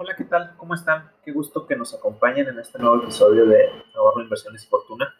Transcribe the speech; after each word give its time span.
Hola, 0.00 0.14
¿qué 0.14 0.22
tal? 0.22 0.54
¿Cómo 0.56 0.74
están? 0.74 1.10
Qué 1.24 1.32
gusto 1.32 1.66
que 1.66 1.74
nos 1.74 1.92
acompañen 1.92 2.46
en 2.46 2.60
este 2.60 2.78
nuevo 2.78 3.02
episodio 3.02 3.44
de 3.46 3.68
Ahorro, 3.96 4.22
Inversiones 4.22 4.62
y 4.62 4.68
Fortuna. 4.68 5.12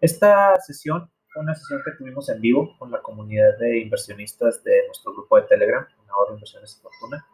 Esta 0.00 0.56
sesión 0.56 1.08
fue 1.28 1.44
una 1.44 1.54
sesión 1.54 1.80
que 1.84 1.92
tuvimos 1.92 2.28
en 2.28 2.40
vivo 2.40 2.74
con 2.76 2.90
la 2.90 3.00
comunidad 3.00 3.56
de 3.60 3.78
inversionistas 3.78 4.64
de 4.64 4.84
nuestro 4.86 5.12
grupo 5.12 5.36
de 5.36 5.42
Telegram, 5.42 5.86
Ahorro, 6.08 6.34
Inversiones 6.34 6.76
y 6.76 6.82
Fortuna. 6.82 7.24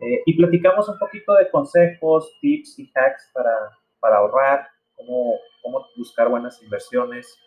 Eh, 0.00 0.22
y 0.26 0.36
platicamos 0.36 0.88
un 0.88 0.98
poquito 0.98 1.34
de 1.34 1.48
consejos, 1.52 2.36
tips 2.40 2.80
y 2.80 2.90
hacks 2.92 3.30
para, 3.32 3.70
para 4.00 4.16
ahorrar, 4.16 4.66
cómo, 4.96 5.38
cómo 5.62 5.86
buscar 5.96 6.28
buenas 6.28 6.60
inversiones, 6.64 7.38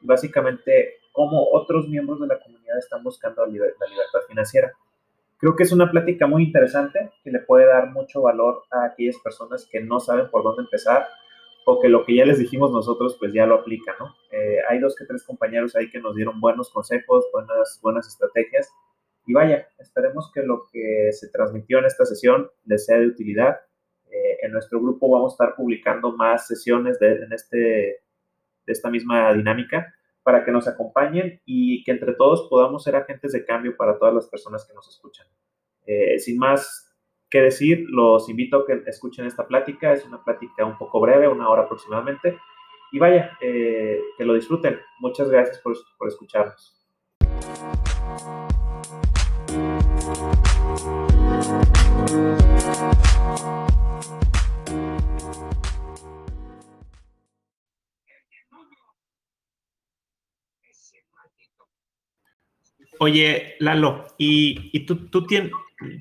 y 0.00 0.06
básicamente 0.06 0.94
cómo 1.12 1.46
otros 1.52 1.90
miembros 1.90 2.18
de 2.20 2.28
la 2.28 2.40
comunidad 2.40 2.78
están 2.78 3.04
buscando 3.04 3.44
la 3.44 3.52
libertad 3.52 4.20
financiera. 4.26 4.72
Creo 5.40 5.56
que 5.56 5.62
es 5.62 5.72
una 5.72 5.90
plática 5.90 6.26
muy 6.26 6.42
interesante 6.44 7.12
que 7.24 7.30
le 7.30 7.38
puede 7.38 7.66
dar 7.66 7.90
mucho 7.90 8.20
valor 8.20 8.64
a 8.70 8.84
aquellas 8.84 9.16
personas 9.24 9.66
que 9.70 9.80
no 9.80 9.98
saben 9.98 10.28
por 10.30 10.42
dónde 10.42 10.62
empezar 10.62 11.06
o 11.64 11.80
que 11.80 11.88
lo 11.88 12.04
que 12.04 12.14
ya 12.14 12.26
les 12.26 12.38
dijimos 12.38 12.70
nosotros 12.72 13.16
pues 13.18 13.32
ya 13.32 13.46
lo 13.46 13.54
aplican, 13.54 13.94
¿no? 13.98 14.14
Eh, 14.30 14.58
hay 14.68 14.80
dos 14.80 14.94
que 14.94 15.06
tres 15.06 15.24
compañeros 15.24 15.74
ahí 15.74 15.90
que 15.90 15.98
nos 15.98 16.14
dieron 16.14 16.40
buenos 16.40 16.70
consejos, 16.70 17.24
buenas, 17.32 17.80
buenas 17.82 18.06
estrategias 18.06 18.70
y 19.26 19.32
vaya, 19.32 19.66
esperemos 19.78 20.30
que 20.34 20.42
lo 20.42 20.66
que 20.70 21.10
se 21.12 21.30
transmitió 21.30 21.78
en 21.78 21.86
esta 21.86 22.04
sesión 22.04 22.50
les 22.66 22.84
sea 22.84 22.98
de 22.98 23.06
utilidad. 23.06 23.60
Eh, 24.10 24.38
en 24.42 24.52
nuestro 24.52 24.78
grupo 24.80 25.08
vamos 25.08 25.32
a 25.32 25.34
estar 25.34 25.56
publicando 25.56 26.12
más 26.12 26.48
sesiones 26.48 26.98
de, 26.98 27.12
en 27.12 27.32
este, 27.32 27.56
de 27.56 28.72
esta 28.72 28.90
misma 28.90 29.32
dinámica 29.32 29.94
para 30.22 30.44
que 30.44 30.52
nos 30.52 30.68
acompañen 30.68 31.40
y 31.44 31.82
que 31.84 31.92
entre 31.92 32.14
todos 32.14 32.48
podamos 32.48 32.84
ser 32.84 32.96
agentes 32.96 33.32
de 33.32 33.44
cambio 33.44 33.76
para 33.76 33.98
todas 33.98 34.14
las 34.14 34.28
personas 34.28 34.66
que 34.66 34.74
nos 34.74 34.88
escuchan. 34.88 35.26
Eh, 35.86 36.18
sin 36.18 36.38
más 36.38 36.94
que 37.30 37.40
decir, 37.40 37.86
los 37.88 38.28
invito 38.28 38.58
a 38.58 38.66
que 38.66 38.82
escuchen 38.86 39.26
esta 39.26 39.46
plática. 39.46 39.92
Es 39.92 40.04
una 40.04 40.22
plática 40.22 40.64
un 40.64 40.76
poco 40.76 41.00
breve, 41.00 41.28
una 41.28 41.48
hora 41.48 41.62
aproximadamente. 41.62 42.38
Y 42.92 42.98
vaya, 42.98 43.38
eh, 43.40 44.00
que 44.18 44.24
lo 44.24 44.34
disfruten. 44.34 44.78
Muchas 44.98 45.30
gracias 45.30 45.58
por, 45.60 45.76
por 45.96 46.08
escucharnos. 46.08 46.76
Oye, 62.98 63.54
Lalo, 63.60 64.06
y, 64.18 64.84
tú, 64.84 65.08
tú 65.08 65.26
tienes, 65.26 65.52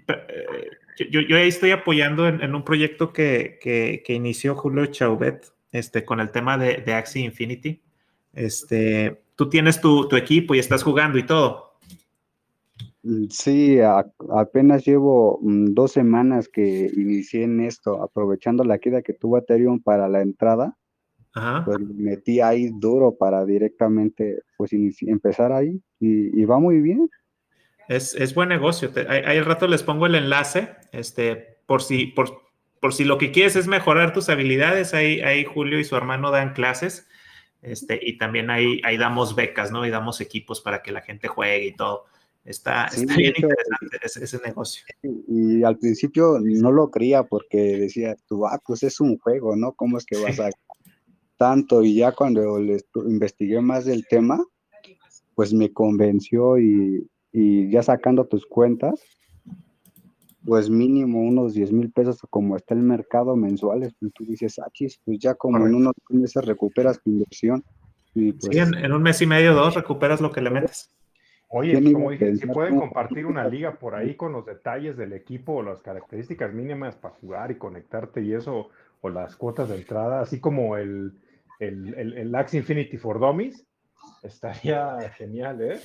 eh, 0.08 1.06
yo, 1.10 1.22
yo, 1.22 1.38
estoy 1.38 1.72
apoyando 1.72 2.28
en, 2.28 2.54
un 2.54 2.64
proyecto 2.64 3.14
que, 3.14 3.60
que, 3.62 4.14
inició 4.14 4.56
Julio 4.56 4.88
Chauvet 4.88 5.46
este, 5.72 6.04
con 6.04 6.20
el 6.20 6.32
tema 6.32 6.58
de, 6.58 6.78
de 6.78 7.22
Infinity. 7.22 7.82
Este, 8.34 9.22
tú 9.36 9.50
tienes 9.50 9.80
tu, 9.80 10.08
tu, 10.08 10.18
equipo 10.18 10.56
y 10.56 10.60
estás 10.60 10.84
jugando 10.84 11.18
y 11.18 11.24
todo. 11.26 11.70
Sí, 13.30 13.80
apenas 14.30 14.86
llevo 14.86 15.40
mm, 15.42 15.74
dos 15.74 15.94
semanas 15.94 16.50
que 16.50 16.92
inicié 16.94 17.44
en 17.44 17.62
esto, 17.62 18.04
aprovechando 18.04 18.66
la 18.66 18.80
queda 18.80 19.02
que 19.02 19.14
tuvo 19.14 19.38
Ethereum 19.38 19.80
para 19.82 20.10
la 20.10 20.22
entrada. 20.22 20.78
Pues 21.66 21.80
metí 21.80 22.40
ahí 22.40 22.70
duro 22.74 23.16
para 23.16 23.46
directamente 23.46 24.44
pues 24.58 24.72
empezar 24.74 25.52
ahí 25.52 25.82
y, 26.00 26.46
va 26.46 26.60
muy 26.60 26.80
bien. 26.80 27.10
Es, 27.88 28.14
es 28.16 28.34
buen 28.36 28.50
negocio. 28.50 28.92
ahí, 29.08 29.38
al 29.38 29.46
rato 29.46 29.68
les 29.68 29.84
pongo 29.84 30.06
el 30.06 30.16
enlace, 30.16 30.70
este, 30.92 31.58
por 31.66 31.82
si, 31.82 32.08
por, 32.08 32.42
por 32.80 32.94
si 32.94 33.04
lo 33.04 33.18
que 33.18 33.32
quieres 33.32 33.56
es 33.56 33.68
mejorar 33.68 34.14
tus 34.14 34.30
habilidades, 34.30 34.94
ahí, 34.94 35.22
ahí 35.22 35.44
Julio 35.46 35.80
y 35.80 35.84
su 35.84 35.96
hermano 35.96 36.32
dan 36.32 36.54
clases. 36.54 37.08
Este, 37.62 38.00
y 38.02 38.18
también 38.18 38.50
ahí, 38.50 38.82
ahí 38.86 38.98
damos 38.98 39.36
becas, 39.36 39.72
¿no? 39.72 39.86
Y 39.86 39.90
damos 39.90 40.22
equipos 40.22 40.62
para 40.62 40.82
que 40.82 40.92
la 40.92 41.02
gente 41.02 41.28
juegue 41.28 41.68
y 41.68 41.76
todo. 41.76 42.06
Está, 42.46 42.86
está 42.86 43.16
bien 43.16 43.34
interesante 43.36 44.00
ese, 44.02 44.24
ese, 44.24 44.40
negocio. 44.44 44.84
Y 45.28 45.64
al 45.64 45.78
principio 45.78 46.40
no 46.42 46.72
lo 46.72 46.90
creía 46.90 47.24
porque 47.24 47.58
decía, 47.78 48.16
tú, 48.28 48.48
ah, 48.48 48.60
pues 48.66 48.82
es 48.84 49.00
un 49.02 49.18
juego, 49.20 49.56
¿no? 49.56 49.74
¿Cómo 49.74 49.98
es 49.98 50.06
que 50.06 50.18
vas 50.18 50.40
a 50.40 50.50
tanto 51.40 51.82
y 51.84 51.96
ya 51.96 52.12
cuando 52.12 52.60
le 52.60 52.82
investigué 53.08 53.62
más 53.62 53.86
del 53.86 54.06
tema, 54.08 54.44
pues 55.36 55.54
me 55.54 55.72
convenció 55.72 56.60
y, 56.60 57.08
ya 57.32 57.82
sacando 57.82 58.26
tus 58.26 58.46
cuentas, 58.46 59.02
pues 60.44 60.70
mínimo 60.70 61.22
unos 61.22 61.54
10 61.54 61.72
mil 61.72 61.92
pesos 61.92 62.20
como 62.30 62.58
está 62.58 62.74
el 62.74 62.82
mercado 62.82 63.36
mensuales, 63.36 63.94
pues 64.00 64.12
tú 64.14 64.26
dices, 64.26 64.60
aquí, 64.60 64.88
ah, 64.88 65.02
pues 65.06 65.20
ya 65.20 65.36
como 65.36 65.66
en 65.66 65.76
unos 65.76 65.94
meses 66.10 66.44
recuperas 66.44 67.02
tu 67.02 67.12
inversión. 67.12 67.64
Y 68.14 68.34
pues, 68.34 68.50
sí, 68.52 68.58
en, 68.60 68.92
un 68.92 69.02
mes 69.02 69.22
y 69.22 69.28
medio, 69.28 69.54
dos, 69.54 69.76
recuperas 69.76 70.20
lo 70.20 70.32
que 70.32 70.42
le 70.42 70.50
metes. 70.50 70.94
Oye, 71.48 71.94
como 71.94 72.12
dije, 72.12 72.36
si 72.36 72.48
pueden 72.48 72.78
compartir 72.78 73.26
una 73.26 73.48
liga 73.48 73.80
por 73.80 73.96
ahí 73.96 74.16
con 74.16 74.34
los 74.34 74.46
detalles 74.46 74.98
del 74.98 75.14
equipo 75.14 75.54
o 75.54 75.64
las 75.64 75.82
características 75.82 76.54
mínimas 76.54 76.96
para 76.96 77.16
jugar 77.16 77.52
y 77.52 77.56
conectarte 77.56 78.22
y 78.22 78.34
eso, 78.34 78.70
o 79.02 79.10
las 79.10 79.36
cuotas 79.36 79.70
de 79.70 79.78
entrada, 79.78 80.22
así 80.22 80.40
como 80.40 80.76
el, 80.76 81.14
el, 81.60 81.94
el, 81.96 82.18
el 82.18 82.36
Axe 82.36 82.58
Infinity 82.58 82.98
for 82.98 83.20
Dummies, 83.20 83.66
estaría 84.24 84.98
genial, 85.18 85.62
¿eh? 85.62 85.80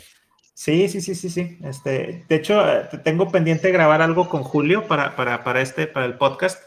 Sí, 0.55 0.89
sí, 0.89 1.01
sí, 1.01 1.17
sí, 1.17 1.29
sí. 1.31 1.59
Este, 1.65 2.25
de 2.29 2.37
hecho, 2.37 2.65
eh, 2.67 2.89
tengo 3.03 3.31
pendiente 3.31 3.73
grabar 3.73 4.01
algo 4.03 4.29
con 4.29 4.45
Julio 4.45 4.87
para, 4.87 5.17
para, 5.17 5.43
para, 5.43 5.61
este, 5.61 5.89
para 5.89 6.07
el 6.07 6.17
podcast, 6.17 6.63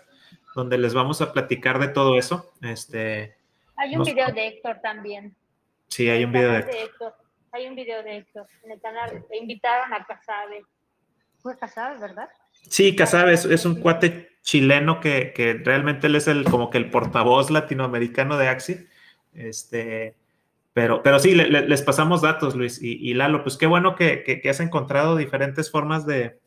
donde 0.56 0.78
les 0.78 0.94
vamos 0.94 1.22
a 1.22 1.32
platicar 1.32 1.80
de 1.80 1.88
todo 1.88 2.18
eso. 2.18 2.52
Este, 2.62 3.38
hay 3.78 3.96
un 3.96 4.04
video 4.04 4.28
de 4.34 4.48
Héctor 4.48 4.80
también. 4.82 5.36
Sí, 5.88 6.10
hay 6.10 6.26
un 6.26 6.32
video 6.32 6.52
de 6.52 6.60
Héctor. 6.60 7.14
Hay 7.52 7.68
un 7.68 7.76
video 7.76 8.04
de 8.04 8.18
Héctor 8.18 8.48
en 8.64 8.72
el 8.72 8.82
canal. 8.82 9.26
invitaron 9.40 9.94
a 9.94 10.04
Casabe. 10.06 10.66
Fue 11.38 11.58
Casabe, 11.58 12.00
¿verdad? 12.00 12.28
Sí, 12.70 12.96
Casabe 12.96 13.34
es, 13.34 13.46
es, 13.46 13.66
un 13.66 13.80
cuate 13.80 14.38
chileno 14.42 15.00
que, 15.00 15.32
que, 15.34 15.54
realmente 15.54 16.08
él 16.08 16.16
es 16.16 16.28
el, 16.28 16.44
como 16.44 16.70
que 16.70 16.78
el 16.80 16.90
portavoz 16.90 17.52
latinoamericano 17.52 18.38
de 18.38 18.50
Axi. 18.50 18.88
Este, 19.34 20.16
pero, 20.78 21.02
pero 21.02 21.18
sí, 21.18 21.34
les 21.34 21.82
pasamos 21.82 22.22
datos, 22.22 22.56
Luis. 22.56 22.80
Y, 22.82 23.12
Lalo, 23.16 23.42
pues 23.42 23.58
qué 23.58 23.66
bueno 23.66 23.96
que, 23.96 24.42
has 24.48 24.60
encontrado 24.60 25.16
diferentes 25.16 25.72
formas 25.72 26.06
de, 26.06 26.40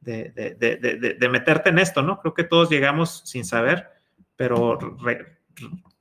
de, 0.00 1.28
meterte 1.30 1.68
en 1.68 1.78
esto, 1.78 2.02
¿no? 2.02 2.18
Creo 2.20 2.32
que 2.32 2.44
todos 2.44 2.70
llegamos 2.70 3.20
sin 3.26 3.44
saber, 3.44 3.88
pero, 4.36 4.78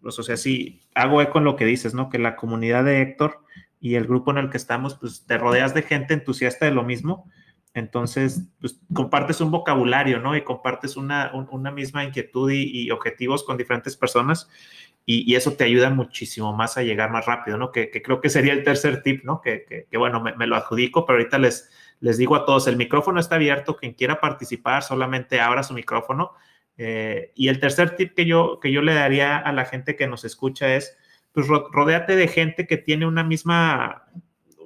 o 0.02 0.12
sea, 0.12 0.38
sí, 0.38 0.80
hago 0.96 1.22
eco 1.22 1.40
en 1.40 1.44
lo 1.44 1.58
que 1.58 1.66
dices, 1.66 1.94
¿no? 1.94 2.10
Que 2.10 2.20
la 2.20 2.38
comunidad 2.38 2.86
de 2.86 3.02
Héctor 3.02 3.42
y 3.82 3.96
el 3.96 4.08
grupo 4.08 4.32
en 4.32 4.38
el 4.38 4.50
que 4.50 4.56
estamos, 4.56 4.96
pues 4.96 5.26
te 5.26 5.38
rodeas 5.38 5.74
de 5.74 5.82
gente 5.82 6.14
entusiasta 6.14 6.66
de 6.66 6.72
lo 6.72 6.84
mismo. 6.84 7.30
Entonces, 7.74 8.44
pues 8.62 8.80
compartes 8.94 9.42
un 9.42 9.52
vocabulario, 9.52 10.20
¿no? 10.20 10.38
Y 10.38 10.44
compartes 10.46 10.96
una, 10.96 11.34
una 11.52 11.72
misma 11.72 12.06
inquietud 12.06 12.50
y, 12.50 12.64
y, 12.64 12.92
objetivos 12.92 13.44
con 13.44 13.58
diferentes 13.58 13.98
personas 13.98 14.50
y, 15.06 15.36
eso 15.36 15.54
te 15.54 15.64
ayuda 15.64 15.90
muchísimo 15.90 16.54
más 16.54 16.78
a 16.78 16.84
llegar 16.84 17.12
más 17.12 17.26
rápido, 17.26 17.58
¿no? 17.58 17.72
Que, 17.72 17.90
creo 17.90 18.22
que 18.22 18.30
sería 18.30 18.54
el 18.54 18.64
tercer 18.64 19.02
tip, 19.02 19.24
¿no? 19.24 19.42
Que, 19.42 19.88
bueno, 19.94 20.22
me, 20.22 20.48
lo 20.48 20.56
adjudico, 20.56 21.06
pero 21.06 21.18
ahorita 21.20 21.40
les, 21.40 21.70
les 22.00 22.18
digo 22.18 22.36
a 22.36 22.46
todos, 22.46 22.68
el 22.68 22.78
micrófono 22.78 23.20
está 23.20 23.36
abierto, 23.36 23.76
quien 23.76 23.94
quiera 23.94 24.20
participar 24.20 24.84
solamente 24.84 25.42
abra 25.42 25.64
su 25.64 25.74
micrófono. 25.74 26.34
Eh, 26.78 27.32
y 27.36 27.48
el 27.50 27.60
tercer 27.60 27.96
tip 27.96 28.14
que 28.16 28.26
yo, 28.26 28.60
que 28.62 28.72
yo 28.72 28.82
le 28.82 28.94
daría 28.94 29.38
a 29.38 29.52
la 29.52 29.66
gente 29.66 29.96
que 29.96 30.08
nos 30.08 30.24
escucha 30.24 30.74
es, 30.76 30.98
pues 31.34 31.48
rodéate 31.48 32.16
de 32.16 32.28
gente 32.28 32.68
que 32.68 32.78
tiene 32.78 33.06
una 33.06 33.24
misma, 33.24 34.06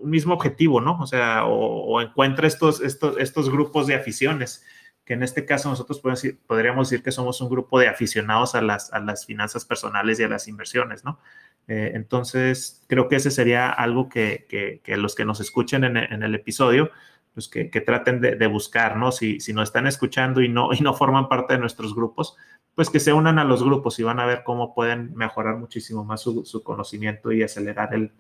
un 0.02 0.10
mismo 0.10 0.34
objetivo, 0.34 0.82
¿no? 0.82 1.00
O 1.00 1.08
sea, 1.08 1.46
o, 1.46 2.02
encuentra 2.02 2.48
estos, 2.48 2.82
estos, 2.82 3.18
estos 3.20 3.50
grupos 3.50 3.88
de 3.88 3.96
aficiones 3.96 4.64
que 5.06 5.14
en 5.14 5.24
este 5.24 5.46
caso 5.46 5.70
nosotros 5.70 6.02
podríamos 6.48 6.90
decir 6.90 7.04
que 7.04 7.12
somos 7.12 7.40
un 7.40 7.50
grupo 7.50 7.80
de 7.80 7.88
aficionados 7.88 8.56
a 8.56 8.62
las, 8.62 8.92
a 8.92 9.00
las 9.00 9.26
finanzas 9.26 9.64
personales 9.64 10.20
y 10.20 10.24
a 10.24 10.28
las 10.28 10.48
inversiones, 10.48 11.06
¿no? 11.06 11.20
Eh, 11.68 11.92
entonces, 11.94 12.84
creo 12.88 13.08
que 13.08 13.16
ese 13.16 13.32
sería 13.32 13.70
algo 13.70 14.10
que, 14.10 14.46
que, 14.84 14.98
los 14.98 15.16
que 15.16 15.26
nos 15.26 15.40
escuchen 15.40 15.84
en, 15.84 15.98
en 15.98 16.24
el 16.24 16.36
episodio, 16.36 16.92
pues 17.34 17.48
que, 17.50 17.66
traten 17.82 18.22
de, 18.22 18.36
de, 18.36 18.48
buscar, 18.48 18.98
¿no? 18.98 19.12
Si, 19.12 19.40
si 19.40 19.54
nos 19.54 19.70
están 19.70 19.88
escuchando 19.88 20.42
y 20.42 20.50
no, 20.50 20.70
y 20.74 20.82
no 20.82 20.94
forman 20.94 21.30
parte 21.30 21.54
de 21.54 21.60
nuestros 21.60 21.94
grupos, 21.94 22.36
pues 22.76 22.90
que 22.90 23.00
se 23.00 23.14
unan 23.14 23.40
a 23.40 23.44
los 23.44 23.64
grupos 23.64 24.00
y 24.00 24.04
van 24.04 24.20
a 24.20 24.26
ver 24.26 24.44
cómo 24.44 24.74
pueden 24.74 25.14
mejorar 25.16 25.58
muchísimo 25.58 26.04
más 26.04 26.22
su, 26.22 26.46
su 26.46 26.64
conocimiento 26.64 27.32
y 27.32 27.44
acelerar 27.44 27.94
el, 27.94 28.12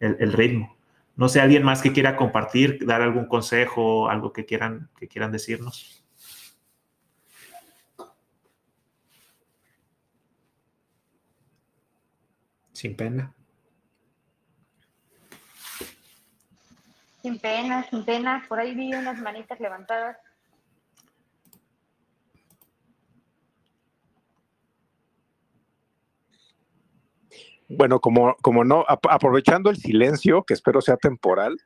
el, 0.00 0.16
el, 0.18 0.32
ritmo. 0.32 0.76
No 1.16 1.28
sé, 1.28 1.40
alguien 1.40 1.62
más 1.62 1.80
que 1.82 1.92
quiera 1.92 2.16
compartir, 2.16 2.84
dar 2.86 3.02
algún 3.02 3.26
consejo, 3.26 4.08
algo 4.08 4.32
que 4.32 4.46
quieran, 4.46 4.88
que 4.98 5.08
quieran 5.08 5.32
decirnos. 5.32 6.03
Sin 12.74 12.96
pena. 12.96 13.32
Sin 17.22 17.38
pena, 17.38 17.88
sin 17.88 18.04
pena. 18.04 18.44
Por 18.48 18.58
ahí 18.58 18.74
vi 18.74 18.92
unas 18.92 19.18
manitas 19.20 19.58
levantadas. 19.60 20.18
Bueno, 27.68 28.00
como, 28.00 28.36
como 28.42 28.64
no, 28.64 28.84
aprovechando 28.86 29.70
el 29.70 29.76
silencio, 29.76 30.42
que 30.42 30.52
espero 30.54 30.80
sea 30.80 30.96
temporal, 30.96 31.56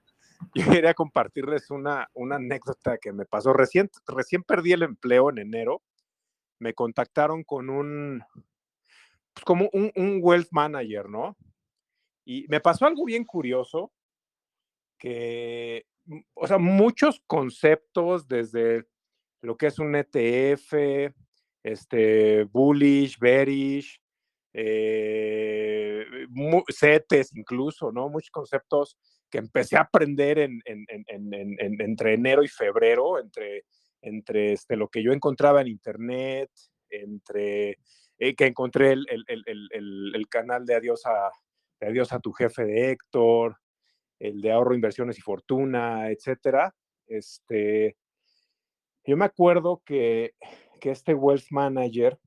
yo 0.55 0.71
quería 0.71 0.95
compartirles 0.95 1.71
una, 1.71 2.09
una 2.13 2.37
anécdota 2.37 2.99
que 2.99 3.13
me 3.13 3.25
pasó. 3.25 3.55
Recién, 3.55 3.91
recién 4.07 4.43
perdí 4.43 4.73
el 4.73 4.83
empleo 4.83 5.31
en 5.31 5.39
enero. 5.39 5.83
Me 6.61 6.75
contactaron 6.75 7.45
con 7.45 7.71
un, 7.71 8.23
pues 9.39 9.45
como 9.45 9.71
un, 9.73 9.93
un 9.95 10.19
wealth 10.21 10.49
manager, 10.51 11.09
¿no? 11.09 11.37
Y 12.25 12.45
me 12.49 12.61
pasó 12.61 12.87
algo 12.87 13.05
bien 13.05 13.25
curioso, 13.25 13.93
que, 14.99 15.87
mm, 16.07 16.19
o 16.35 16.47
sea, 16.49 16.59
muchos 16.59 17.23
conceptos 17.25 18.27
desde 18.27 18.85
lo 19.41 19.57
que 19.57 19.69
es 19.69 19.79
un 19.79 19.95
ETF, 19.95 21.15
este, 21.63 22.45
bullish, 22.45 23.17
bearish, 23.21 24.01
eh, 24.53 26.05
CETES 26.69 27.37
incluso, 27.37 27.93
¿no? 27.93 28.09
Muchos 28.09 28.31
conceptos 28.31 28.99
que 29.31 29.39
empecé 29.39 29.77
a 29.77 29.83
aprender 29.83 30.41
en, 30.41 30.61
entre 30.67 32.15
enero 32.15 32.43
y 32.43 32.49
febrero, 32.49 33.21
entre, 33.21 33.67
entre 34.03 34.55
este, 34.55 34.77
lo 34.77 34.89
que 34.89 35.03
yo 35.03 35.13
encontraba 35.13 35.61
en 35.61 35.69
internet, 35.69 36.51
entre 36.91 37.79
eh, 38.19 38.35
que 38.35 38.47
encontré 38.47 38.93
el, 38.93 39.07
el, 39.07 40.29
canal 40.29 40.67
de 40.67 40.75
adiós, 40.75 41.07
a, 41.07 41.31
de 41.81 41.87
adiós 41.87 42.13
a 42.13 42.19
tu 42.19 42.33
jefe 42.33 42.65
de 42.65 42.91
Héctor, 42.91 43.57
el 44.19 44.41
de 44.41 44.51
ahorro, 44.51 44.75
inversiones 44.75 45.19
y 45.19 45.23
fortuna, 45.23 46.11
etcétera. 46.11 46.75
Este, 47.07 47.97
yo 49.05 49.17
me 49.17 49.25
acuerdo 49.25 49.83
que, 49.85 50.35
que 50.81 50.91
este 50.91 51.15
wealth 51.15 51.47
manager 51.51 52.19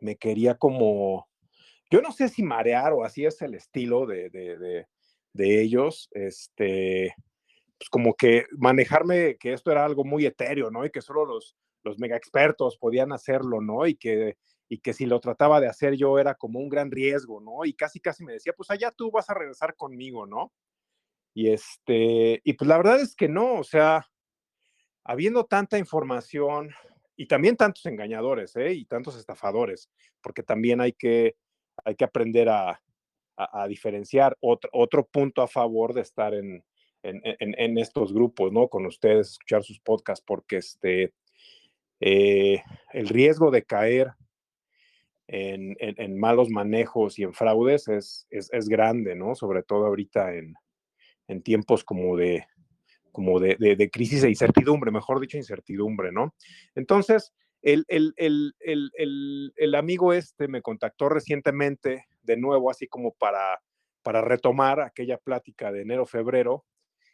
me 0.00 0.16
quería 0.16 0.54
como, 0.54 1.28
yo 1.90 2.00
no 2.00 2.12
sé 2.12 2.28
si 2.28 2.42
marear 2.42 2.92
o 2.92 3.04
así 3.04 3.24
es 3.24 3.42
el 3.42 3.54
estilo 3.54 4.06
de, 4.06 4.30
de, 4.30 4.86
de, 5.32 5.62
ellos, 5.62 6.08
este, 6.12 7.12
pues 7.76 7.90
como 7.90 8.14
que 8.14 8.44
manejarme 8.52 9.36
que 9.36 9.52
esto 9.52 9.72
era 9.72 9.84
algo 9.84 10.04
muy 10.04 10.26
etéreo, 10.26 10.70
¿no? 10.70 10.84
Y 10.84 10.90
que 10.90 11.02
solo 11.02 11.24
los, 11.24 11.56
los 11.82 11.98
mega 11.98 12.16
expertos 12.16 12.78
podían 12.78 13.12
hacerlo, 13.12 13.60
¿no? 13.60 13.86
Y 13.86 13.96
que, 13.96 14.36
y 14.68 14.78
que 14.78 14.92
si 14.92 15.06
lo 15.06 15.20
trataba 15.20 15.60
de 15.60 15.68
hacer 15.68 15.96
yo 15.96 16.18
era 16.18 16.34
como 16.34 16.58
un 16.58 16.68
gran 16.68 16.90
riesgo, 16.90 17.40
¿no? 17.40 17.64
Y 17.64 17.74
casi, 17.74 18.00
casi 18.00 18.24
me 18.24 18.32
decía, 18.32 18.52
pues 18.56 18.70
allá 18.70 18.90
tú 18.90 19.10
vas 19.10 19.30
a 19.30 19.34
regresar 19.34 19.76
conmigo, 19.76 20.26
¿no? 20.26 20.52
Y 21.34 21.50
este, 21.50 22.40
y 22.44 22.52
pues 22.54 22.66
la 22.66 22.78
verdad 22.78 23.00
es 23.00 23.14
que 23.14 23.28
no, 23.28 23.54
o 23.54 23.64
sea, 23.64 24.06
habiendo 25.04 25.44
tanta 25.44 25.78
información 25.78 26.70
y 27.14 27.26
también 27.26 27.56
tantos 27.56 27.86
engañadores 27.86 28.56
¿eh? 28.56 28.72
y 28.72 28.84
tantos 28.86 29.16
estafadores, 29.16 29.90
porque 30.22 30.42
también 30.42 30.80
hay 30.80 30.92
que, 30.92 31.36
hay 31.84 31.94
que 31.94 32.04
aprender 32.04 32.48
a, 32.48 32.80
a, 33.36 33.68
diferenciar 33.68 34.36
otro, 34.40 34.70
otro 34.72 35.06
punto 35.06 35.42
a 35.42 35.48
favor 35.48 35.92
de 35.92 36.00
estar 36.00 36.34
en, 36.34 36.64
en, 37.02 37.20
en, 37.24 37.78
estos 37.78 38.12
grupos, 38.12 38.50
¿no? 38.52 38.68
Con 38.68 38.86
ustedes, 38.86 39.32
escuchar 39.32 39.62
sus 39.62 39.78
podcasts, 39.78 40.24
porque 40.26 40.56
este, 40.56 41.12
eh, 42.00 42.62
el 42.92 43.08
riesgo 43.08 43.50
de 43.50 43.62
caer 43.62 44.12
en, 45.28 45.76
en, 45.80 46.18
malos 46.18 46.50
manejos 46.50 47.18
y 47.18 47.24
en 47.24 47.34
fraudes 47.34 47.88
es, 47.88 48.26
es, 48.30 48.48
es, 48.52 48.68
grande, 48.68 49.16
¿no? 49.16 49.34
Sobre 49.34 49.62
todo 49.62 49.86
ahorita 49.86 50.34
en, 50.34 50.54
en 51.26 51.42
tiempos 51.42 51.82
como 51.82 52.16
de, 52.16 52.46
como 53.10 53.40
de, 53.40 53.56
de, 53.56 53.90
crisis 53.90 54.22
e 54.22 54.28
incertidumbre, 54.28 54.90
mejor 54.90 55.20
dicho, 55.20 55.36
incertidumbre, 55.36 56.12
¿no? 56.12 56.34
Entonces, 56.74 57.32
el, 57.62 57.84
el, 57.88 58.14
el, 58.16 59.52
el, 59.56 59.74
amigo 59.74 60.12
este 60.12 60.46
me 60.46 60.62
contactó 60.62 61.08
recientemente, 61.08 62.04
de 62.22 62.36
nuevo, 62.36 62.70
así 62.70 62.86
como 62.86 63.12
para, 63.14 63.60
para 64.02 64.20
retomar 64.20 64.80
aquella 64.80 65.18
plática 65.18 65.72
de 65.72 65.82
enero-febrero 65.82 66.64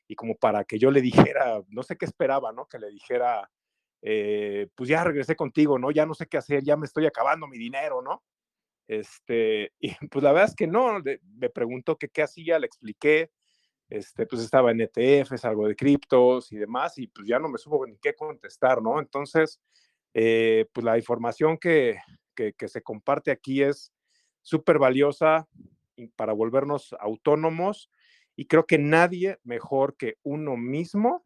y 0.07 0.15
como 0.15 0.37
para 0.37 0.65
que 0.65 0.79
yo 0.79 0.91
le 0.91 1.01
dijera, 1.01 1.63
no 1.69 1.83
sé 1.83 1.97
qué 1.97 2.05
esperaba, 2.05 2.53
¿no? 2.53 2.67
Que 2.67 2.79
le 2.79 2.91
dijera, 2.91 3.51
eh, 4.03 4.69
pues 4.75 4.89
ya 4.89 5.05
regresé 5.05 5.37
contigo, 5.37 5.79
¿no? 5.79 5.91
Ya 5.93 6.05
no 6.07 6.15
sé 6.15 6.27
qué 6.27 6.37
hacer, 6.37 6.63
ya 6.65 6.77
me 6.77 6.87
estoy 6.87 7.07
acabando 7.07 7.47
mi 7.47 7.57
dinero, 7.57 8.03
¿no? 8.03 8.23
Este, 8.89 9.73
y 9.81 9.95
pues 10.09 10.23
la 10.23 10.33
verdad 10.33 10.51
es 10.51 10.57
que 10.57 10.67
no, 10.67 11.01
me 11.37 11.51
preguntó 11.51 11.97
que 11.97 12.09
qué 12.09 12.23
hacía, 12.23 12.59
le 12.59 12.67
expliqué, 12.67 13.31
este, 13.89 14.27
pues 14.27 14.43
estaba 14.43 14.73
en 14.73 14.81
ETFs, 14.81 15.45
algo 15.45 15.69
de 15.69 15.77
criptos 15.77 16.51
y 16.51 16.57
demás, 16.57 16.99
y 16.99 17.07
pues 17.07 17.29
ya 17.29 17.39
no 17.39 17.49
me 17.49 17.59
supo 17.59 17.87
ni 17.87 17.97
qué 17.99 18.15
contestar, 18.15 18.83
¿no? 18.83 18.99
Entonces, 18.99 19.61
eh, 20.15 20.67
pues 20.73 20.85
la 20.85 20.99
información 20.99 21.59
que, 21.59 21.99
que, 22.35 22.69
se 22.69 22.83
comparte 22.83 23.31
aquí 23.31 23.63
es 23.63 23.93
súper 24.41 24.79
valiosa 24.79 25.47
para 26.17 26.33
volvernos 26.33 26.95
autónomos 26.99 27.91
y 28.35 28.47
creo 28.47 28.67
que 28.67 28.79
nadie 28.79 29.39
mejor 29.45 29.97
que 29.97 30.17
uno 30.23 30.57
mismo 30.57 31.23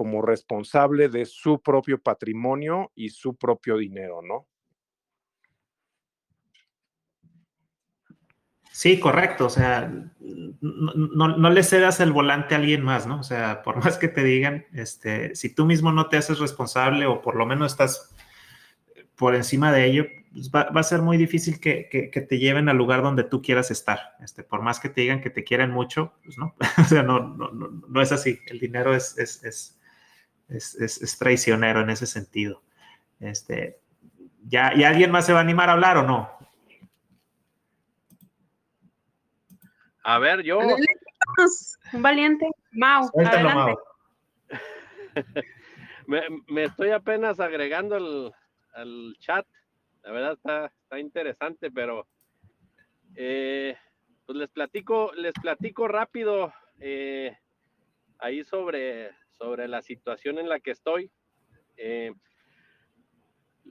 como 0.00 0.22
responsable 0.22 1.10
de 1.10 1.26
su 1.26 1.60
propio 1.60 2.00
patrimonio 2.00 2.90
y 2.94 3.10
su 3.10 3.36
propio 3.36 3.76
dinero, 3.76 4.22
¿no? 4.22 4.46
Sí, 8.72 8.98
correcto. 8.98 9.44
O 9.44 9.50
sea, 9.50 9.92
no, 10.62 11.50
le 11.50 11.62
cedas 11.62 12.00
el 12.00 12.12
volante 12.12 12.54
a 12.54 12.56
alguien 12.56 12.82
más, 12.82 13.06
¿no? 13.06 13.20
O 13.20 13.22
sea, 13.22 13.60
por 13.62 13.84
más 13.84 13.98
que 13.98 14.08
te 14.08 14.24
digan, 14.24 14.64
este, 14.72 15.34
si 15.34 15.54
tú 15.54 15.66
mismo 15.66 15.92
no 15.92 16.08
te 16.08 16.16
haces 16.16 16.38
responsable 16.38 17.04
o 17.04 17.20
por 17.20 17.36
lo 17.36 17.44
menos 17.44 17.72
estás 17.72 18.16
por 19.16 19.34
encima 19.34 19.70
de 19.70 19.84
ello, 19.84 20.06
pues 20.32 20.50
va, 20.50 20.62
a 20.62 20.82
ser 20.82 21.02
muy 21.02 21.18
difícil 21.18 21.60
que, 21.60 21.90
te 22.10 22.38
lleven 22.38 22.70
al 22.70 22.78
lugar 22.78 23.02
donde 23.02 23.24
tú 23.24 23.42
quieras 23.42 23.70
estar. 23.70 24.16
Este, 24.24 24.44
por 24.44 24.62
más 24.62 24.80
que 24.80 24.88
te 24.88 25.02
digan 25.02 25.20
que 25.20 25.28
te 25.28 25.44
quieren 25.44 25.70
mucho, 25.70 26.14
pues 26.24 26.38
no. 26.38 26.54
o 26.78 26.84
sea, 26.84 27.02
no, 27.02 27.20
no, 27.20 28.00
es 28.00 28.12
así. 28.12 28.38
El 28.46 28.60
dinero 28.60 28.94
es, 28.94 29.18
es, 29.18 29.44
es, 29.44 29.79
es, 30.50 31.16
traicionero 31.18 31.80
en 31.80 31.90
ese 31.90 32.06
sentido. 32.06 32.62
Este, 33.20 33.78
¿ya, 34.46 34.74
¿Y 34.74 34.84
alguien 34.84 35.10
más 35.10 35.26
se 35.26 35.32
va 35.32 35.38
a 35.38 35.42
animar 35.42 35.68
a 35.68 35.72
hablar 35.72 35.96
o 35.98 36.02
no? 36.02 36.30
A 40.02 40.18
ver, 40.18 40.42
yo. 40.42 40.58
Un 41.92 42.02
valiente. 42.02 42.48
Mau, 42.72 43.08
adelante. 43.18 43.80
me, 46.06 46.64
estoy 46.64 46.90
apenas 46.90 47.40
agregando 47.40 48.32
al, 48.74 49.16
chat. 49.18 49.46
La 50.02 50.12
verdad 50.12 50.32
está, 50.32 50.66
está 50.66 50.98
interesante, 50.98 51.70
pero 51.70 52.06
eh, 53.14 53.76
pues 54.24 54.38
les 54.38 54.48
platico, 54.48 55.12
les 55.14 55.32
platico 55.34 55.88
rápido 55.88 56.52
eh, 56.80 57.36
ahí 58.18 58.44
sobre, 58.44 59.10
sobre 59.40 59.68
la 59.68 59.80
situación 59.80 60.38
en 60.38 60.50
la 60.50 60.60
que 60.60 60.70
estoy. 60.70 61.10
Eh, 61.78 62.12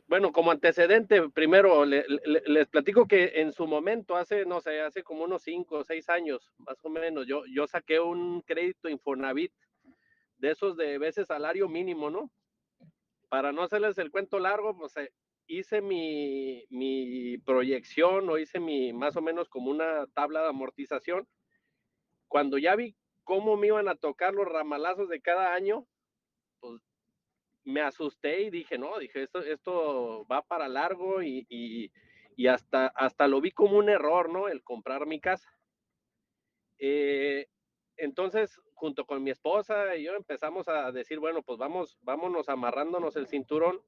bueno, 0.08 0.32
como 0.32 0.50
antecedente, 0.50 1.30
primero 1.30 1.86
les 1.86 2.68
platico 2.70 3.08
que 3.08 3.42
en 3.42 3.54
su 3.54 3.68
momento, 3.68 4.16
hace, 4.16 4.46
no 4.46 4.62
sé, 4.62 4.82
hace 4.82 5.04
como 5.04 5.24
unos 5.24 5.44
cinco 5.44 5.78
o 5.78 5.84
seis 5.84 6.10
años, 6.10 6.52
más 6.58 6.84
o 6.84 6.90
menos, 6.90 7.28
yo, 7.28 7.44
yo 7.46 7.68
saqué 7.68 8.00
un 8.00 8.42
crédito 8.42 8.90
Infonavit 8.90 9.54
de 10.38 10.52
esos 10.52 10.76
de 10.76 10.98
veces 10.98 11.28
salario 11.28 11.70
mínimo, 11.70 12.10
¿no? 12.10 12.32
Para 13.30 13.52
no 13.52 13.62
hacerles 13.62 14.00
el 14.00 14.10
cuento 14.10 14.40
largo, 14.40 14.76
pues 14.76 14.98
eh, 14.98 15.12
hice 15.46 15.82
mi, 15.82 16.66
mi 16.72 17.38
proyección 17.38 18.28
o 18.30 18.40
hice 18.40 18.60
mi, 18.60 18.92
más 18.92 19.16
o 19.16 19.22
menos 19.22 19.48
como 19.50 19.70
una 19.70 20.08
tabla 20.16 20.42
de 20.42 20.50
amortización. 20.50 21.28
Cuando 22.28 22.58
ya 22.58 22.76
vi 22.76 22.96
cómo 23.30 23.58
me 23.58 23.68
iban 23.68 23.88
a 23.88 23.94
tocar 23.94 24.34
los 24.34 24.48
ramalazos 24.48 25.08
de 25.08 25.22
cada 25.22 25.54
año, 25.54 25.86
pues 26.60 26.82
me 27.64 27.80
asusté 27.80 28.42
y 28.42 28.50
dije, 28.50 28.80
no, 28.80 28.98
dije, 28.98 29.28
esto, 29.46 30.26
va 30.26 30.42
para 30.42 30.68
largo 30.68 31.22
y, 31.22 31.46
y, 31.48 32.48
hasta, 32.48 32.88
hasta 32.88 33.28
lo 33.28 33.40
vi 33.40 33.52
como 33.52 33.78
un 33.78 33.88
error, 33.88 34.32
¿no? 34.32 34.48
El 34.48 34.64
comprar 34.64 35.06
mi 35.06 35.20
casa. 35.20 35.48
Eh, 36.80 37.46
entonces, 37.98 38.60
junto 38.74 39.06
con 39.06 39.22
mi 39.22 39.30
esposa 39.30 39.96
y 39.96 40.06
yo 40.06 40.16
empezamos 40.16 40.68
a 40.68 40.92
decir, 40.92 41.20
bueno, 41.20 41.44
pues 41.44 41.60
vamos, 41.60 42.00
vámonos 42.02 42.50
amarrándonos 42.50 43.16
el 43.16 43.28
cinturón 43.28 43.80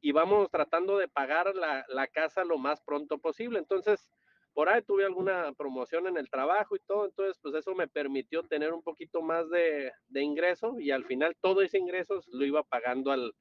y 0.00 0.12
vamos 0.12 0.50
tratando 0.50 0.96
de 0.96 1.08
pagar 1.08 1.54
la, 1.54 1.84
la 1.88 2.06
casa 2.06 2.44
lo 2.44 2.56
más 2.56 2.80
pronto 2.80 3.18
posible. 3.18 3.58
Entonces, 3.58 4.08
por 4.54 4.68
ahí 4.68 4.80
tuve 4.82 5.04
alguna 5.04 5.52
promoción 5.52 6.06
en 6.06 6.16
el 6.16 6.30
trabajo 6.30 6.76
y 6.76 6.80
todo, 6.86 7.06
entonces 7.06 7.38
pues 7.42 7.54
eso 7.56 7.74
me 7.74 7.88
permitió 7.88 8.44
tener 8.44 8.72
un 8.72 8.82
poquito 8.82 9.20
más 9.20 9.50
de, 9.50 9.92
de 10.08 10.22
ingreso 10.22 10.78
y 10.78 10.92
al 10.92 11.04
final 11.04 11.36
todo 11.40 11.60
ese 11.60 11.78
ingreso 11.78 12.20
lo 12.32 12.46
iba 12.46 12.62
pagando 12.62 13.10
al, 13.10 13.34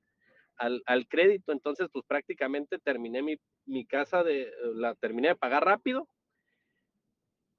al, 0.57 0.81
al 0.87 1.07
crédito, 1.07 1.51
entonces 1.51 1.87
pues 1.93 2.03
prácticamente 2.05 2.79
terminé 2.79 3.21
mi, 3.21 3.37
mi, 3.65 3.85
casa 3.85 4.23
de, 4.23 4.51
la 4.73 4.95
terminé 4.95 5.29
de 5.29 5.35
pagar 5.35 5.63
rápido 5.63 6.09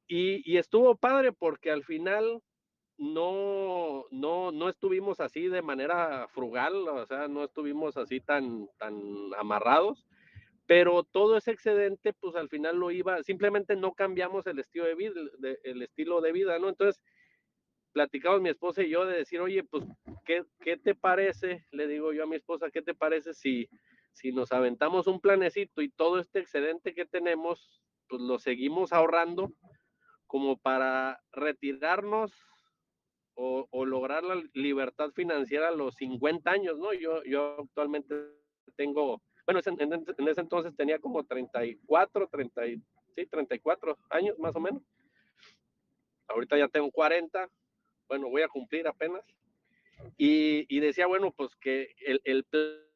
y, 0.08 0.42
y 0.50 0.58
estuvo 0.58 0.96
padre 0.96 1.32
porque 1.32 1.70
al 1.70 1.84
final 1.84 2.42
no, 2.98 4.04
no, 4.10 4.50
no 4.50 4.68
estuvimos 4.68 5.20
así 5.20 5.48
de 5.48 5.62
manera 5.62 6.26
frugal, 6.28 6.74
o 6.88 7.06
sea, 7.06 7.28
no 7.28 7.44
estuvimos 7.44 7.96
así 7.96 8.20
tan, 8.20 8.68
tan 8.78 8.94
amarrados 9.38 10.04
pero 10.66 11.02
todo 11.04 11.36
ese 11.36 11.50
excedente, 11.50 12.12
pues 12.14 12.36
al 12.36 12.48
final 12.48 12.76
lo 12.76 12.90
iba, 12.90 13.22
simplemente 13.22 13.76
no 13.76 13.92
cambiamos 13.92 14.46
el 14.46 14.58
estilo 14.58 14.86
de 14.86 14.94
vida, 14.94 15.20
el 15.62 15.82
estilo 15.82 16.20
de 16.20 16.32
vida, 16.32 16.58
¿no? 16.58 16.68
Entonces, 16.68 17.02
platicamos 17.92 18.40
mi 18.40 18.48
esposa 18.48 18.82
y 18.82 18.90
yo 18.90 19.04
de 19.04 19.18
decir, 19.18 19.40
oye, 19.40 19.62
pues, 19.64 19.84
¿qué, 20.24 20.44
¿qué, 20.60 20.76
te 20.76 20.94
parece? 20.94 21.66
Le 21.70 21.86
digo 21.86 22.12
yo 22.12 22.24
a 22.24 22.26
mi 22.26 22.36
esposa, 22.36 22.70
¿qué 22.70 22.82
te 22.82 22.94
parece 22.94 23.34
si, 23.34 23.68
si 24.12 24.32
nos 24.32 24.52
aventamos 24.52 25.06
un 25.06 25.20
planecito 25.20 25.82
y 25.82 25.90
todo 25.90 26.18
este 26.18 26.40
excedente 26.40 26.94
que 26.94 27.04
tenemos, 27.04 27.82
pues 28.08 28.22
lo 28.22 28.38
seguimos 28.38 28.92
ahorrando 28.92 29.52
como 30.26 30.56
para 30.56 31.20
retirarnos 31.32 32.32
o, 33.34 33.68
o 33.70 33.84
lograr 33.84 34.24
la 34.24 34.42
libertad 34.54 35.10
financiera 35.10 35.68
a 35.68 35.74
los 35.74 35.94
50 35.96 36.50
años, 36.50 36.78
¿no? 36.78 36.92
Yo, 36.94 37.22
yo 37.24 37.60
actualmente 37.60 38.14
tengo 38.76 39.22
bueno, 39.46 39.60
en, 39.64 40.28
ese 40.28 40.40
entonces 40.40 40.74
tenía 40.76 40.98
como 40.98 41.24
34, 41.24 42.28
30, 42.28 42.62
sí, 43.14 43.26
34 43.26 43.98
años 44.10 44.38
más 44.38 44.56
o 44.56 44.60
menos. 44.60 44.82
Ahorita 46.28 46.56
ya 46.56 46.68
tengo 46.68 46.90
40, 46.90 47.48
bueno, 48.08 48.30
voy 48.30 48.42
a 48.42 48.48
cumplir 48.48 48.86
apenas. 48.88 49.22
Y, 50.16 50.66
y 50.74 50.80
decía, 50.80 51.06
bueno, 51.06 51.32
pues 51.32 51.54
que 51.56 51.94
el, 52.06 52.20
el, 52.24 52.44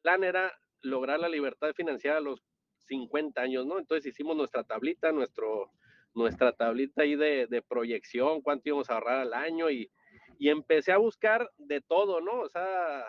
plan 0.01 0.23
era 0.23 0.51
lograr 0.81 1.19
la 1.19 1.29
libertad 1.29 1.73
financiera 1.73 2.17
a 2.17 2.21
los 2.21 2.41
50 2.87 3.41
años, 3.41 3.65
¿no? 3.65 3.77
Entonces 3.77 4.11
hicimos 4.11 4.35
nuestra 4.35 4.63
tablita, 4.63 5.11
nuestro, 5.11 5.71
nuestra 6.13 6.53
tablita 6.53 7.03
ahí 7.03 7.15
de, 7.15 7.47
de 7.47 7.61
proyección, 7.61 8.41
cuánto 8.41 8.69
íbamos 8.69 8.89
a 8.89 8.95
ahorrar 8.95 9.19
al 9.19 9.33
año 9.33 9.69
y, 9.69 9.91
y 10.39 10.49
empecé 10.49 10.91
a 10.91 10.97
buscar 10.97 11.49
de 11.57 11.81
todo, 11.81 12.21
¿no? 12.21 12.41
O 12.41 12.49
sea, 12.49 13.05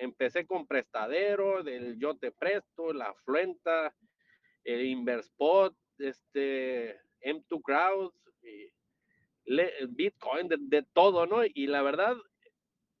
empecé 0.00 0.46
con 0.46 0.66
prestadero, 0.66 1.62
del 1.62 1.98
yo 1.98 2.16
te 2.16 2.32
presto, 2.32 2.92
la 2.92 3.06
afluenta, 3.06 3.94
el 4.64 4.86
Inverspot, 4.86 5.76
este, 5.98 6.98
M2 7.20 7.62
Crowds, 7.62 8.16
Bitcoin, 9.90 10.48
de, 10.48 10.86
todo, 10.94 11.26
¿no? 11.26 11.44
Y 11.44 11.66
la 11.66 11.82
verdad, 11.82 12.16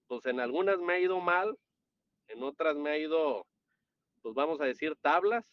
pues 0.08 0.26
en 0.26 0.40
algunas 0.40 0.78
me 0.78 0.94
ha 0.94 1.00
ido 1.00 1.20
mal, 1.20 1.56
en 2.28 2.42
otras 2.42 2.76
me 2.76 2.90
ha 2.90 2.98
ido, 2.98 3.46
pues 4.20 4.34
vamos 4.34 4.60
a 4.60 4.66
decir, 4.66 4.94
tablas, 5.00 5.44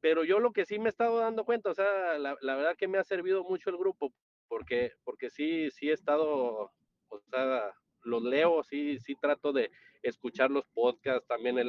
pero 0.00 0.24
yo 0.24 0.40
lo 0.40 0.52
que 0.52 0.66
sí 0.66 0.78
me 0.78 0.86
he 0.86 0.88
estado 0.88 1.18
dando 1.18 1.44
cuenta, 1.44 1.70
o 1.70 1.74
sea, 1.74 2.18
la, 2.18 2.36
la 2.40 2.56
verdad 2.56 2.76
que 2.76 2.88
me 2.88 2.98
ha 2.98 3.04
servido 3.04 3.44
mucho 3.44 3.70
el 3.70 3.76
grupo, 3.76 4.12
porque, 4.48 4.92
porque 5.04 5.30
sí, 5.30 5.70
sí 5.70 5.90
he 5.90 5.92
estado, 5.92 6.72
o 7.08 7.20
sea, 7.30 7.72
los 8.02 8.22
leo, 8.22 8.64
sí, 8.64 8.98
sí 8.98 9.14
trato 9.14 9.52
de 9.52 9.70
escuchar 10.02 10.50
los 10.50 10.66
podcasts, 10.66 11.26
también 11.26 11.58
el, 11.58 11.68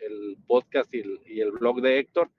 el, 0.00 0.36
podcast 0.46 0.92
y 0.94 1.40
el, 1.40 1.52
blog 1.52 1.80
de 1.80 1.98
Héctor. 1.98 2.30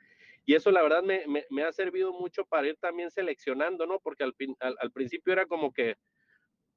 Y 0.45 0.55
eso 0.55 0.71
la 0.71 0.81
verdad 0.81 1.03
me, 1.03 1.27
me, 1.27 1.45
me, 1.49 1.63
ha 1.63 1.71
servido 1.71 2.11
mucho 2.11 2.45
para 2.45 2.67
ir 2.67 2.77
también 2.77 3.11
seleccionando, 3.11 3.85
¿no? 3.85 3.99
Porque 3.99 4.23
al, 4.23 4.35
al, 4.59 4.75
al 4.79 4.91
principio 4.91 5.33
era 5.33 5.45
como 5.45 5.71
que 5.71 5.95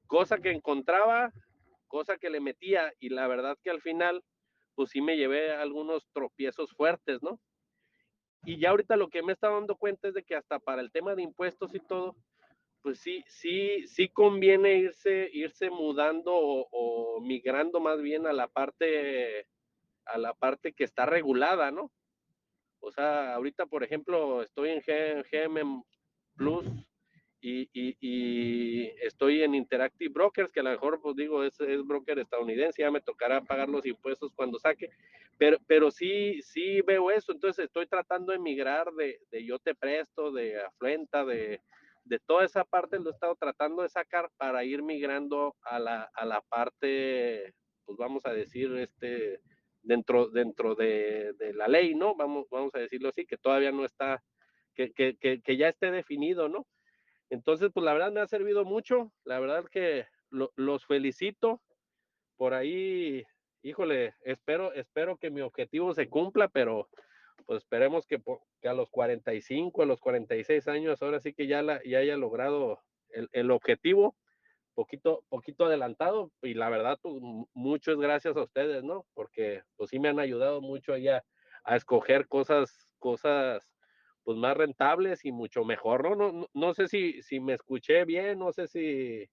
cosa 0.06 0.38
que 0.38 0.50
encontraba, 0.50 1.32
cosa 1.86 2.18
que 2.18 2.30
le 2.30 2.40
metía 2.40 2.92
y 3.00 3.08
la 3.08 3.26
verdad 3.26 3.56
que 3.62 3.70
al 3.70 3.80
final, 3.80 4.22
pues 4.74 4.90
sí 4.90 5.00
me 5.00 5.16
llevé 5.16 5.52
algunos 5.52 6.06
tropiezos 6.12 6.72
fuertes, 6.72 7.22
¿no? 7.22 7.40
Y 8.44 8.58
ya 8.58 8.70
ahorita 8.70 8.96
lo 8.96 9.08
que 9.08 9.22
me 9.22 9.32
está 9.32 9.48
dando 9.48 9.76
cuenta 9.76 10.08
es 10.08 10.14
de 10.14 10.24
que 10.24 10.34
hasta 10.34 10.58
para 10.58 10.82
el 10.82 10.90
tema 10.90 11.14
de 11.14 11.22
impuestos 11.22 11.74
y 11.74 11.80
todo, 11.80 12.16
pues 12.82 12.98
sí, 12.98 13.24
sí, 13.28 13.86
sí 13.86 14.08
conviene 14.08 14.74
irse, 14.74 15.30
irse 15.32 15.70
mudando 15.70 16.32
o, 16.34 17.20
migrando 17.20 17.80
más 17.80 18.02
bien 18.02 18.26
a 18.26 18.32
la 18.32 18.48
parte, 18.48 19.46
a 20.04 20.18
la 20.18 20.34
parte 20.34 20.72
que 20.72 20.84
está 20.84 21.06
regulada, 21.06 21.70
¿no? 21.70 21.90
O 22.80 22.90
sea, 22.90 23.34
ahorita, 23.34 23.66
por 23.66 23.84
ejemplo, 23.84 24.42
estoy 24.42 24.70
en 24.70 24.82
GM 24.82 25.84
Plus 26.34 26.66
y, 27.40 27.68
y, 27.72 28.90
estoy 29.00 29.42
en 29.42 29.54
Interactive 29.54 30.12
Brokers, 30.12 30.50
que 30.50 30.60
a 30.60 30.64
lo 30.64 30.70
mejor, 30.70 31.00
pues 31.00 31.14
digo, 31.16 31.44
es, 31.44 31.60
es 31.60 31.84
broker 31.84 32.18
estadounidense, 32.18 32.82
ya 32.82 32.90
me 32.90 33.00
tocará 33.00 33.40
pagar 33.40 33.68
los 33.68 33.86
impuestos 33.86 34.32
cuando 34.34 34.58
saque, 34.58 34.90
pero, 35.38 35.58
pero 35.66 35.90
sí, 35.90 36.40
sí 36.42 36.80
veo 36.82 37.10
eso, 37.10 37.32
entonces 37.32 37.66
estoy 37.66 37.86
tratando 37.86 38.32
de 38.32 38.38
migrar 38.38 38.92
de, 38.92 39.20
de 39.30 39.44
yo 39.44 39.58
te 39.58 39.74
presto, 39.74 40.32
de 40.32 40.60
afluenta, 40.60 41.24
de, 41.24 41.60
de 42.04 42.18
toda 42.20 42.44
esa 42.44 42.64
parte 42.64 42.98
lo 42.98 43.10
he 43.10 43.12
estado 43.12 43.36
tratando 43.36 43.82
de 43.82 43.88
sacar 43.88 44.30
para 44.36 44.64
ir 44.64 44.82
migrando 44.82 45.56
a 45.62 45.78
la, 45.78 46.10
a 46.14 46.24
la 46.24 46.40
parte, 46.42 47.54
pues 47.84 47.98
vamos 47.98 48.26
a 48.26 48.32
decir, 48.32 48.74
este, 48.76 49.40
dentro, 49.82 50.28
dentro 50.28 50.74
de, 50.74 51.32
de, 51.38 51.52
la 51.54 51.68
ley, 51.68 51.94
¿no? 51.94 52.14
Vamos, 52.14 52.46
vamos 52.50 52.74
a 52.74 52.80
decirlo 52.80 53.08
así, 53.08 53.26
que 53.26 53.36
todavía 53.36 53.72
no 53.72 53.84
está, 53.84 54.22
que, 54.74 54.92
que, 54.92 55.16
que, 55.16 55.40
que, 55.40 55.56
ya 55.56 55.68
esté 55.68 55.90
definido, 55.90 56.48
¿no? 56.48 56.66
Entonces, 57.30 57.70
pues 57.72 57.84
la 57.84 57.92
verdad 57.92 58.12
me 58.12 58.20
ha 58.20 58.26
servido 58.26 58.64
mucho, 58.64 59.12
la 59.24 59.40
verdad 59.40 59.64
que 59.70 60.06
lo, 60.30 60.52
los 60.56 60.84
felicito 60.86 61.60
por 62.36 62.54
ahí, 62.54 63.24
híjole, 63.62 64.14
espero, 64.24 64.72
espero 64.72 65.16
que 65.16 65.30
mi 65.30 65.40
objetivo 65.40 65.94
se 65.94 66.08
cumpla, 66.08 66.48
pero 66.48 66.88
pues 67.42 67.62
esperemos 67.62 68.06
que, 68.06 68.22
que, 68.60 68.68
a 68.68 68.74
los 68.74 68.90
45, 68.90 69.82
a 69.82 69.86
los 69.86 70.00
46 70.00 70.68
años, 70.68 71.02
ahora 71.02 71.20
sí 71.20 71.34
que 71.34 71.46
ya, 71.46 71.62
la, 71.62 71.80
ya 71.84 71.98
haya 71.98 72.16
logrado 72.16 72.80
el, 73.10 73.28
el, 73.32 73.50
objetivo, 73.50 74.16
poquito, 74.74 75.24
poquito 75.28 75.66
adelantado, 75.66 76.30
y 76.42 76.54
la 76.54 76.70
verdad, 76.70 76.98
pues, 77.02 77.16
muchas 77.54 77.96
gracias 77.96 78.36
a 78.36 78.42
ustedes, 78.42 78.84
¿no? 78.84 79.06
Porque 79.14 79.62
pues 79.76 79.90
sí 79.90 79.98
me 79.98 80.08
han 80.08 80.18
ayudado 80.18 80.60
mucho 80.60 80.94
a, 80.94 81.24
a 81.64 81.76
escoger 81.76 82.28
cosas, 82.28 82.88
cosas 82.98 83.68
pues 84.24 84.38
más 84.38 84.56
rentables 84.56 85.24
y 85.24 85.32
mucho 85.32 85.64
mejor, 85.64 86.04
¿no? 86.04 86.14
No, 86.14 86.32
no, 86.32 86.46
no 86.54 86.74
sé 86.74 86.88
si, 86.88 87.22
si 87.22 87.40
me 87.40 87.54
escuché 87.54 88.04
bien, 88.04 88.38
no 88.38 88.52
sé 88.52 88.68
si, 88.68 89.28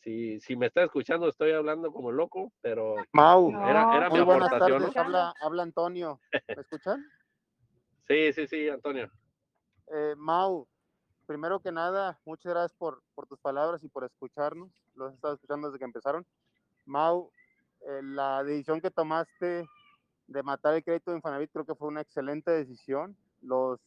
si, 0.00 0.40
si 0.40 0.56
me 0.56 0.66
está 0.66 0.82
escuchando, 0.82 1.28
estoy 1.28 1.52
hablando 1.52 1.92
como 1.92 2.12
loco, 2.12 2.52
pero 2.60 2.96
Mau, 3.12 3.50
era, 3.50 3.96
era 3.96 4.08
muy 4.08 4.20
mi 4.20 4.24
buenas 4.24 4.50
tardes, 4.50 4.80
¿no? 4.80 5.00
habla, 5.00 5.34
habla 5.40 5.62
Antonio, 5.62 6.20
¿me 6.32 6.62
escuchan? 6.62 7.04
Sí, 8.10 8.32
sí, 8.32 8.48
sí, 8.48 8.68
Antonio. 8.68 9.08
Eh, 9.86 10.16
Mau, 10.16 10.66
primero 11.26 11.60
que 11.60 11.70
nada, 11.70 12.18
muchas 12.24 12.50
gracias 12.50 12.72
por, 12.76 13.04
por, 13.14 13.28
tus 13.28 13.38
palabras 13.38 13.84
y 13.84 13.88
por 13.88 14.02
escucharnos. 14.02 14.68
Los 14.96 15.12
he 15.12 15.14
estado 15.14 15.34
escuchando 15.34 15.68
desde 15.68 15.78
que 15.78 15.84
empezaron. 15.84 16.26
Mau, 16.86 17.30
eh, 17.82 18.00
la 18.02 18.42
decisión 18.42 18.80
que 18.80 18.90
tomaste 18.90 19.64
de 20.26 20.42
matar 20.42 20.74
el 20.74 20.82
crédito 20.82 21.12
de 21.12 21.18
Infonavit 21.18 21.52
creo 21.52 21.64
que 21.64 21.76
fue 21.76 21.86
una 21.86 22.00
excelente 22.00 22.50
decisión. 22.50 23.16
Los 23.42 23.78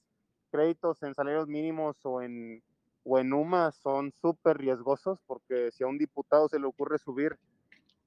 créditos 0.52 1.04
en 1.04 1.14
salarios 1.16 1.50
mínimos 1.50 1.98
o 2.04 2.22
en, 2.22 2.64
o 3.04 3.20
en 3.20 3.34
UMA 3.34 3.74
son 3.74 4.14
súper 4.22 4.58
riesgosos 4.58 5.20
porque 5.28 5.70
si 5.74 5.84
a 5.84 5.88
un 5.88 5.98
diputado 5.98 6.48
se 6.48 6.60
le 6.60 6.66
ocurre 6.66 6.98
subir 6.98 7.38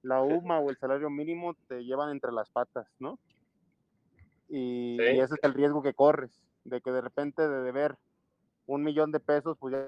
la 0.00 0.22
UMA 0.22 0.60
o 0.60 0.70
el 0.70 0.78
salario 0.78 1.10
mínimo, 1.10 1.52
te 1.68 1.84
llevan 1.84 2.10
entre 2.10 2.32
las 2.32 2.48
patas, 2.48 2.88
¿no? 3.00 3.18
Y, 4.48 4.96
Sí. 4.98 5.04
y 5.16 5.20
ese 5.20 5.34
es 5.34 5.44
el 5.44 5.54
riesgo 5.54 5.82
que 5.82 5.94
corres, 5.94 6.30
de 6.64 6.80
que 6.80 6.90
de 6.92 7.00
repente 7.00 7.46
de 7.48 7.62
deber 7.62 7.96
un 8.66 8.82
millón 8.82 9.12
de 9.12 9.20
pesos, 9.20 9.56
pues 9.58 9.72
ya, 9.74 9.86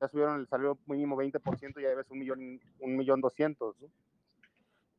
ya 0.00 0.08
subieron 0.08 0.40
el 0.40 0.46
salario 0.48 0.78
mínimo 0.86 1.16
20% 1.16 1.78
y 1.78 1.82
ya 1.82 1.88
debes 1.90 2.10
un 2.10 2.18
millón, 2.18 2.60
un 2.80 2.96
millón 2.96 3.20
doscientos. 3.20 3.76
¿no? 3.80 3.88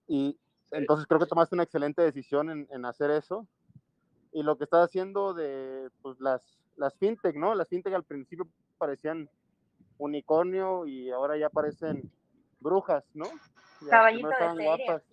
Y 0.08 0.38
entonces 0.72 1.06
creo 1.08 1.20
que 1.20 1.26
tomaste 1.26 1.56
una 1.56 1.64
excelente 1.64 2.02
decisión 2.02 2.50
en, 2.50 2.68
en, 2.72 2.86
hacer 2.86 3.12
eso. 3.12 3.48
Y 4.34 4.44
lo 4.44 4.58
que 4.58 4.64
estás 4.66 4.86
haciendo 4.86 5.34
de 5.34 5.90
pues, 6.02 6.20
las, 6.20 6.58
las 6.78 6.96
fintech, 6.96 7.36
¿no? 7.36 7.54
Las 7.56 7.68
fintech 7.68 7.94
al 7.94 8.04
principio 8.04 8.48
parecían 8.78 9.30
unicornio 9.98 10.86
y 10.86 11.12
ahora 11.12 11.38
ya 11.38 11.50
parecen 11.50 12.10
brujas, 12.60 13.04
¿no? 13.14 13.26
Ya 13.82 13.90
Caballito 13.90 14.28
de 14.30 14.36
feria. 14.36 14.76
guapas. 14.76 15.04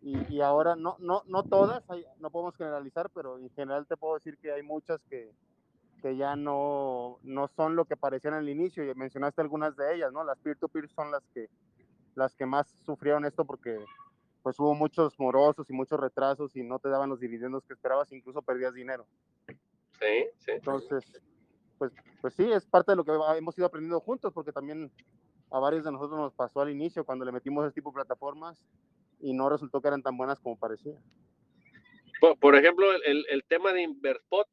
Y, 0.00 0.32
y 0.32 0.40
ahora 0.40 0.76
no, 0.76 0.96
no, 1.00 1.22
no 1.26 1.42
todas, 1.42 1.88
hay- 1.90 2.06
no 2.18 2.30
podemos 2.30 2.56
generalizar, 2.56 3.10
pero 3.10 3.38
en 3.38 3.50
general 3.50 3.86
te 3.86 3.96
puedo 3.96 4.14
decir 4.14 4.38
que 4.38 4.52
hay 4.52 4.62
muchas 4.62 5.02
que, 5.04 5.32
que 6.00 6.16
ya 6.16 6.36
no, 6.36 7.18
no 7.22 7.48
son 7.48 7.74
lo 7.76 7.84
que 7.84 7.96
parecían 7.96 8.34
al 8.34 8.48
inicio. 8.48 8.84
Y 8.88 8.94
mencionaste 8.94 9.40
algunas 9.40 9.76
de 9.76 9.94
ellas, 9.94 10.12
¿no? 10.12 10.22
Las 10.24 10.38
peer-to-peer 10.38 10.88
son 10.88 11.10
las 11.10 11.22
que, 11.34 11.48
las 12.14 12.34
que 12.34 12.46
más 12.46 12.68
sufrieron 12.84 13.24
esto 13.24 13.44
porque 13.44 13.84
pues 14.42 14.58
hubo 14.60 14.74
muchos 14.74 15.18
morosos 15.18 15.68
y 15.68 15.72
muchos 15.72 15.98
retrasos 15.98 16.54
y 16.56 16.62
no 16.62 16.78
te 16.78 16.88
daban 16.88 17.10
los 17.10 17.20
dividendos 17.20 17.64
que 17.66 17.74
esperabas, 17.74 18.12
incluso 18.12 18.40
perdías 18.40 18.72
dinero. 18.72 19.04
Sí, 19.98 20.28
sí. 20.36 20.52
Entonces, 20.52 21.20
pues, 21.76 21.92
pues 22.20 22.34
sí, 22.34 22.50
es 22.50 22.64
parte 22.66 22.92
de 22.92 22.96
lo 22.96 23.04
que 23.04 23.12
hemos 23.36 23.58
ido 23.58 23.66
aprendiendo 23.66 24.00
juntos, 24.00 24.32
porque 24.32 24.52
también 24.52 24.90
a 25.50 25.58
varios 25.58 25.84
de 25.84 25.92
nosotros 25.92 26.18
nos 26.18 26.32
pasó 26.34 26.60
al 26.60 26.70
inicio 26.70 27.04
cuando 27.04 27.24
le 27.24 27.32
metimos 27.32 27.64
ese 27.64 27.74
tipo 27.74 27.90
de 27.90 27.94
plataformas 27.94 28.64
y 29.20 29.32
no 29.32 29.48
resultó 29.48 29.80
que 29.80 29.88
eran 29.88 30.02
tan 30.02 30.16
buenas 30.16 30.40
como 30.40 30.58
parecía. 30.58 30.94
Por, 32.40 32.56
ejemplo, 32.56 32.92
el, 33.04 33.26
el, 33.28 33.44
tema 33.44 33.72
de 33.72 33.82
Inverspot, 33.82 34.48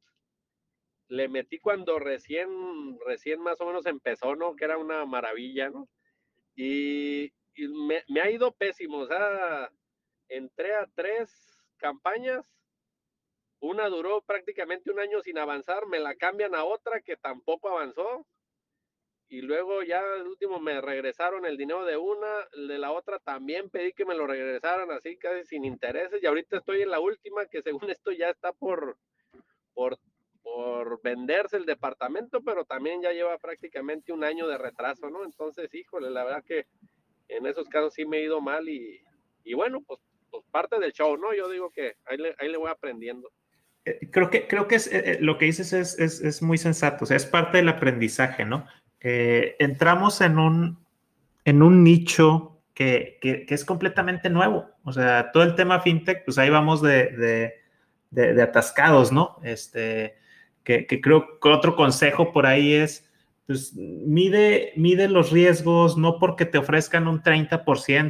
le 1.08 1.28
metí 1.28 1.58
cuando 1.58 1.98
recién, 1.98 2.48
recién 3.04 3.40
más 3.40 3.60
o 3.60 3.66
menos 3.66 3.86
empezó, 3.86 4.36
¿no? 4.36 4.54
Que 4.54 4.66
era 4.66 4.78
una 4.78 5.04
maravilla, 5.04 5.70
¿no? 5.70 5.88
Y, 6.54 7.32
y 7.54 7.68
me, 7.68 8.04
me, 8.08 8.20
ha 8.20 8.30
ido 8.30 8.52
pésimo, 8.52 8.98
o 8.98 9.06
sea, 9.06 9.70
entré 10.28 10.74
a 10.74 10.88
tres 10.94 11.30
campañas 11.76 12.46
una 13.60 13.88
duró 13.88 14.22
prácticamente 14.22 14.90
un 14.90 15.00
año 15.00 15.20
sin 15.22 15.38
avanzar, 15.38 15.86
me 15.86 15.98
la 15.98 16.14
cambian 16.14 16.54
a 16.54 16.64
otra 16.64 17.00
que 17.00 17.16
tampoco 17.16 17.68
avanzó. 17.68 18.26
Y 19.28 19.40
luego 19.40 19.82
ya 19.82 20.00
el 20.00 20.26
último 20.26 20.60
me 20.60 20.80
regresaron 20.80 21.46
el 21.46 21.56
dinero 21.56 21.84
de 21.84 21.96
una, 21.96 22.46
de 22.68 22.78
la 22.78 22.92
otra 22.92 23.18
también 23.18 23.70
pedí 23.70 23.92
que 23.92 24.04
me 24.04 24.14
lo 24.14 24.26
regresaran 24.26 24.90
así 24.92 25.16
casi 25.16 25.44
sin 25.44 25.64
intereses. 25.64 26.22
Y 26.22 26.26
ahorita 26.26 26.58
estoy 26.58 26.82
en 26.82 26.90
la 26.90 27.00
última 27.00 27.46
que 27.46 27.62
según 27.62 27.90
esto 27.90 28.12
ya 28.12 28.30
está 28.30 28.52
por, 28.52 28.96
por, 29.74 29.98
por 30.42 31.02
venderse 31.02 31.56
el 31.56 31.66
departamento, 31.66 32.40
pero 32.40 32.64
también 32.64 33.02
ya 33.02 33.12
lleva 33.12 33.36
prácticamente 33.38 34.12
un 34.12 34.22
año 34.22 34.46
de 34.46 34.58
retraso, 34.58 35.10
¿no? 35.10 35.24
Entonces, 35.24 35.74
híjole, 35.74 36.10
la 36.10 36.24
verdad 36.24 36.44
que 36.44 36.66
en 37.28 37.46
esos 37.46 37.68
casos 37.68 37.94
sí 37.94 38.06
me 38.06 38.18
he 38.18 38.24
ido 38.24 38.40
mal 38.40 38.68
y, 38.68 39.00
y 39.42 39.54
bueno, 39.54 39.82
pues, 39.84 40.00
pues 40.30 40.44
parte 40.52 40.78
del 40.78 40.92
show, 40.92 41.16
¿no? 41.16 41.34
Yo 41.34 41.48
digo 41.48 41.70
que 41.70 41.96
ahí 42.04 42.16
le, 42.16 42.34
ahí 42.38 42.48
le 42.48 42.58
voy 42.58 42.70
aprendiendo. 42.70 43.30
Eh, 43.84 44.08
creo 44.10 44.30
que, 44.30 44.46
creo 44.46 44.68
que 44.68 44.76
es, 44.76 44.92
eh, 44.92 45.12
eh, 45.12 45.18
lo 45.20 45.38
que 45.38 45.46
dices 45.46 45.72
es, 45.72 45.98
es, 45.98 46.20
es, 46.20 46.42
muy 46.42 46.58
sensato, 46.58 47.04
o 47.04 47.06
sea, 47.06 47.16
es 47.16 47.26
parte 47.26 47.58
del 47.58 47.68
aprendizaje, 47.68 48.44
¿no? 48.44 48.66
Entramos 49.58 50.20
en 50.20 50.38
un, 50.38 50.78
en 51.44 51.62
un 51.62 51.84
nicho 51.84 52.60
que, 52.74 53.18
que, 53.20 53.46
es 53.48 53.64
completamente 53.64 54.28
nuevo, 54.30 54.66
o 54.84 54.92
sea, 54.92 55.30
todo 55.32 55.42
el 55.42 55.54
tema 55.54 55.80
fintech, 55.80 56.24
pues 56.24 56.38
ahí 56.38 56.50
vamos 56.50 56.82
de, 56.82 57.54
de, 58.10 58.42
atascados, 58.42 59.12
¿no? 59.12 59.38
Este, 59.42 60.16
que, 60.62 60.86
que, 60.86 61.00
creo 61.00 61.38
que 61.40 61.48
otro 61.48 61.76
consejo 61.76 62.32
por 62.32 62.46
ahí 62.46 62.74
es, 62.74 63.06
pues 63.46 63.74
mide, 63.74 64.72
mide 64.74 65.08
los 65.08 65.30
riesgos, 65.30 65.96
no 65.96 66.18
porque 66.18 66.44
te 66.44 66.58
ofrezcan 66.58 67.06
un 67.06 67.22
30%, 67.22 67.64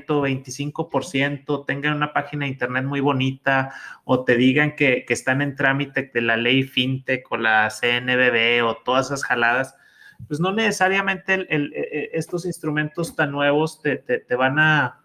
25%, 0.07 1.67
tengan 1.67 1.95
una 1.95 2.15
página 2.15 2.47
de 2.47 2.53
internet 2.53 2.85
muy 2.85 3.00
bonita 3.00 3.75
o 4.05 4.25
te 4.25 4.37
digan 4.37 4.75
que, 4.75 5.05
que 5.07 5.12
están 5.12 5.43
en 5.43 5.55
trámite 5.55 6.11
de 6.12 6.21
la 6.23 6.38
ley 6.38 6.62
FinTech 6.62 7.31
o 7.31 7.37
la 7.37 7.69
CNBB 7.69 8.65
o 8.65 8.76
todas 8.83 9.07
esas 9.07 9.25
jaladas, 9.25 9.76
pues 10.26 10.40
no 10.40 10.52
necesariamente 10.52 11.35
e, 11.35 11.46
e, 11.50 12.11
estos 12.14 12.46
instrumentos 12.46 13.14
tan 13.14 13.32
nuevos 13.32 13.80
te, 13.82 13.96
te, 13.96 14.18
te, 14.18 14.35
van 14.35 14.58
a 14.58 15.00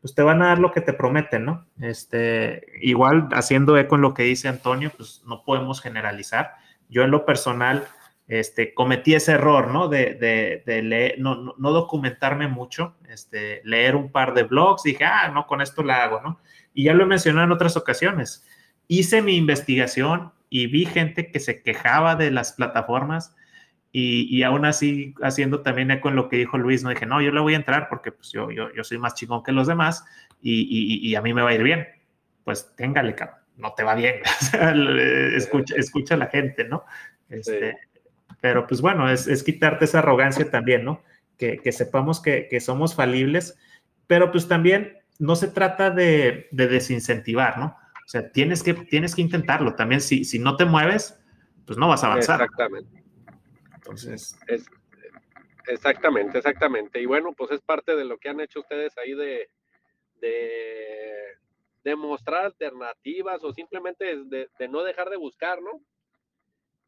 pues 0.00 0.14
te 0.14 0.22
van 0.22 0.42
a 0.42 0.48
dar 0.48 0.58
lo 0.58 0.72
que 0.72 0.80
te 0.80 0.92
prometen, 0.92 1.44
¿no? 1.44 1.66
Este, 1.80 2.64
igual 2.80 3.28
haciendo 3.32 3.76
eco 3.76 3.96
en 3.96 4.00
lo 4.02 4.14
que 4.14 4.22
dice 4.22 4.48
Antonio, 4.48 4.90
pues 4.96 5.22
no 5.26 5.44
podemos 5.44 5.80
generalizar. 5.80 6.54
Yo 6.88 7.02
en 7.02 7.10
lo 7.10 7.26
personal, 7.26 7.86
este, 8.26 8.72
cometí 8.72 9.14
ese 9.14 9.32
error, 9.32 9.68
¿no? 9.68 9.88
De, 9.88 10.14
de, 10.14 10.62
de 10.64 10.82
leer, 10.82 11.16
no, 11.18 11.34
no, 11.34 11.54
no, 11.58 11.72
documentarme 11.72 12.48
mucho, 12.48 12.96
este, 13.10 13.60
leer 13.64 13.94
un 13.94 14.10
par 14.10 14.32
de 14.32 14.44
blogs, 14.44 14.84
dije, 14.84 15.04
ah, 15.04 15.30
no, 15.34 15.46
con 15.46 15.60
esto 15.60 15.82
la 15.82 16.02
hago, 16.02 16.20
¿no? 16.22 16.40
Y 16.72 16.84
ya 16.84 16.94
lo 16.94 17.02
he 17.02 17.06
mencionado 17.06 17.44
en 17.44 17.52
otras 17.52 17.76
ocasiones. 17.76 18.46
Hice 18.88 19.20
mi 19.20 19.36
investigación 19.36 20.32
y 20.48 20.66
vi 20.66 20.86
gente 20.86 21.30
que 21.30 21.40
se 21.40 21.62
quejaba 21.62 22.16
de 22.16 22.30
las 22.30 22.52
plataformas 22.52 23.36
y, 23.92 24.36
y 24.36 24.42
aún 24.42 24.64
así 24.64 25.14
haciendo 25.22 25.62
también 25.62 25.90
eco 25.90 26.08
en 26.08 26.16
lo 26.16 26.28
que 26.28 26.36
dijo 26.36 26.58
Luis, 26.58 26.82
no 26.82 26.90
dije, 26.90 27.06
no, 27.06 27.20
yo 27.20 27.32
le 27.32 27.40
voy 27.40 27.54
a 27.54 27.58
entrar 27.58 27.88
porque 27.88 28.12
pues 28.12 28.30
yo, 28.32 28.50
yo, 28.50 28.72
yo 28.74 28.84
soy 28.84 28.98
más 28.98 29.14
chingón 29.14 29.42
que 29.42 29.52
los 29.52 29.66
demás 29.66 30.04
y, 30.40 30.62
y, 30.62 31.08
y 31.08 31.14
a 31.16 31.22
mí 31.22 31.34
me 31.34 31.42
va 31.42 31.50
a 31.50 31.54
ir 31.54 31.62
bien. 31.62 31.86
Pues 32.44 32.74
téngale, 32.76 33.14
cabrón, 33.14 33.38
no 33.56 33.72
te 33.74 33.82
va 33.82 33.94
bien. 33.94 34.16
escucha, 35.36 35.74
escucha 35.76 36.14
a 36.14 36.18
la 36.18 36.26
gente, 36.26 36.64
¿no? 36.64 36.84
Este, 37.28 37.72
sí 37.72 37.76
pero 38.40 38.66
pues 38.66 38.80
bueno, 38.80 39.10
es, 39.10 39.26
es 39.26 39.42
quitarte 39.42 39.84
esa 39.84 39.98
arrogancia 39.98 40.50
también, 40.50 40.84
¿no? 40.84 41.02
Que, 41.36 41.58
que 41.58 41.72
sepamos 41.72 42.20
que, 42.20 42.48
que, 42.48 42.60
somos 42.60 42.94
falibles, 42.94 43.58
pero 44.06 44.30
pues 44.30 44.48
también 44.48 44.98
no 45.18 45.36
se 45.36 45.48
trata 45.48 45.90
de, 45.90 46.48
de, 46.50 46.68
desincentivar, 46.68 47.58
¿no? 47.58 47.66
O 47.66 48.08
sea, 48.08 48.30
tienes 48.30 48.62
que, 48.62 48.74
tienes 48.74 49.14
que 49.14 49.22
intentarlo. 49.22 49.74
También 49.74 50.00
si, 50.00 50.24
si 50.24 50.38
no 50.38 50.56
te 50.56 50.64
mueves, 50.64 51.18
pues 51.66 51.78
no 51.78 51.88
vas 51.88 52.02
a 52.02 52.08
avanzar. 52.08 52.40
Exactamente. 52.42 52.99
Entonces. 53.90 54.38
Es, 54.46 54.66
exactamente, 55.66 56.38
exactamente. 56.38 57.00
Y 57.00 57.06
bueno, 57.06 57.32
pues 57.32 57.50
es 57.50 57.60
parte 57.60 57.94
de 57.96 58.04
lo 58.04 58.18
que 58.18 58.28
han 58.28 58.40
hecho 58.40 58.60
ustedes 58.60 58.96
ahí 58.98 59.14
de, 59.14 59.48
de, 60.20 61.36
de 61.84 61.96
mostrar 61.96 62.46
alternativas 62.46 63.42
o 63.44 63.52
simplemente 63.52 64.24
de, 64.24 64.48
de 64.58 64.68
no 64.68 64.82
dejar 64.82 65.10
de 65.10 65.16
buscar, 65.16 65.60
¿no? 65.60 65.82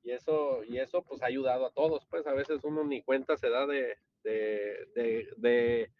y 0.04 0.10
eso, 0.10 0.62
y 0.68 0.78
eso 0.78 1.02
pues 1.02 1.22
ha 1.22 1.26
ayudado 1.26 1.66
a 1.66 1.70
todos, 1.70 2.06
pues 2.10 2.26
a 2.26 2.32
veces 2.32 2.60
uno 2.64 2.84
ni 2.84 3.02
cuenta 3.02 3.36
se 3.36 3.48
da 3.48 3.66
de, 3.66 3.96
de, 4.24 4.88
de, 4.94 5.28
de 5.36 5.90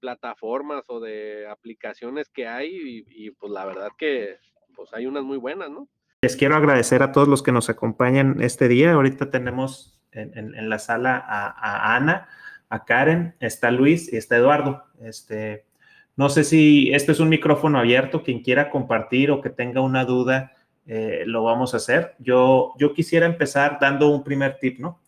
plataformas 0.00 0.84
o 0.88 1.00
de 1.00 1.46
aplicaciones 1.48 2.28
que 2.28 2.46
hay 2.46 2.68
y, 2.68 3.04
y, 3.08 3.30
pues 3.32 3.52
la 3.52 3.66
verdad 3.66 3.88
que 3.98 4.36
pues 4.74 4.92
hay 4.92 5.06
unas 5.06 5.24
muy 5.24 5.38
buenas, 5.38 5.70
¿no? 5.70 5.88
Les 6.22 6.36
quiero 6.36 6.56
agradecer 6.56 7.02
a 7.02 7.12
todos 7.12 7.28
los 7.28 7.42
que 7.42 7.52
nos 7.52 7.68
acompañan 7.68 8.40
este 8.40 8.68
día. 8.68 8.92
Ahorita 8.92 9.30
tenemos 9.30 9.97
en, 10.12 10.68
la 10.68 10.78
sala 10.78 11.16
a, 11.16 11.48
a, 11.48 11.96
Ana, 11.96 12.28
a 12.68 12.84
Karen, 12.84 13.34
está 13.40 13.70
Luis 13.70 14.12
y 14.12 14.16
está 14.16 14.36
Eduardo. 14.36 14.84
Este, 15.02 15.64
no 16.16 16.28
sé 16.28 16.44
si 16.44 16.92
este 16.92 17.12
es 17.12 17.20
un 17.20 17.28
micrófono 17.28 17.78
abierto, 17.78 18.22
quien 18.22 18.42
quiera 18.42 18.70
compartir 18.70 19.30
o 19.30 19.40
que 19.40 19.50
tenga 19.50 19.80
una 19.80 20.04
duda 20.04 20.52
eh, 20.90 21.24
lo 21.26 21.44
vamos 21.44 21.74
a 21.74 21.76
hacer. 21.76 22.14
Yo, 22.18 22.72
yo 22.78 22.94
quisiera 22.94 23.26
empezar 23.26 23.78
dando 23.78 24.08
un 24.08 24.24
primer 24.24 24.58
tip, 24.58 24.78
¿no? 24.80 25.00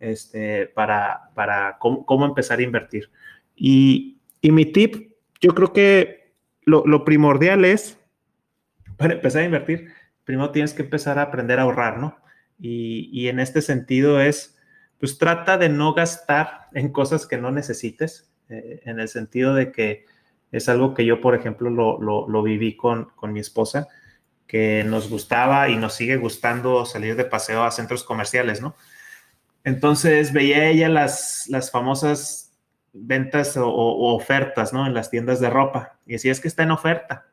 Este, 0.00 0.66
para, 0.66 1.30
para 1.34 1.76
cómo, 1.78 2.06
cómo 2.06 2.24
empezar 2.24 2.58
a 2.58 2.62
invertir. 2.62 3.10
Y, 3.54 4.18
y, 4.40 4.50
mi 4.50 4.64
tip, 4.64 5.12
yo 5.40 5.54
creo 5.54 5.74
que 5.74 6.32
lo, 6.62 6.86
lo, 6.86 7.04
primordial 7.04 7.66
es, 7.66 7.98
para 8.96 9.12
empezar 9.12 9.42
a 9.42 9.46
invertir, 9.46 9.88
primero 10.24 10.50
tienes 10.50 10.72
que 10.72 10.82
empezar 10.82 11.18
a 11.18 11.22
aprender 11.22 11.58
a 11.58 11.62
ahorrar, 11.62 11.98
¿no? 11.98 12.18
Y, 12.58 13.28
en 13.28 13.38
este 13.38 13.60
sentido 13.60 14.20
es, 14.20 14.56
pues 14.98 15.18
trata 15.18 15.58
de 15.58 15.68
no 15.68 15.94
gastar 15.94 16.68
en 16.72 16.90
cosas 16.90 17.26
que 17.26 17.36
no 17.36 17.50
necesites, 17.50 18.30
eh, 18.48 18.80
en 18.84 19.00
el 19.00 19.08
sentido 19.08 19.54
de 19.54 19.72
que 19.72 20.06
es 20.52 20.68
algo 20.68 20.94
que 20.94 21.04
yo, 21.04 21.20
por 21.20 21.34
ejemplo, 21.34 21.68
lo, 21.70 22.00
lo, 22.00 22.28
lo 22.28 22.42
viví 22.42 22.76
con, 22.76 23.10
con 23.16 23.32
mi 23.32 23.40
esposa 23.40 23.88
que 24.46 24.84
nos 24.84 25.10
gustaba 25.10 25.68
y 25.68 25.76
nos 25.76 25.94
sigue 25.94 26.16
gustando 26.16 26.86
salir 26.86 27.16
de 27.16 27.24
paseo 27.24 27.64
a 27.64 27.70
centros 27.70 28.04
comerciales, 28.04 28.62
¿no? 28.62 28.76
Entonces 29.64 30.32
veía 30.32 30.66
ella 30.68 30.88
las, 30.88 31.46
las 31.48 31.72
famosas 31.72 32.52
ventas 32.92 33.56
o, 33.56 33.68
o, 33.68 34.14
ofertas, 34.14 34.72
¿no? 34.72 34.86
En 34.86 34.94
las 34.94 35.10
tiendas 35.10 35.40
de 35.40 35.50
ropa. 35.50 35.98
Y 36.06 36.12
decía, 36.12 36.32
es 36.32 36.40
que 36.40 36.48
está 36.48 36.62
en 36.62 36.70
oferta. 36.70 37.26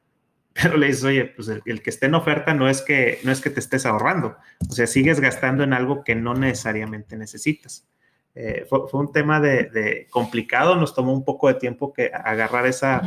Pero 0.54 0.78
le 0.78 0.88
dices, 0.88 1.04
oye, 1.04 1.26
pues 1.26 1.48
el, 1.48 1.82
que 1.82 1.90
esté 1.90 2.06
en 2.06 2.16
oferta 2.16 2.54
no 2.54 2.70
es 2.70 2.82
que, 2.82 3.20
no 3.24 3.32
es 3.32 3.42
que 3.42 3.50
te 3.50 3.60
estés 3.60 3.86
ahorrando. 3.86 4.38
O 4.70 4.72
sea, 4.72 4.88
sigues 4.88 5.20
gastando 5.20 5.64
en 5.64 5.74
algo 5.74 6.04
que 6.04 6.16
no 6.16 6.36
necesariamente 6.36 7.18
necesitas. 7.18 7.88
Eh, 8.36 8.66
fue, 8.70 8.88
un 8.94 9.12
tema 9.12 9.40
de, 9.40 10.08
complicado, 10.10 10.76
nos 10.76 10.94
tomó 10.94 11.14
un 11.14 11.26
poco 11.26 11.48
de 11.48 11.56
tiempo 11.56 11.94
que 11.94 12.12
agarrar 12.14 12.66
esa, 12.66 13.02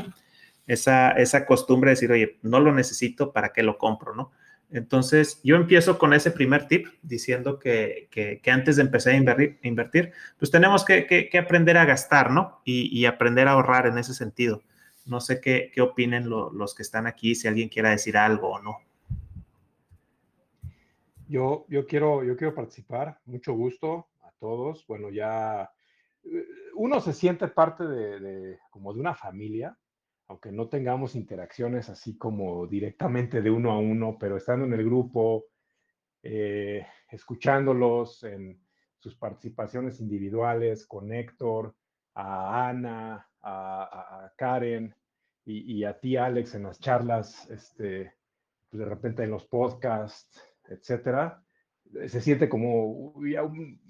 esa, 0.66 1.10
esa 1.12 1.46
costumbre 1.46 1.90
de 1.90 1.94
decir, 1.94 2.12
oye, 2.12 2.38
no 2.42 2.60
lo 2.60 2.72
necesito, 2.72 3.32
¿para 3.32 3.52
qué 3.52 3.62
lo 3.62 3.78
compro? 3.78 4.14
¿no? 4.14 4.32
Entonces, 4.70 5.40
yo 5.44 5.56
empiezo 5.56 5.98
con 5.98 6.12
ese 6.12 6.30
primer 6.32 6.66
tip 6.66 6.88
diciendo 7.02 7.58
que, 7.58 8.08
que, 8.10 8.50
antes 8.50 8.76
de 8.76 8.82
empezar 8.82 9.12
a 9.12 9.16
invertir, 9.62 10.12
pues 10.38 10.50
tenemos 10.50 10.84
que, 10.84 11.06
que, 11.06 11.38
aprender 11.38 11.76
a 11.76 11.84
gastar, 11.84 12.30
¿no? 12.32 12.60
Y, 12.64 13.04
aprender 13.04 13.46
a 13.46 13.52
ahorrar 13.52 13.86
en 13.86 13.98
ese 13.98 14.12
sentido. 14.12 14.62
No 15.06 15.20
sé 15.20 15.40
qué, 15.40 15.70
qué 15.72 15.80
opinen 15.80 16.28
lo, 16.28 16.50
los 16.52 16.74
que 16.74 16.82
están 16.82 17.06
aquí, 17.06 17.34
si 17.34 17.48
alguien 17.48 17.68
quiera 17.68 17.90
decir 17.90 18.16
algo 18.16 18.50
o 18.50 18.62
no. 18.62 18.78
Yo, 21.28 21.66
yo, 21.68 21.86
quiero, 21.86 22.22
yo 22.22 22.36
quiero 22.36 22.54
participar, 22.54 23.20
mucho 23.24 23.52
gusto 23.54 24.08
a 24.22 24.30
todos. 24.38 24.86
Bueno, 24.86 25.10
ya 25.10 25.70
eh, 26.24 26.46
uno 26.74 27.00
se 27.00 27.12
siente 27.12 27.48
parte 27.48 27.84
de, 27.84 28.20
de 28.20 28.58
como 28.70 28.92
de 28.92 29.00
una 29.00 29.14
familia, 29.14 29.76
aunque 30.28 30.52
no 30.52 30.68
tengamos 30.68 31.14
interacciones 31.14 31.88
así 31.88 32.16
como 32.16 32.66
directamente 32.66 33.42
de 33.42 33.50
uno 33.50 33.72
a 33.72 33.78
uno, 33.78 34.16
pero 34.18 34.36
estando 34.36 34.66
en 34.66 34.72
el 34.72 34.84
grupo, 34.84 35.46
eh, 36.22 36.86
escuchándolos 37.10 38.24
en 38.24 38.60
sus 38.98 39.14
participaciones 39.14 40.00
individuales 40.00 40.86
con 40.86 41.12
Héctor, 41.12 41.74
a 42.14 42.68
Ana, 42.68 43.25
a, 43.46 44.32
Karen 44.36 44.94
y, 45.44 45.78
y, 45.78 45.84
a 45.84 45.98
ti, 45.98 46.16
Alex, 46.16 46.54
en 46.54 46.64
las 46.64 46.80
charlas, 46.80 47.48
este, 47.50 48.12
pues 48.68 48.80
de 48.80 48.84
repente 48.84 49.22
en 49.22 49.30
los 49.30 49.46
podcasts, 49.46 50.42
etcétera, 50.68 51.42
se 52.06 52.20
siente 52.20 52.48
como 52.48 53.14
ya 53.24 53.44
un 53.44 53.80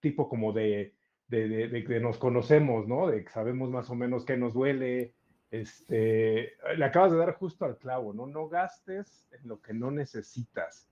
tipo 0.00 0.28
como 0.28 0.52
de, 0.52 0.94
de, 1.28 1.48
de, 1.48 1.68
de, 1.68 1.84
que 1.84 1.98
nos 2.00 2.18
conocemos, 2.18 2.86
¿no? 2.86 3.08
De 3.08 3.24
que 3.24 3.30
sabemos 3.30 3.70
más 3.70 3.90
o 3.90 3.94
menos 3.94 4.24
qué 4.24 4.36
nos 4.36 4.54
duele, 4.54 5.14
este, 5.50 6.54
le 6.76 6.84
acabas 6.84 7.12
de 7.12 7.18
dar 7.18 7.34
justo 7.34 7.64
al 7.64 7.76
clavo, 7.76 8.14
¿no? 8.14 8.26
No 8.26 8.48
gastes 8.48 9.28
en 9.32 9.48
lo 9.48 9.60
que 9.60 9.74
no 9.74 9.90
necesitas. 9.90 10.88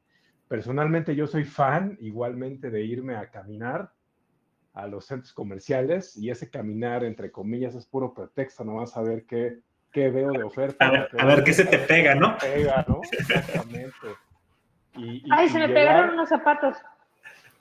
Personalmente 0.49 1.17
yo 1.17 1.27
soy 1.27 1.45
fan 1.45 1.97
igualmente 2.01 2.71
de 2.71 2.83
irme 2.83 3.17
a 3.17 3.31
caminar 3.31 3.93
a 4.73 4.87
los 4.87 5.07
centros 5.07 5.33
comerciales 5.33 6.17
y 6.17 6.31
ese 6.31 6.51
caminar, 6.51 7.05
entre 7.05 7.31
comillas, 7.31 7.75
es 7.75 7.87
puro 7.87 8.15
pretexto, 8.15 8.65
no 8.65 8.77
vas 8.77 8.97
a 8.97 9.03
ver 9.03 9.25
qué, 9.27 9.61
qué 9.93 10.11
veo 10.11 10.33
de 10.33 10.45
oferta. 10.45 10.87
A 10.87 10.91
ver, 10.91 11.09
a 11.19 11.25
ver 11.25 11.45
qué 11.45 11.53
se 11.53 11.65
te 11.65 11.79
pega, 11.79 12.15
¿no? 12.15 12.37
Pega, 12.39 12.85
¿no? 12.87 13.01
Exactamente. 13.11 14.09
Y, 14.97 15.23
Ay, 15.31 15.49
se 15.49 15.59
me 15.59 15.69
pegaron 15.69 16.11
unos 16.11 16.29
zapatos. 16.29 16.77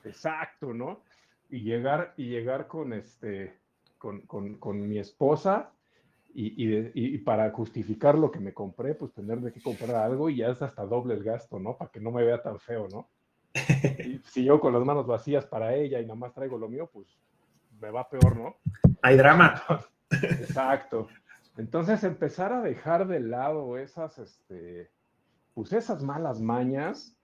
Exacto, 0.04 0.72
¿no? 0.72 1.02
Y 1.48 1.60
llegar, 1.60 2.14
y 2.16 2.28
llegar 2.28 2.66
con 2.66 2.92
este, 2.92 3.58
con, 3.98 4.20
con, 4.22 4.54
con 4.58 4.88
mi 4.88 4.98
esposa 4.98 5.72
y, 6.32 6.64
y, 6.94 7.18
para 7.18 7.50
justificar 7.50 8.16
lo 8.16 8.30
que 8.30 8.38
me 8.40 8.54
compré, 8.54 8.94
pues 8.94 9.12
tener 9.12 9.40
de 9.40 9.52
qué 9.52 9.60
comprar 9.60 9.96
algo 9.96 10.30
y 10.30 10.36
ya 10.36 10.48
es 10.48 10.62
hasta 10.62 10.84
doble 10.86 11.14
el 11.14 11.24
gasto, 11.24 11.58
¿no? 11.58 11.76
Para 11.76 11.90
que 11.90 12.00
no 12.00 12.12
me 12.12 12.24
vea 12.24 12.40
tan 12.40 12.60
feo, 12.60 12.88
¿no? 12.88 13.08
Si 14.24 14.44
yo 14.44 14.60
con 14.60 14.72
las 14.72 14.84
manos 14.84 15.06
vacías 15.06 15.46
para 15.46 15.74
ella 15.74 16.00
y 16.00 16.04
nada 16.04 16.14
más 16.14 16.34
traigo 16.34 16.58
lo 16.58 16.68
mío, 16.68 16.88
pues 16.92 17.08
me 17.80 17.90
va 17.90 18.08
peor, 18.08 18.36
¿no? 18.36 18.56
Hay 19.02 19.16
drama. 19.16 19.62
Exacto. 20.10 21.08
Entonces 21.56 22.04
empezar 22.04 22.52
a 22.52 22.62
dejar 22.62 23.06
de 23.06 23.20
lado 23.20 23.76
esas, 23.76 24.18
este, 24.18 24.90
pues 25.54 25.72
esas 25.72 26.02
malas 26.02 26.40
mañas 26.40 27.16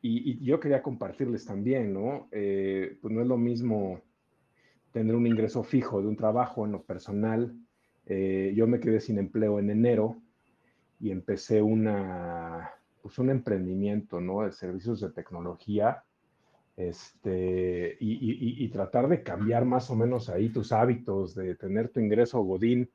y, 0.00 0.44
yo 0.44 0.58
quería 0.58 0.82
compartirles 0.82 1.46
también, 1.46 1.92
¿no? 1.92 2.28
Eh, 2.32 2.98
pues 3.00 3.14
no 3.14 3.22
es 3.22 3.28
lo 3.28 3.38
mismo 3.38 4.00
tener 4.90 5.14
un 5.14 5.26
ingreso 5.26 5.62
fijo 5.62 6.02
de 6.02 6.08
un 6.08 6.16
trabajo 6.16 6.66
en 6.66 6.72
lo 6.72 6.82
personal. 6.82 7.56
Eh, 8.06 8.52
yo 8.56 8.66
me 8.66 8.80
quedé 8.80 9.00
sin 9.00 9.18
empleo 9.18 9.58
en 9.60 9.70
enero 9.70 10.20
y 10.98 11.10
empecé 11.12 11.62
una, 11.62 12.72
pues 13.02 13.18
un 13.18 13.30
emprendimiento, 13.30 14.20
¿no? 14.20 14.42
De 14.42 14.52
servicios 14.52 15.00
de 15.00 15.10
tecnología 15.10 16.04
este, 16.76 17.98
y, 18.00 18.64
y, 18.64 18.68
tratar 18.68 19.06
de 19.06 19.22
cambiar 19.22 19.66
más 19.66 19.90
o 19.90 19.94
menos 19.94 20.30
ahí 20.30 20.48
tus 20.48 20.72
hábitos, 20.72 21.34
de 21.34 21.54
tener 21.54 21.90
tu 21.90 22.00
ingreso 22.00 22.40
Godín, 22.40 22.90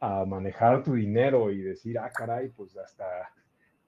a 0.00 0.24
manejar 0.24 0.82
tu 0.82 0.94
dinero 0.94 1.50
y 1.50 1.60
decir, 1.60 1.98
ah, 1.98 2.10
caray, 2.10 2.48
pues 2.48 2.76
hasta, 2.76 3.04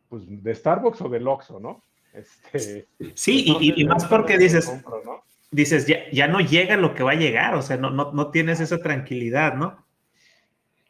pues 0.08 0.24
de 0.26 0.54
Starbucks 0.54 1.00
o 1.00 1.08
del 1.08 1.26
Oxxo, 1.26 1.58
¿no? 1.58 1.82
Este, 2.12 2.86
sí, 3.14 3.56
y, 3.60 3.84
más 3.84 4.06
porque 4.06 4.36
dices, 4.36 4.70
dices, 5.50 5.86
ya, 5.86 5.98
ya, 6.12 6.28
no 6.28 6.40
llega 6.40 6.76
lo 6.76 6.94
que 6.94 7.02
va 7.02 7.12
a 7.12 7.16
llegar, 7.16 7.54
o 7.54 7.62
sea, 7.62 7.76
no, 7.76 7.90
no, 7.90 8.12
no 8.12 8.30
tienes 8.30 8.60
esa 8.60 8.78
tranquilidad, 8.78 9.54
¿no? 9.54 9.86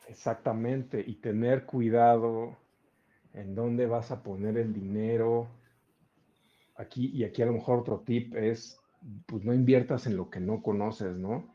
Exactamente, 0.08 1.04
y 1.06 1.16
tener 1.16 1.66
cuidado 1.66 2.56
en 3.38 3.54
dónde 3.54 3.86
vas 3.86 4.10
a 4.10 4.22
poner 4.22 4.58
el 4.58 4.72
dinero, 4.72 5.48
aquí, 6.76 7.10
y 7.14 7.24
aquí 7.24 7.42
a 7.42 7.46
lo 7.46 7.52
mejor 7.52 7.80
otro 7.80 8.00
tip 8.00 8.34
es, 8.34 8.80
pues 9.26 9.44
no 9.44 9.54
inviertas 9.54 10.06
en 10.06 10.16
lo 10.16 10.28
que 10.28 10.40
no 10.40 10.60
conoces, 10.60 11.16
¿no? 11.16 11.54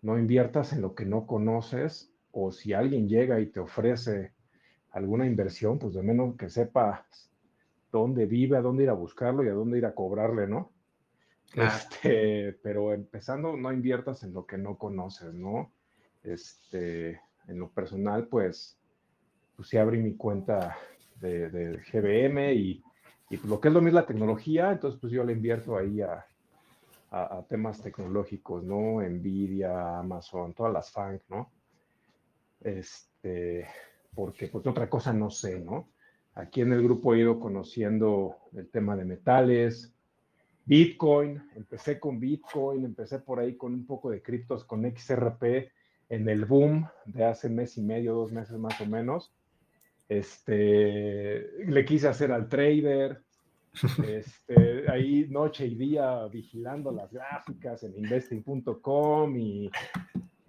No 0.00 0.18
inviertas 0.18 0.72
en 0.72 0.80
lo 0.80 0.94
que 0.94 1.04
no 1.04 1.26
conoces, 1.26 2.12
o 2.30 2.50
si 2.50 2.72
alguien 2.72 3.08
llega 3.08 3.40
y 3.40 3.46
te 3.46 3.60
ofrece 3.60 4.32
alguna 4.90 5.26
inversión, 5.26 5.78
pues 5.78 5.94
de 5.94 6.02
menos 6.02 6.36
que 6.36 6.48
sepas 6.48 7.30
dónde 7.90 8.24
vive, 8.24 8.56
a 8.56 8.62
dónde 8.62 8.84
ir 8.84 8.90
a 8.90 8.94
buscarlo 8.94 9.44
y 9.44 9.48
a 9.48 9.52
dónde 9.52 9.78
ir 9.78 9.86
a 9.86 9.94
cobrarle, 9.94 10.46
¿no? 10.46 10.72
Este, 11.54 12.54
pero 12.62 12.94
empezando, 12.94 13.54
no 13.54 13.70
inviertas 13.70 14.22
en 14.22 14.32
lo 14.32 14.46
que 14.46 14.56
no 14.56 14.78
conoces, 14.78 15.34
¿no? 15.34 15.72
Este, 16.22 17.20
en 17.48 17.58
lo 17.58 17.70
personal, 17.70 18.28
pues, 18.28 18.78
pues 19.56 19.68
sí 19.68 19.76
abrí 19.76 19.98
mi 19.98 20.16
cuenta 20.16 20.78
de, 21.22 21.48
de 21.48 21.78
GBM 21.90 22.52
y 22.52 22.82
y 23.32 23.38
lo 23.46 23.58
que 23.58 23.68
es 23.68 23.74
lo 23.74 23.80
mismo 23.80 23.98
la 23.98 24.06
tecnología, 24.06 24.72
entonces 24.72 25.00
pues 25.00 25.10
yo 25.10 25.24
le 25.24 25.32
invierto 25.32 25.78
ahí 25.78 26.02
a, 26.02 26.26
a, 27.10 27.42
temas 27.48 27.80
tecnológicos, 27.80 28.62
¿no? 28.62 29.00
Nvidia, 29.00 29.98
Amazon, 30.00 30.52
todas 30.52 30.70
las 30.70 30.90
FANG, 30.90 31.22
¿no? 31.30 31.50
Este, 32.60 33.66
porque 34.14 34.48
pues 34.48 34.66
otra 34.66 34.90
cosa 34.90 35.14
no 35.14 35.30
sé, 35.30 35.60
¿no? 35.60 35.88
Aquí 36.34 36.60
en 36.60 36.74
el 36.74 36.82
grupo 36.82 37.14
he 37.14 37.20
ido 37.20 37.40
conociendo 37.40 38.36
el 38.52 38.68
tema 38.68 38.96
de 38.96 39.06
metales, 39.06 39.94
Bitcoin, 40.66 41.42
empecé 41.56 41.98
con 41.98 42.20
Bitcoin, 42.20 42.84
empecé 42.84 43.18
por 43.18 43.40
ahí 43.40 43.56
con 43.56 43.72
un 43.72 43.86
poco 43.86 44.10
de 44.10 44.20
criptos, 44.20 44.62
con 44.64 44.84
XRP 44.84 45.70
en 46.10 46.28
el 46.28 46.44
boom 46.44 46.86
de 47.06 47.24
hace 47.24 47.48
mes 47.48 47.78
y 47.78 47.82
medio, 47.82 48.12
dos 48.12 48.30
meses 48.30 48.58
más 48.58 48.78
o 48.78 48.84
menos. 48.84 49.32
Este, 50.18 51.64
le 51.66 51.84
quise 51.84 52.08
hacer 52.08 52.32
al 52.32 52.48
trader, 52.48 53.22
este, 54.06 54.90
ahí 54.90 55.26
noche 55.30 55.66
y 55.66 55.74
día 55.74 56.26
vigilando 56.26 56.92
las 56.92 57.12
gráficas 57.12 57.82
en 57.82 57.96
investing.com 57.96 59.36
y, 59.36 59.70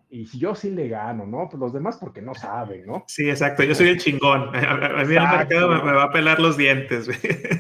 y 0.10 0.28
si 0.28 0.38
yo 0.38 0.54
sí 0.54 0.70
le 0.70 0.90
gano, 0.90 1.26
¿no? 1.26 1.48
Pues 1.50 1.60
los 1.60 1.74
demás 1.74 1.98
porque 1.98 2.22
no 2.22 2.36
saben, 2.36 2.86
¿no? 2.86 3.04
Sí, 3.08 3.30
exacto, 3.30 3.64
yo 3.64 3.74
soy 3.74 3.90
el 3.90 3.98
chingón. 3.98 4.56
A 4.56 5.04
mí 5.06 5.16
el 5.16 5.24
mercado 5.24 5.70
me, 5.70 5.92
va 5.92 6.04
a 6.04 6.12
pelar 6.12 6.40
los 6.40 6.56
dientes. 6.56 7.10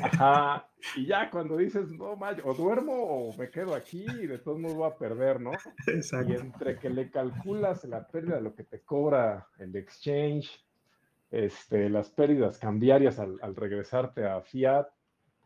Ajá. 0.03 0.67
Y 0.95 1.05
ya 1.05 1.29
cuando 1.31 1.57
dices, 1.57 1.89
no, 1.91 2.17
o 2.43 2.53
duermo 2.53 2.93
o 2.93 3.37
me 3.37 3.49
quedo 3.49 3.73
aquí 3.73 4.05
y 4.21 4.27
de 4.27 4.37
todos 4.37 4.59
modos 4.59 4.75
voy 4.75 4.91
a 4.91 4.95
perder, 4.95 5.39
¿no? 5.39 5.51
Exacto. 5.87 6.31
Y 6.31 6.35
entre 6.35 6.77
que 6.77 6.89
le 6.89 7.09
calculas 7.09 7.85
la 7.85 8.05
pérdida 8.07 8.35
de 8.35 8.41
lo 8.41 8.53
que 8.53 8.65
te 8.65 8.81
cobra 8.81 9.47
el 9.57 9.75
exchange, 9.75 10.63
este, 11.33 11.89
las 11.89 12.11
pérdidas 12.11 12.59
cambiarias 12.59 13.17
al, 13.17 13.55
regresarte 13.55 14.23
a 14.23 14.39
fiat, 14.41 14.85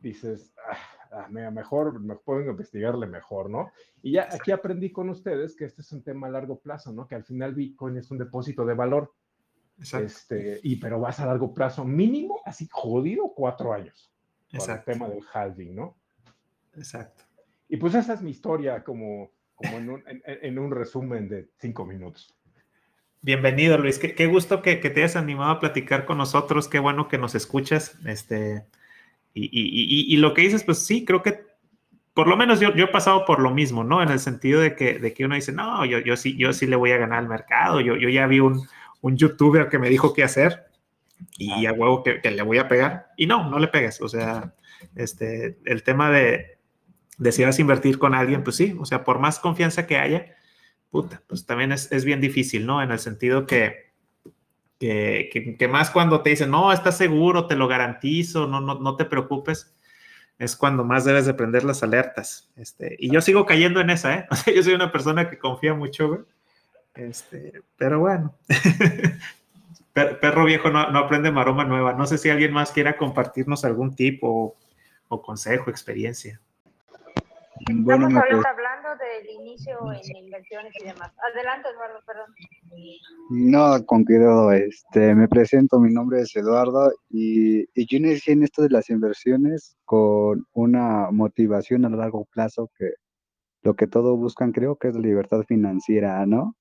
dices, 0.02 0.54
ah, 0.70 0.78
ah 1.12 1.28
mejor, 1.30 2.02
me 2.02 2.18
puedo 2.18 2.42
investigarle 2.42 3.08
mejor, 3.08 3.50
¿no? 3.50 3.72
Y 4.02 4.12
ya 4.12 4.28
aquí 4.30 4.52
aprendí 4.52 4.92
con 4.92 5.10
ustedes 5.10 5.56
que 5.56 5.64
este 5.64 5.82
es 5.82 5.92
un 5.94 6.04
tema 6.04 6.28
a 6.28 6.32
largo 6.32 6.60
plazo, 6.60 6.92
¿no? 6.92 7.08
Que 7.08 7.16
al 7.16 7.24
final 7.24 7.56
Bitcoin 7.56 7.96
es 7.96 8.12
un 8.12 8.18
depósito 8.18 8.66
de 8.66 8.74
valor. 8.74 9.14
Exacto. 9.78 10.08
Este, 10.08 10.60
y 10.62 10.76
pero 10.76 11.00
vas 11.00 11.22
a 11.22 11.26
largo 11.26 11.54
plazo, 11.54 11.86
mínimo, 11.86 12.42
así 12.44 12.68
jodido, 12.70 13.32
cuatro 13.34 13.72
años. 13.72 14.14
Exacto. 14.52 14.92
el 14.92 14.98
tema 14.98 15.10
del 15.10 15.24
halving, 15.34 15.74
¿no? 15.74 15.98
Exacto. 16.76 17.24
Y 17.70 17.78
pues 17.78 17.96
esa 17.96 18.14
es 18.14 18.22
mi 18.22 18.32
historia 18.32 18.84
como, 18.84 19.32
como 19.56 19.78
en, 19.78 19.90
un, 19.90 20.04
en 20.26 20.60
un 20.60 20.70
resumen 20.70 21.30
de 21.30 21.50
cinco 21.58 21.86
minutos. 21.86 22.37
Bienvenido, 23.22 23.78
Luis. 23.78 24.00
Qué, 24.00 24.26
gusto 24.28 24.62
que, 24.62 24.76
te 24.78 25.02
hayas 25.02 25.16
animado 25.16 25.52
a 25.52 25.60
platicar 25.60 26.06
con 26.06 26.18
nosotros. 26.18 26.68
Qué 26.68 26.80
bueno 26.80 27.08
que 27.08 27.18
nos 27.18 27.36
escuchas. 27.36 27.98
Este, 28.06 28.66
y, 29.34 30.16
lo 30.18 30.34
que 30.34 30.44
dices, 30.44 30.64
pues 30.64 30.86
sí, 30.86 31.04
creo 31.04 31.24
que 31.24 31.46
por 32.14 32.28
lo 32.28 32.38
menos 32.38 32.60
yo, 32.60 32.74
yo, 32.74 32.86
he 32.86 32.88
pasado 32.88 33.26
por 33.26 33.40
lo 33.40 33.52
mismo, 33.52 33.84
¿no? 33.84 34.02
En 34.02 34.10
el 34.10 34.20
sentido 34.20 34.60
de 34.62 34.76
que, 34.76 34.98
de 34.98 35.14
que 35.14 35.26
uno 35.26 35.36
dice, 35.36 35.52
no, 35.52 35.86
yo, 35.86 36.00
yo, 36.00 36.18
sí, 36.18 36.36
yo 36.36 36.52
sí 36.54 36.66
le 36.66 36.76
voy 36.76 36.92
a 36.92 36.98
ganar 36.98 37.20
al 37.20 37.28
mercado. 37.28 37.80
Yo, 37.82 37.96
yo 37.96 38.10
ya 38.10 38.26
vi 38.28 38.40
un, 38.40 38.68
un 39.02 39.18
youtuber 39.18 39.70
que 39.70 39.78
me 39.78 39.90
dijo 39.90 40.14
qué 40.14 40.24
hacer 40.24 40.68
y 41.38 41.66
a 41.66 41.74
huevo 41.74 42.04
que, 42.04 42.20
le 42.32 42.42
voy 42.42 42.58
a 42.58 42.68
pegar. 42.68 43.12
Y 43.18 43.28
no, 43.28 43.50
no 43.50 43.60
le 43.60 43.68
pegues. 43.68 44.02
O 44.02 44.10
sea, 44.10 44.54
este, 44.96 45.58
el 45.66 45.84
tema 45.84 46.12
de, 46.12 46.58
de 47.18 47.32
si 47.32 47.44
vas 47.44 47.58
a 47.58 47.62
invertir 47.62 48.00
con 48.00 48.14
alguien, 48.16 48.44
pues 48.44 48.56
sí, 48.56 48.76
o 48.80 48.86
sea, 48.86 49.04
por 49.04 49.20
más 49.20 49.40
confianza 49.40 49.86
que 49.88 49.98
haya, 49.98 50.37
puta, 50.92 51.22
pues 51.28 51.46
también 51.46 51.72
es, 51.72 52.06
bien 52.06 52.22
difícil, 52.22 52.66
¿no? 52.66 52.82
En 52.82 52.92
el 52.92 53.00
sentido 53.00 53.46
que, 53.46 53.92
que, 54.80 55.68
más 55.70 55.90
cuando 55.90 56.22
te 56.22 56.32
dicen, 56.32 56.52
no, 56.52 56.72
estás 56.72 56.98
seguro, 56.98 57.48
te 57.48 57.56
lo 57.56 57.68
garantizo, 57.68 58.48
no, 58.48 58.62
no, 58.62 58.76
no 58.76 58.96
te 58.96 59.06
preocupes, 59.06 59.76
es 60.40 60.56
cuando 60.56 60.84
más 60.84 61.04
debes 61.06 61.26
de 61.26 61.34
prender 61.34 61.64
las 61.64 61.84
alertas. 61.84 62.52
Este, 62.56 62.96
y 63.00 63.12
yo 63.12 63.22
sigo 63.22 63.46
cayendo 63.46 63.82
en 63.82 63.90
esa, 63.90 64.14
¿eh? 64.14 64.28
O 64.32 64.36
sea, 64.36 64.54
yo 64.54 64.64
soy 64.64 64.74
una 64.74 64.92
persona 64.92 65.30
que 65.30 65.38
confía 65.38 65.74
mucho, 65.74 66.08
güey. 66.08 66.22
Este, 66.94 67.62
pero 67.78 68.00
bueno. 68.00 68.36
perro 69.94 70.46
viejo 70.46 70.70
no, 70.70 70.80
aprende 70.80 71.32
maroma 71.32 71.64
nueva. 71.64 71.94
No 71.94 72.06
sé 72.06 72.18
si 72.18 72.30
alguien 72.30 72.54
más 72.54 72.72
quiera 72.72 72.98
compartirnos 72.98 73.66
algún 73.66 73.96
tipo 73.96 74.56
o 75.08 75.22
consejo, 75.22 75.70
experiencia. 75.70 76.40
Estamos 77.60 78.14
hablando, 78.14 78.48
del 78.98 79.30
inicio 79.30 79.78
en 79.92 80.26
inversiones 80.26 80.74
y 80.82 80.86
demás. 80.86 81.12
Adelante, 81.34 81.70
Eduardo, 81.70 82.00
perdón. 82.06 82.34
No, 83.30 83.86
con 83.86 84.04
cuidado, 84.04 84.52
este, 84.52 85.16
me 85.16 85.28
presento, 85.28 85.80
mi 85.80 85.94
nombre 85.94 86.22
es 86.22 86.36
Eduardo 86.36 86.92
y, 87.10 87.66
yo 87.76 87.98
inicié 87.98 88.34
en 88.34 88.44
esto 88.44 88.62
de 88.62 88.70
las 88.70 88.90
inversiones 88.90 89.78
con 89.86 90.46
una 90.54 91.12
motivación 91.12 91.86
a 91.86 91.90
largo 91.90 92.26
plazo 92.26 92.70
que 92.78 92.92
lo 93.64 93.76
que 93.76 93.88
todos 93.88 94.18
buscan 94.18 94.52
creo 94.52 94.78
que 94.78 94.90
es 94.90 94.96
la 94.96 95.02
libertad 95.02 95.44
financiera, 95.48 96.26
¿no? 96.26 96.56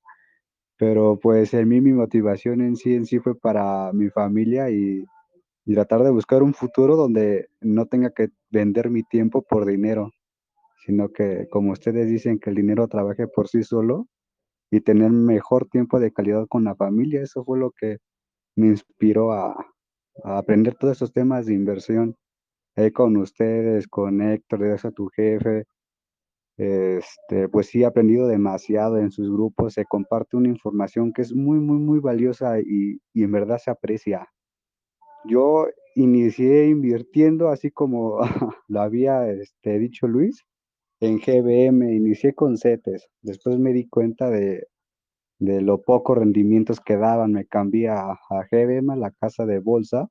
Pero 0.77 1.18
pues 1.20 1.55
en 1.55 1.68
mí 1.68 1.81
mi 1.81 1.92
motivación 1.92 2.61
en 2.61 2.77
sí 2.77 2.94
en 2.94 3.07
sí 3.07 3.18
fue 3.18 3.38
para 3.38 3.92
mi 3.92 4.11
familia 4.11 4.70
y, 4.70 5.05
y 5.64 5.75
tratar 5.75 6.03
de 6.03 6.11
buscar 6.11 6.42
un 6.42 6.55
futuro 6.55 6.96
donde 6.96 7.49
no 7.61 7.87
tenga 7.87 8.11
que 8.11 8.29
vender 8.51 8.90
mi 8.90 9.03
tiempo 9.03 9.42
por 9.42 9.64
dinero 9.66 10.12
sino 10.87 11.09
que 11.09 11.49
como 11.51 11.72
ustedes 11.72 12.09
dicen 12.09 12.38
que 12.38 12.51
el 12.51 12.57
dinero 12.57 12.87
trabaje 12.87 13.27
por 13.27 13.49
sí 13.49 13.64
solo 13.64 14.07
y 14.70 14.81
tener 14.81 15.11
mejor 15.11 15.68
tiempo 15.68 15.99
de 15.99 16.12
calidad 16.12 16.46
con 16.49 16.62
la 16.64 16.77
familia, 16.77 17.22
eso 17.22 17.44
fue 17.44 17.59
lo 17.59 17.72
que 17.72 17.99
me 18.57 18.68
inspiró 18.68 19.33
a, 19.33 19.57
aprender 20.25 20.77
todos 20.77 20.92
estos 20.92 21.12
temas 21.12 21.46
de 21.46 21.55
inversión 21.55 22.16
ahí 22.77 22.90
con 22.92 23.16
ustedes, 23.16 23.88
con 23.88 24.22
Héctor, 24.22 24.61
de 24.61 24.72
a 24.75 24.90
tu 24.92 25.09
jefe. 25.09 25.64
Este, 26.57 27.49
pues 27.49 27.66
sí, 27.66 27.83
he 27.83 27.87
aprendido 27.87 28.29
demasiado 28.29 28.99
en 28.99 29.11
sus 29.11 29.31
grupos, 29.31 29.75
se 29.75 29.85
comparte 29.85 30.37
una 30.37 30.49
información 30.49 31.12
que 31.12 31.22
es 31.22 31.35
muy, 31.35 31.59
muy, 31.59 31.79
muy 31.79 31.99
valiosa 31.99 32.61
y, 32.61 33.01
y 33.12 33.25
en 33.25 33.33
verdad 33.33 33.59
se 33.59 33.70
aprecia. 33.70 34.27
Yo 35.25 35.66
inicié 35.96 36.68
invirtiendo, 36.68 37.49
así 37.49 37.70
como 37.72 38.20
lo 38.68 38.81
había 38.81 39.29
este, 39.31 39.79
dicho 39.79 40.07
Luis, 40.07 40.46
en 41.00 41.18
GBM, 41.18 41.94
inicié 41.94 42.35
con 42.35 42.56
CETES, 42.56 43.09
después 43.22 43.59
me 43.59 43.72
di 43.72 43.88
cuenta 43.88 44.30
de, 44.30 44.66
de 45.38 45.61
lo 45.61 45.82
pocos 45.82 46.18
rendimientos 46.18 46.80
que 46.80 46.96
daban, 46.96 47.32
me 47.32 47.46
cambié 47.46 47.88
a, 47.88 48.12
a 48.12 48.46
GBM, 48.50 48.96
la 48.96 49.11
casa 49.11 49.46
de 49.46 49.59
bolsa, 49.59 50.09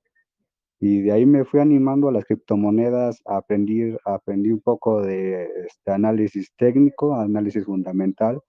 y 0.80 1.02
de 1.02 1.12
ahí 1.13 1.26
me 1.26 1.45
fui 1.45 1.60
animando 1.60 2.10
a 2.10 2.12
las 2.12 2.26
criptomonedas, 2.26 3.21
aprendí, 3.26 3.95
aprendí 4.06 4.52
un 4.52 4.62
poco 4.62 5.02
de 5.02 5.50
este 5.65 5.91
análisis 5.91 6.52
técnico, 6.58 7.15
análisis 7.15 7.65
fundamental, 7.65 8.41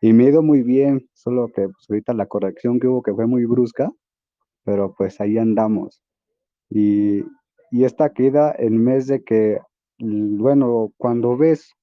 y 0.00 0.12
me 0.12 0.26
ha 0.26 0.28
ido 0.28 0.42
muy 0.42 0.62
bien, 0.62 1.08
solo 1.14 1.48
que 1.48 1.62
pues, 1.62 1.86
ahorita 1.88 2.14
la 2.14 2.26
corrección 2.26 2.78
que 2.78 2.88
hubo 2.88 3.02
que 3.02 3.14
fue 3.14 3.26
muy 3.26 3.44
brusca, 3.46 3.90
pero 4.64 4.94
pues 4.96 5.20
ahí 5.20 5.38
andamos. 5.38 6.02
Y, 6.70 7.24
y 7.70 7.84
esta 7.84 8.12
queda 8.12 8.54
en 8.58 8.84
mes 8.84 9.06
de 9.06 9.24
que, 9.24 9.58
bueno, 9.98 10.92
cuando 10.98 11.36
ves, 11.36 11.74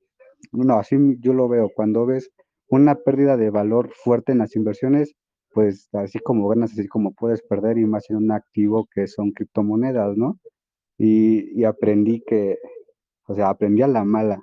bueno, 0.51 0.75
así 0.77 0.97
yo 1.19 1.33
lo 1.33 1.47
veo, 1.49 1.69
cuando 1.75 2.05
ves 2.05 2.31
una 2.69 2.95
pérdida 2.95 3.37
de 3.37 3.49
valor 3.49 3.91
fuerte 3.93 4.31
en 4.31 4.39
las 4.39 4.55
inversiones, 4.55 5.13
pues 5.53 5.89
así 5.93 6.19
como 6.19 6.47
ganas, 6.49 6.73
así 6.73 6.87
como 6.87 7.13
puedes 7.13 7.41
perder 7.43 7.77
y 7.77 7.85
más 7.85 8.09
en 8.09 8.17
un 8.17 8.31
activo 8.31 8.87
que 8.93 9.07
son 9.07 9.31
criptomonedas, 9.31 10.17
¿no? 10.17 10.39
Y, 10.97 11.59
y 11.59 11.65
aprendí 11.65 12.21
que, 12.27 12.57
o 13.27 13.35
sea, 13.35 13.49
aprendí 13.49 13.81
a 13.83 13.87
la 13.87 14.05
mala, 14.05 14.39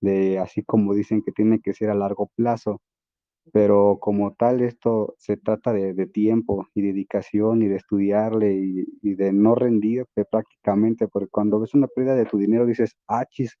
de 0.00 0.38
así 0.38 0.64
como 0.64 0.94
dicen 0.94 1.22
que 1.22 1.32
tiene 1.32 1.60
que 1.60 1.74
ser 1.74 1.90
a 1.90 1.94
largo 1.94 2.30
plazo, 2.36 2.80
pero 3.52 3.98
como 4.00 4.34
tal 4.34 4.60
esto 4.62 5.14
se 5.18 5.36
trata 5.36 5.72
de, 5.72 5.94
de 5.94 6.06
tiempo 6.06 6.66
y 6.74 6.82
dedicación 6.82 7.62
y 7.62 7.68
de 7.68 7.76
estudiarle 7.76 8.54
y, 8.54 8.84
y, 9.02 9.14
de 9.14 9.32
no 9.32 9.54
rendirte 9.54 10.24
prácticamente, 10.30 11.08
porque 11.08 11.28
cuando 11.30 11.60
ves 11.60 11.74
una 11.74 11.88
pérdida 11.88 12.14
de 12.16 12.26
tu 12.26 12.38
dinero 12.38 12.66
dices, 12.66 12.96
ah, 13.08 13.24
chis, 13.30 13.56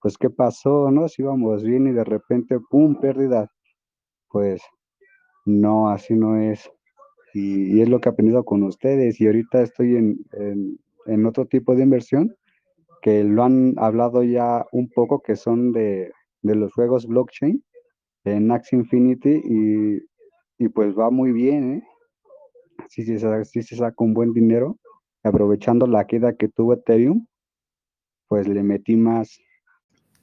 pues 0.00 0.16
qué 0.18 0.30
pasó, 0.30 0.90
¿no? 0.90 1.08
Si 1.08 1.22
íbamos 1.22 1.62
bien 1.64 1.86
y 1.86 1.92
de 1.92 2.04
repente, 2.04 2.58
¡pum!, 2.70 3.00
pérdida. 3.00 3.50
Pues 4.28 4.62
no, 5.46 5.88
así 5.88 6.14
no 6.14 6.36
es. 6.36 6.70
Y, 7.34 7.80
es 7.80 7.88
lo 7.88 8.00
que 8.00 8.08
he 8.08 8.12
aprendido 8.12 8.44
con 8.44 8.62
ustedes. 8.62 9.20
Y 9.20 9.26
ahorita 9.26 9.62
estoy 9.62 9.96
en, 9.96 11.26
otro 11.26 11.46
tipo 11.46 11.74
de 11.74 11.84
inversión 11.84 12.34
que 13.02 13.22
lo 13.24 13.44
han 13.44 13.74
hablado 13.78 14.22
ya 14.22 14.66
un 14.72 14.88
poco, 14.88 15.22
que 15.22 15.36
son 15.36 15.72
de, 15.72 16.12
los 16.42 16.72
juegos 16.72 17.06
blockchain 17.06 17.62
en 18.24 18.50
Axie 18.50 18.78
Infinity 18.78 19.40
y, 20.58 20.68
pues 20.70 20.96
va 20.98 21.10
muy 21.10 21.32
bien, 21.32 21.74
¿eh? 21.74 21.82
Sí, 22.88 23.04
sí, 23.04 23.18
sí, 23.18 23.62
se 23.62 23.76
saca 23.76 24.04
un 24.04 24.14
buen 24.14 24.32
dinero. 24.32 24.78
Aprovechando 25.22 25.86
la 25.86 26.06
queda 26.06 26.34
que 26.34 26.48
tuvo 26.48 26.74
Ethereum, 26.74 27.26
pues 28.28 28.48
le 28.48 28.62
metí 28.62 28.96
más, 28.96 29.38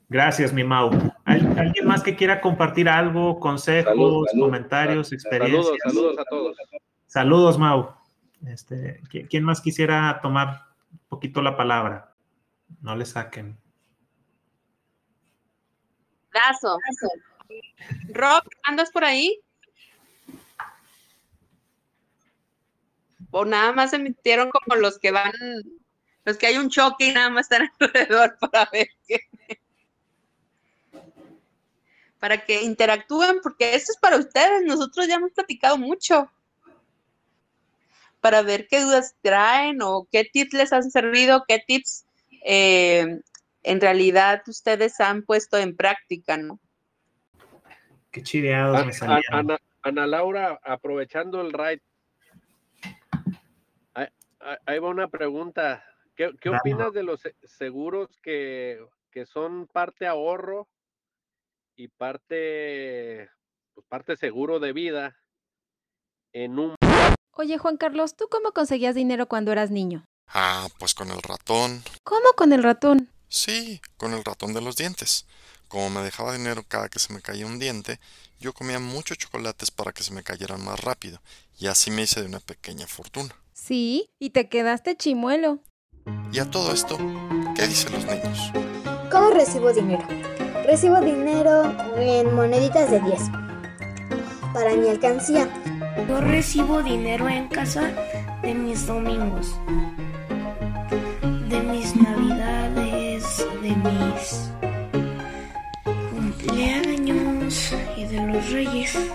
Gracias, 0.10 0.54
mi 0.54 0.63
Mau. 0.63 0.92
¿Alguien 1.26 1.88
más 1.88 2.04
que 2.04 2.16
quiera 2.16 2.42
compartir 2.42 2.88
algo, 2.88 3.39
consejos, 3.39 4.28
comentarios, 4.38 5.12
experiencias? 5.12 5.66
Saludos, 5.84 5.84
saludos 5.84 6.20
a 6.20 6.24
todos. 6.26 6.58
Saludos, 7.08 7.58
Mau. 7.58 7.96
Este, 8.46 9.02
¿Quién 9.30 9.44
más 9.44 9.62
quisiera 9.62 10.20
tomar 10.22 10.63
un 10.92 11.00
poquito 11.08 11.42
la 11.42 11.56
palabra? 11.56 12.13
No 12.82 12.96
le 12.96 13.06
saquen. 13.06 13.58
Brazo. 16.32 16.78
Rob, 18.10 18.44
¿andas 18.63 18.92
por 18.92 19.04
ahí? 19.04 19.39
O 23.32 23.46
nada 23.46 23.72
más 23.74 23.92
se 23.92 24.00
metieron 24.00 24.50
como 24.50 24.80
los 24.80 25.00
que 25.00 25.12
van, 25.12 25.32
los 26.26 26.38
que 26.38 26.48
hay 26.48 26.58
un 26.58 26.70
choque 26.70 27.08
y 27.08 27.13
nada 27.13 27.30
más 27.30 27.50
están 27.50 27.70
alrededor 27.80 28.38
para 28.39 28.70
ver 28.72 28.88
qué 29.08 29.22
para 32.24 32.38
que 32.38 32.64
interactúen, 32.64 33.42
porque 33.44 33.76
esto 33.76 33.92
es 33.92 33.98
para 33.98 34.16
ustedes, 34.16 34.64
nosotros 34.66 35.10
ya 35.10 35.16
hemos 35.16 35.34
platicado 35.34 35.78
mucho, 35.78 36.32
para 38.22 38.42
ver 38.42 38.66
qué 38.70 38.80
dudas 38.80 39.14
traen 39.22 39.82
o 39.82 40.08
qué 40.10 40.24
tips 40.24 40.54
les 40.54 40.72
han 40.72 40.90
servido, 40.90 41.44
qué 41.46 41.60
tips 41.68 42.06
eh, 42.46 43.20
en 43.64 43.82
realidad 43.82 44.42
ustedes 44.48 45.02
han 45.02 45.24
puesto 45.24 45.58
en 45.58 45.76
práctica, 45.76 46.38
¿no? 46.38 46.62
Qué 48.10 48.24
chideados 48.24 48.86
me 48.86 48.94
salieron. 48.94 49.58
Ana, 49.82 50.08
Laura, 50.08 50.58
aprovechando 50.64 51.42
el 51.42 51.52
ride, 51.52 51.82
ahí, 54.66 54.80
va 54.80 54.88
una 54.88 55.10
pregunta. 55.10 55.84
¿Qué, 56.16 56.32
opinas 56.50 56.94
de 56.94 57.04
los 57.04 57.22
seguros 57.44 58.18
que, 58.22 58.80
que 59.12 59.26
son 59.26 59.68
parte 59.68 60.08
ahorro 60.08 60.70
y 61.76 61.88
parte, 61.88 63.30
pues 63.74 63.86
parte 63.88 64.16
seguro 64.18 64.60
de 64.60 64.74
vida 64.74 65.16
en 66.34 66.60
un... 66.60 66.76
Oye, 67.36 67.58
Juan 67.58 67.78
Carlos, 67.78 68.16
¿tú 68.16 68.28
cómo 68.30 68.52
conseguías 68.52 68.96
dinero 68.96 69.28
cuando 69.28 69.52
eras 69.52 69.72
niño? 69.72 70.06
Ah, 70.28 70.68
pues 70.80 70.94
con 70.94 71.10
el 71.10 71.22
ratón. 71.22 71.84
¿Cómo 72.04 72.34
con 72.36 72.54
el 72.54 72.64
ratón? 72.64 73.10
Sí, 73.28 73.82
con 73.98 74.14
el 74.14 74.24
ratón 74.24 74.54
de 74.54 74.62
los 74.62 74.76
dientes. 74.76 75.26
Como 75.68 75.90
me 75.90 76.02
dejaba 76.02 76.34
dinero 76.34 76.64
cada 76.68 76.90
que 76.90 77.00
se 77.00 77.14
me 77.14 77.22
caía 77.22 77.48
un 77.48 77.58
diente, 77.58 78.00
yo 78.40 78.54
comía 78.54 78.80
muchos 78.80 79.18
chocolates 79.18 79.72
para 79.72 79.92
que 79.92 80.04
se 80.04 80.14
me 80.14 80.22
cayeran 80.22 80.64
más 80.64 80.80
rápido, 80.80 81.20
y 81.58 81.68
así 81.68 81.90
me 81.90 82.04
hice 82.04 82.22
de 82.22 82.28
una 82.28 82.40
pequeña 82.40 82.86
fortuna. 82.86 83.36
Sí, 83.54 84.10
y 84.20 84.30
te 84.32 84.50
quedaste 84.50 84.96
chimuelo. 84.96 85.64
Y 86.32 86.40
a 86.40 86.52
todo 86.52 86.72
esto, 86.74 86.98
¿qué 87.56 87.66
dicen 87.68 87.94
los 87.94 88.06
niños? 88.06 88.52
¿Cómo 89.10 89.32
recibo 89.32 89.74
dinero? 89.74 90.06
Recibo 90.65 91.02
dinero 91.02 91.63
en 91.97 92.34
moneditas 92.36 92.89
de 92.89 92.99
10 93.02 93.32
para 94.54 94.73
mi 94.76 94.88
alcancía. 94.88 95.47
Yo 96.08 96.21
recibo 96.21 96.82
dinero 96.82 97.28
en 97.28 97.47
casa 97.49 97.91
de 98.41 98.54
mis 98.54 98.88
domingos, 98.88 99.60
de 101.49 101.60
mis 101.62 101.95
navidades, 101.95 103.45
de 103.62 103.76
mis 103.76 104.52
cumpleaños 106.12 107.76
y 107.97 108.06
de 108.06 108.28
los 108.28 108.52
reyes. 108.52 109.12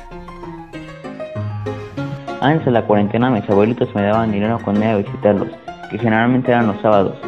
Antes 2.40 2.66
de 2.66 2.72
la 2.72 2.84
cuarentena 2.84 3.30
mis 3.30 3.48
abuelitos 3.48 3.92
me 3.94 4.02
daban 4.02 4.32
dinero 4.32 4.60
cuando 4.62 4.82
iba 4.82 4.92
a 4.92 4.96
visitarlos, 4.98 5.48
que 5.90 5.98
generalmente 5.98 6.50
eran 6.52 6.66
los 6.66 6.80
sábados. 6.82 7.27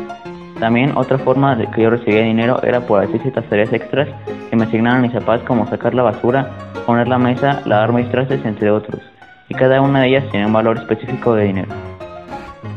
También 0.60 0.96
otra 0.96 1.18
forma 1.18 1.56
de 1.56 1.66
que 1.68 1.82
yo 1.82 1.90
recibía 1.90 2.22
dinero 2.22 2.62
era 2.62 2.86
por 2.86 3.02
hacer 3.02 3.20
ciertas 3.22 3.46
tareas 3.46 3.72
extras 3.72 4.08
que 4.50 4.56
me 4.56 4.64
asignaron 4.64 5.00
mis 5.00 5.12
papás 5.12 5.40
como 5.42 5.66
sacar 5.68 5.94
la 5.94 6.02
basura, 6.02 6.50
poner 6.86 7.08
la 7.08 7.18
mesa, 7.18 7.62
lavar 7.64 7.92
mis 7.94 8.10
trastes, 8.10 8.44
entre 8.44 8.70
otros. 8.70 9.00
Y 9.48 9.54
cada 9.54 9.80
una 9.80 10.02
de 10.02 10.08
ellas 10.08 10.30
tenía 10.30 10.46
un 10.46 10.52
valor 10.52 10.76
específico 10.76 11.34
de 11.34 11.44
dinero. 11.44 11.68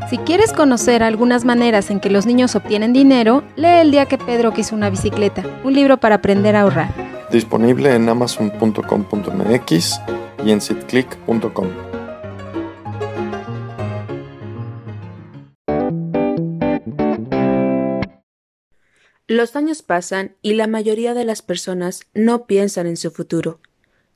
Si 0.08 0.16
quieres 0.18 0.52
conocer 0.52 1.02
algunas 1.02 1.44
maneras 1.44 1.90
en 1.90 2.00
que 2.00 2.10
los 2.10 2.24
niños 2.26 2.56
obtienen 2.56 2.92
dinero, 2.92 3.42
lee 3.56 3.80
El 3.80 3.90
día 3.90 4.06
que 4.06 4.18
Pedro 4.18 4.52
quiso 4.52 4.74
una 4.74 4.88
bicicleta, 4.88 5.42
un 5.62 5.74
libro 5.74 5.98
para 5.98 6.16
aprender 6.16 6.56
a 6.56 6.62
ahorrar. 6.62 6.88
Disponible 7.30 7.94
en 7.94 8.08
amazon.com.mx 8.08 10.00
y 10.44 10.50
en 10.50 10.60
sitclick.com. 10.60 11.93
Los 19.26 19.56
años 19.56 19.82
pasan 19.82 20.36
y 20.42 20.52
la 20.52 20.66
mayoría 20.66 21.14
de 21.14 21.24
las 21.24 21.40
personas 21.40 22.02
no 22.12 22.46
piensan 22.46 22.86
en 22.86 22.98
su 22.98 23.10
futuro. 23.10 23.58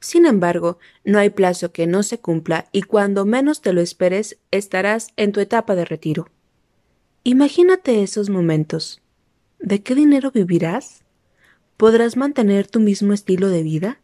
Sin 0.00 0.26
embargo, 0.26 0.78
no 1.02 1.18
hay 1.18 1.30
plazo 1.30 1.72
que 1.72 1.86
no 1.86 2.02
se 2.02 2.20
cumpla 2.20 2.68
y 2.72 2.82
cuando 2.82 3.24
menos 3.24 3.62
te 3.62 3.72
lo 3.72 3.80
esperes 3.80 4.38
estarás 4.50 5.08
en 5.16 5.32
tu 5.32 5.40
etapa 5.40 5.74
de 5.74 5.86
retiro. 5.86 6.28
Imagínate 7.24 8.02
esos 8.02 8.28
momentos. 8.28 9.00
¿De 9.58 9.82
qué 9.82 9.94
dinero 9.94 10.30
vivirás? 10.30 11.04
¿Podrás 11.78 12.18
mantener 12.18 12.68
tu 12.68 12.78
mismo 12.78 13.14
estilo 13.14 13.48
de 13.48 13.62
vida? 13.62 14.00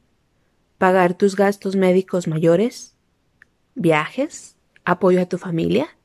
¿Pagar 0.79 1.15
tus 1.15 1.37
gastos 1.37 1.77
médicos 1.77 2.27
mayores? 2.29 2.97
¿Viajes? 3.75 4.57
¿Apoyo 4.85 5.21
a 5.21 5.27
tu 5.27 5.37
familia? 5.37 5.97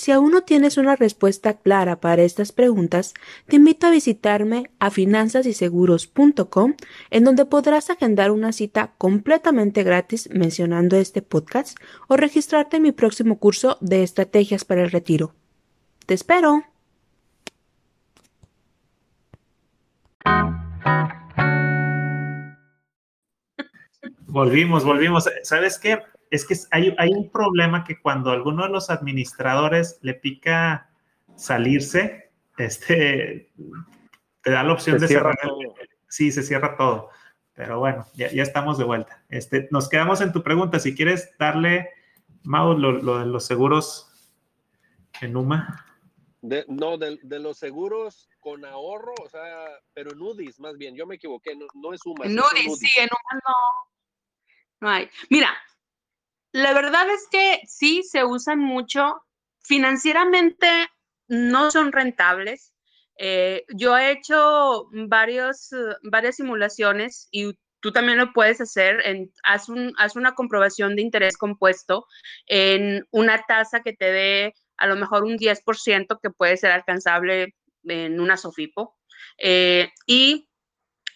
Si 0.00 0.12
aún 0.12 0.30
no 0.30 0.44
tienes 0.44 0.78
una 0.78 0.96
respuesta 0.96 1.58
clara 1.58 2.00
para 2.00 2.22
estas 2.22 2.52
preguntas, 2.52 3.12
te 3.46 3.56
invito 3.56 3.86
a 3.86 3.90
visitarme 3.90 4.70
a 4.78 4.90
finanzasyseguros.com, 4.90 6.74
en 7.10 7.24
donde 7.24 7.44
podrás 7.44 7.90
agendar 7.90 8.30
una 8.30 8.52
cita 8.52 8.94
completamente 8.96 9.82
gratis 9.82 10.30
mencionando 10.32 10.96
este 10.96 11.20
podcast 11.20 11.76
o 12.08 12.16
registrarte 12.16 12.78
en 12.78 12.84
mi 12.84 12.92
próximo 12.92 13.38
curso 13.38 13.76
de 13.82 14.02
estrategias 14.02 14.64
para 14.64 14.82
el 14.82 14.90
retiro. 14.90 15.34
¡Te 16.06 16.14
espero! 16.14 16.64
Volvimos, 24.28 24.82
volvimos. 24.82 25.28
¿Sabes 25.42 25.78
qué? 25.78 25.98
Es 26.30 26.46
que 26.46 26.54
hay, 26.70 26.94
hay, 26.96 27.10
un 27.10 27.30
problema 27.30 27.84
que 27.84 28.00
cuando 28.00 28.30
alguno 28.30 28.62
de 28.62 28.70
los 28.70 28.88
administradores 28.88 29.98
le 30.02 30.14
pica 30.14 30.90
salirse, 31.36 32.30
este, 32.56 33.52
te 34.42 34.50
da 34.50 34.62
la 34.62 34.72
opción 34.72 34.98
de 34.98 35.08
cerrar. 35.08 35.36
Sí, 36.08 36.30
se 36.30 36.42
cierra 36.42 36.76
todo. 36.76 37.10
Pero 37.54 37.78
bueno, 37.78 38.06
ya, 38.14 38.28
estamos 38.28 38.78
de 38.78 38.84
vuelta. 38.84 39.22
Este, 39.28 39.68
nos 39.70 39.88
quedamos 39.88 40.20
en 40.20 40.32
tu 40.32 40.42
pregunta. 40.42 40.78
Si 40.78 40.94
quieres 40.94 41.36
darle, 41.38 41.90
Mau, 42.42 42.76
lo, 42.78 43.18
de 43.18 43.26
los 43.26 43.44
seguros 43.44 44.10
en 45.20 45.36
UMA. 45.36 45.84
no, 46.68 46.96
de, 46.96 47.18
los 47.38 47.58
seguros 47.58 48.28
con 48.38 48.64
ahorro, 48.64 49.14
o 49.22 49.28
sea, 49.28 49.66
pero 49.92 50.12
en 50.12 50.22
UDIs 50.22 50.58
más 50.58 50.78
bien, 50.78 50.96
yo 50.96 51.06
me 51.06 51.16
equivoqué, 51.16 51.54
no, 51.74 51.92
es 51.92 52.00
UMA. 52.06 52.24
En 52.24 52.38
UDIs, 52.38 52.78
sí, 52.78 52.90
en 52.98 53.08
UMA 53.08 53.40
no, 53.46 53.54
no 54.80 54.88
hay. 54.88 55.10
Mira, 55.28 55.50
la 56.52 56.72
verdad 56.72 57.08
es 57.10 57.26
que 57.30 57.60
sí 57.66 58.02
se 58.02 58.24
usan 58.24 58.58
mucho, 58.58 59.22
financieramente 59.62 60.66
no 61.28 61.70
son 61.70 61.92
rentables. 61.92 62.74
Eh, 63.16 63.64
yo 63.76 63.96
he 63.96 64.12
hecho 64.12 64.88
varios, 64.92 65.70
varias 66.02 66.36
simulaciones 66.36 67.28
y 67.30 67.52
tú 67.80 67.92
también 67.92 68.18
lo 68.18 68.32
puedes 68.32 68.60
hacer. 68.60 69.00
En, 69.04 69.32
haz, 69.44 69.68
un, 69.68 69.92
haz 69.98 70.16
una 70.16 70.34
comprobación 70.34 70.96
de 70.96 71.02
interés 71.02 71.36
compuesto 71.36 72.06
en 72.46 73.06
una 73.10 73.42
tasa 73.46 73.80
que 73.82 73.92
te 73.92 74.10
dé 74.10 74.54
a 74.76 74.86
lo 74.86 74.96
mejor 74.96 75.24
un 75.24 75.36
10% 75.36 76.18
que 76.22 76.30
puede 76.30 76.56
ser 76.56 76.72
alcanzable 76.72 77.54
en 77.84 78.20
una 78.20 78.36
SOFIPO. 78.36 78.96
Eh, 79.38 79.90
y 80.06 80.48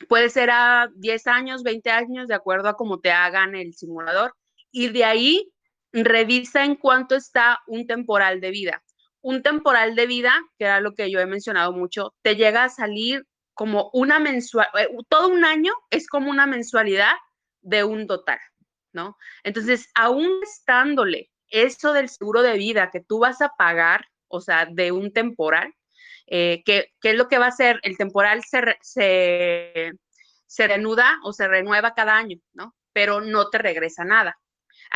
puede 0.08 0.28
ser 0.30 0.50
a 0.50 0.88
10 0.94 1.26
años, 1.26 1.62
20 1.62 1.90
años, 1.90 2.28
de 2.28 2.34
acuerdo 2.34 2.68
a 2.68 2.76
cómo 2.76 3.00
te 3.00 3.10
hagan 3.10 3.54
el 3.56 3.74
simulador. 3.74 4.34
Y 4.74 4.88
de 4.88 5.04
ahí 5.04 5.52
revisa 5.92 6.64
en 6.64 6.74
cuánto 6.74 7.14
está 7.14 7.60
un 7.68 7.86
temporal 7.86 8.40
de 8.40 8.50
vida. 8.50 8.82
Un 9.20 9.40
temporal 9.40 9.94
de 9.94 10.06
vida, 10.06 10.34
que 10.58 10.64
era 10.64 10.80
lo 10.80 10.94
que 10.94 11.12
yo 11.12 11.20
he 11.20 11.26
mencionado 11.26 11.72
mucho, 11.72 12.12
te 12.22 12.34
llega 12.34 12.64
a 12.64 12.68
salir 12.68 13.24
como 13.54 13.88
una 13.92 14.18
mensual, 14.18 14.66
eh, 14.76 14.88
todo 15.08 15.28
un 15.28 15.44
año 15.44 15.72
es 15.90 16.08
como 16.08 16.28
una 16.28 16.46
mensualidad 16.46 17.12
de 17.60 17.84
un 17.84 18.08
total, 18.08 18.40
¿no? 18.92 19.16
Entonces, 19.44 19.88
aún 19.94 20.40
estándole 20.42 21.30
eso 21.50 21.92
del 21.92 22.08
seguro 22.08 22.42
de 22.42 22.58
vida 22.58 22.90
que 22.90 23.00
tú 23.00 23.20
vas 23.20 23.40
a 23.42 23.50
pagar, 23.56 24.06
o 24.26 24.40
sea, 24.40 24.66
de 24.66 24.90
un 24.90 25.12
temporal, 25.12 25.72
eh, 26.26 26.64
¿qué, 26.66 26.92
es 27.00 27.14
lo 27.14 27.28
que 27.28 27.38
va 27.38 27.46
a 27.46 27.50
hacer? 27.50 27.78
El 27.84 27.96
temporal 27.96 28.42
se, 28.42 28.76
se, 28.80 29.92
se 30.46 30.66
reanuda 30.66 31.20
o 31.22 31.32
se 31.32 31.46
renueva 31.46 31.94
cada 31.94 32.16
año, 32.16 32.38
¿no? 32.54 32.74
Pero 32.92 33.20
no 33.20 33.50
te 33.50 33.58
regresa 33.58 34.04
nada. 34.04 34.36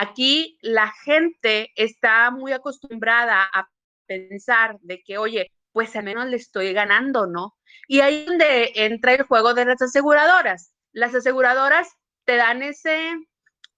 Aquí 0.01 0.57
la 0.63 0.93
gente 1.05 1.73
está 1.75 2.31
muy 2.31 2.53
acostumbrada 2.53 3.51
a 3.53 3.69
pensar 4.07 4.79
de 4.81 5.03
que, 5.03 5.19
oye, 5.19 5.51
pues 5.73 5.97
al 5.97 6.05
menos 6.05 6.27
le 6.27 6.37
estoy 6.37 6.73
ganando, 6.73 7.27
¿no? 7.27 7.57
Y 7.89 7.99
ahí 7.99 8.21
es 8.21 8.27
donde 8.27 8.73
entra 8.77 9.15
el 9.15 9.25
juego 9.25 9.55
de 9.55 9.65
las 9.65 9.83
aseguradoras. 9.83 10.73
Las 10.93 11.17
aseguradoras 11.17 11.89
te 12.25 12.37
dan 12.37 12.63
ese 12.63 13.13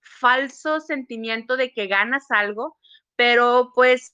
falso 0.02 0.80
sentimiento 0.80 1.56
de 1.56 1.72
que 1.72 1.86
ganas 1.86 2.26
algo, 2.28 2.76
pero 3.16 3.72
pues 3.74 4.12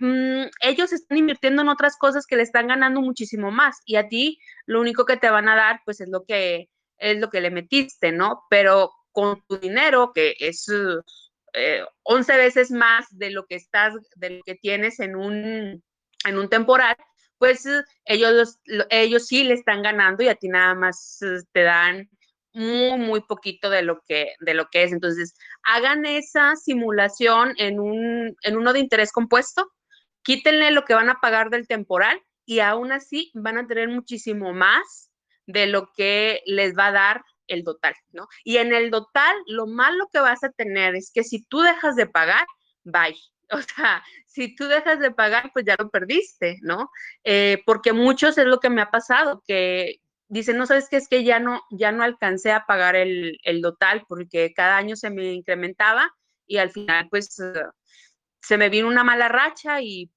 mm, 0.00 0.42
ellos 0.62 0.92
están 0.92 1.18
invirtiendo 1.18 1.62
en 1.62 1.68
otras 1.68 1.96
cosas 1.96 2.26
que 2.26 2.34
le 2.34 2.42
están 2.42 2.66
ganando 2.66 3.00
muchísimo 3.00 3.52
más 3.52 3.76
y 3.84 3.94
a 3.94 4.08
ti 4.08 4.40
lo 4.66 4.80
único 4.80 5.04
que 5.06 5.16
te 5.16 5.30
van 5.30 5.48
a 5.48 5.54
dar 5.54 5.82
pues 5.84 6.00
es 6.00 6.08
lo 6.08 6.24
que 6.24 6.68
es 6.98 7.18
lo 7.20 7.30
que 7.30 7.40
le 7.40 7.52
metiste, 7.52 8.10
¿no? 8.10 8.42
Pero 8.50 8.90
con 9.12 9.40
tu 9.46 9.58
dinero 9.58 10.12
que 10.12 10.34
es 10.40 10.66
11 12.02 12.32
eh, 12.32 12.36
veces 12.36 12.70
más 12.70 13.06
de 13.10 13.30
lo 13.30 13.46
que 13.46 13.56
estás 13.56 13.94
de 14.16 14.30
lo 14.30 14.42
que 14.44 14.54
tienes 14.54 15.00
en 15.00 15.16
un 15.16 15.82
en 16.24 16.38
un 16.38 16.48
temporal, 16.48 16.96
pues 17.38 17.66
ellos, 18.04 18.58
ellos 18.90 19.26
sí 19.26 19.44
le 19.44 19.54
están 19.54 19.82
ganando 19.82 20.22
y 20.22 20.28
a 20.28 20.34
ti 20.34 20.48
nada 20.48 20.74
más 20.74 21.22
eh, 21.22 21.42
te 21.52 21.62
dan 21.62 22.08
muy, 22.52 22.98
muy 22.98 23.20
poquito 23.20 23.70
de 23.70 23.82
lo 23.82 24.02
que, 24.06 24.34
de 24.40 24.54
lo 24.54 24.68
que 24.68 24.82
es. 24.82 24.92
Entonces, 24.92 25.34
hagan 25.62 26.04
esa 26.06 26.56
simulación 26.56 27.54
en, 27.58 27.78
un, 27.78 28.36
en 28.42 28.56
uno 28.56 28.72
de 28.72 28.80
interés 28.80 29.12
compuesto, 29.12 29.70
quítenle 30.22 30.70
lo 30.72 30.84
que 30.84 30.94
van 30.94 31.08
a 31.08 31.20
pagar 31.20 31.50
del 31.50 31.68
temporal 31.68 32.20
y 32.44 32.60
aún 32.60 32.92
así 32.92 33.30
van 33.34 33.58
a 33.58 33.66
tener 33.66 33.88
muchísimo 33.88 34.52
más 34.52 35.10
de 35.46 35.66
lo 35.66 35.92
que 35.96 36.42
les 36.46 36.76
va 36.76 36.88
a 36.88 36.92
dar 36.92 37.24
el 37.48 37.64
total, 37.64 37.94
¿no? 38.12 38.28
Y 38.44 38.58
en 38.58 38.72
el 38.72 38.90
total, 38.90 39.36
lo 39.46 39.66
malo 39.66 40.08
que 40.12 40.20
vas 40.20 40.44
a 40.44 40.50
tener 40.50 40.94
es 40.94 41.10
que 41.12 41.24
si 41.24 41.42
tú 41.44 41.60
dejas 41.60 41.96
de 41.96 42.06
pagar, 42.06 42.46
bye. 42.84 43.16
O 43.50 43.62
sea, 43.62 44.04
si 44.26 44.54
tú 44.54 44.66
dejas 44.66 45.00
de 45.00 45.10
pagar, 45.10 45.50
pues 45.54 45.64
ya 45.64 45.74
lo 45.78 45.88
perdiste, 45.88 46.58
¿no? 46.60 46.90
Eh, 47.24 47.62
porque 47.64 47.94
muchos 47.94 48.36
es 48.36 48.44
lo 48.44 48.60
que 48.60 48.68
me 48.68 48.82
ha 48.82 48.90
pasado, 48.90 49.42
que 49.46 50.02
dicen, 50.28 50.58
no 50.58 50.66
sabes 50.66 50.88
qué 50.90 50.96
es 50.96 51.08
que 51.08 51.24
ya 51.24 51.40
no, 51.40 51.62
ya 51.70 51.90
no 51.90 52.02
alcancé 52.02 52.52
a 52.52 52.66
pagar 52.66 52.94
el, 52.94 53.38
el 53.42 53.62
total 53.62 54.04
porque 54.06 54.52
cada 54.54 54.76
año 54.76 54.96
se 54.96 55.08
me 55.08 55.32
incrementaba 55.32 56.14
y 56.46 56.58
al 56.58 56.70
final 56.70 57.08
pues 57.08 57.38
eh, 57.40 57.62
se 58.40 58.58
me 58.58 58.68
vino 58.68 58.88
una 58.88 59.04
mala 59.04 59.28
racha 59.28 59.80
y 59.80 60.10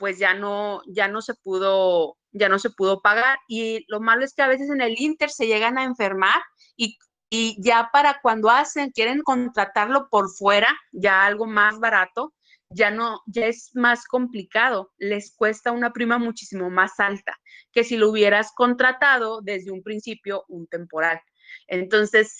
pues 0.00 0.18
ya 0.18 0.34
no, 0.34 0.82
ya 0.86 1.06
no 1.06 1.22
se 1.22 1.34
pudo, 1.34 2.16
ya 2.32 2.48
no 2.48 2.58
se 2.58 2.70
pudo 2.70 3.02
pagar. 3.02 3.38
Y 3.46 3.84
lo 3.88 4.00
malo 4.00 4.24
es 4.24 4.34
que 4.34 4.42
a 4.42 4.48
veces 4.48 4.70
en 4.70 4.80
el 4.80 4.98
Inter 4.98 5.30
se 5.30 5.46
llegan 5.46 5.78
a 5.78 5.84
enfermar 5.84 6.40
y, 6.76 6.98
y 7.30 7.56
ya 7.62 7.90
para 7.92 8.18
cuando 8.22 8.50
hacen, 8.50 8.90
quieren 8.90 9.20
contratarlo 9.22 10.08
por 10.10 10.30
fuera, 10.30 10.74
ya 10.90 11.26
algo 11.26 11.46
más 11.46 11.78
barato, 11.78 12.34
ya 12.70 12.90
no, 12.90 13.20
ya 13.26 13.46
es 13.46 13.70
más 13.74 14.06
complicado, 14.06 14.90
les 14.98 15.34
cuesta 15.36 15.72
una 15.72 15.92
prima 15.92 16.18
muchísimo 16.18 16.70
más 16.70 16.98
alta 16.98 17.38
que 17.72 17.84
si 17.84 17.96
lo 17.96 18.10
hubieras 18.10 18.52
contratado 18.54 19.40
desde 19.42 19.70
un 19.70 19.82
principio 19.82 20.44
un 20.48 20.66
temporal. 20.66 21.20
Entonces, 21.66 22.36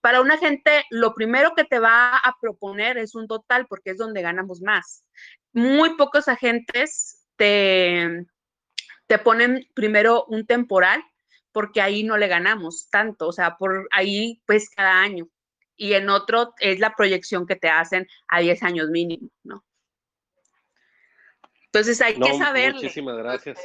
para 0.00 0.20
una 0.20 0.38
gente, 0.38 0.84
lo 0.90 1.14
primero 1.14 1.54
que 1.54 1.64
te 1.64 1.78
va 1.78 2.16
a 2.16 2.36
proponer 2.40 2.98
es 2.98 3.14
un 3.14 3.26
total 3.26 3.66
porque 3.66 3.90
es 3.90 3.98
donde 3.98 4.22
ganamos 4.22 4.60
más. 4.60 5.04
Muy 5.52 5.96
pocos 5.96 6.28
agentes 6.28 7.26
te, 7.36 8.26
te 9.06 9.18
ponen 9.18 9.68
primero 9.74 10.24
un 10.28 10.46
temporal 10.46 11.02
porque 11.52 11.80
ahí 11.80 12.02
no 12.02 12.16
le 12.16 12.26
ganamos 12.26 12.88
tanto, 12.90 13.28
o 13.28 13.32
sea, 13.32 13.56
por 13.56 13.86
ahí 13.92 14.42
pues 14.44 14.68
cada 14.70 15.00
año 15.00 15.28
y 15.76 15.94
en 15.94 16.08
otro 16.08 16.54
es 16.58 16.78
la 16.78 16.94
proyección 16.94 17.46
que 17.46 17.56
te 17.56 17.68
hacen 17.68 18.06
a 18.28 18.40
10 18.40 18.62
años 18.62 18.90
mínimo, 18.90 19.28
¿no? 19.42 19.64
Entonces 21.66 22.00
hay 22.00 22.14
que 22.18 22.34
saber. 22.38 22.74
Muchísimas 22.74 23.16
gracias. 23.16 23.58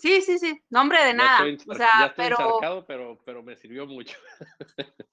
Sí, 0.00 0.22
sí, 0.22 0.38
sí, 0.38 0.62
nombre 0.70 1.04
de 1.04 1.12
nada. 1.12 1.44
o 1.68 1.74
sea, 1.74 2.14
pero... 2.16 2.58
pero... 2.86 3.18
pero 3.22 3.42
me 3.42 3.54
sirvió 3.54 3.86
mucho. 3.86 4.16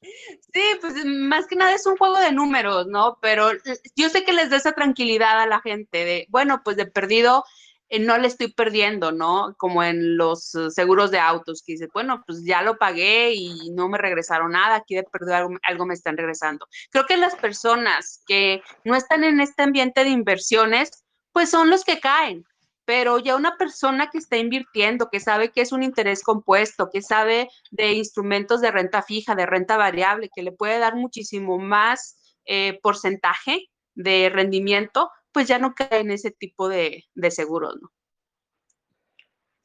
sí, 0.00 0.62
pues 0.80 1.04
más 1.04 1.46
que 1.46 1.56
nada 1.56 1.74
es 1.74 1.84
un 1.86 1.98
juego 1.98 2.18
de 2.18 2.32
números, 2.32 2.86
¿no? 2.86 3.18
Pero 3.20 3.50
yo 3.94 4.08
sé 4.08 4.24
que 4.24 4.32
les 4.32 4.48
da 4.48 4.56
esa 4.56 4.72
tranquilidad 4.72 5.42
a 5.42 5.46
la 5.46 5.60
gente 5.60 6.06
de, 6.06 6.26
bueno, 6.30 6.62
pues 6.64 6.78
de 6.78 6.86
perdido 6.86 7.44
eh, 7.90 7.98
no 7.98 8.18
le 8.18 8.28
estoy 8.28 8.52
perdiendo, 8.52 9.12
¿no? 9.12 9.54
Como 9.58 9.82
en 9.82 10.16
los 10.16 10.54
eh, 10.54 10.70
seguros 10.70 11.10
de 11.10 11.18
autos, 11.18 11.62
que 11.64 11.72
dice, 11.72 11.88
bueno, 11.92 12.22
pues 12.26 12.44
ya 12.44 12.62
lo 12.62 12.76
pagué 12.78 13.32
y 13.34 13.70
no 13.70 13.88
me 13.88 13.98
regresaron 13.98 14.52
nada, 14.52 14.76
aquí 14.76 14.94
de 14.94 15.04
perdido 15.04 15.50
algo, 15.62 15.86
me 15.86 15.94
están 15.94 16.16
regresando. 16.16 16.66
Creo 16.90 17.06
que 17.06 17.16
las 17.16 17.34
personas 17.36 18.22
que 18.26 18.62
no 18.84 18.94
están 18.94 19.24
en 19.24 19.40
este 19.40 19.62
ambiente 19.62 20.04
de 20.04 20.10
inversiones, 20.10 21.04
pues 21.32 21.50
son 21.50 21.70
los 21.70 21.84
que 21.84 22.00
caen, 22.00 22.44
pero 22.88 23.18
ya 23.18 23.36
una 23.36 23.58
persona 23.58 24.08
que 24.08 24.16
está 24.16 24.38
invirtiendo, 24.38 25.10
que 25.10 25.20
sabe 25.20 25.50
que 25.50 25.60
es 25.60 25.72
un 25.72 25.82
interés 25.82 26.22
compuesto, 26.22 26.88
que 26.90 27.02
sabe 27.02 27.50
de 27.70 27.92
instrumentos 27.92 28.62
de 28.62 28.70
renta 28.70 29.02
fija, 29.02 29.34
de 29.34 29.44
renta 29.44 29.76
variable, 29.76 30.30
que 30.34 30.42
le 30.42 30.52
puede 30.52 30.78
dar 30.78 30.96
muchísimo 30.96 31.58
más 31.58 32.38
eh, 32.46 32.80
porcentaje 32.82 33.68
de 33.94 34.30
rendimiento, 34.32 35.10
pues 35.32 35.46
ya 35.46 35.58
no 35.58 35.74
cae 35.74 36.00
en 36.00 36.12
ese 36.12 36.30
tipo 36.30 36.66
de, 36.70 37.04
seguros, 37.28 37.76
¿no? 37.78 37.92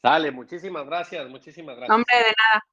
Sale, 0.01 0.29
muchísimas 0.31 0.85
gracias, 0.85 1.29
muchísimas 1.29 1.77
gracias. 1.77 1.95
Hombre, 1.95 2.17
de 2.17 2.23
nada. 2.23 2.65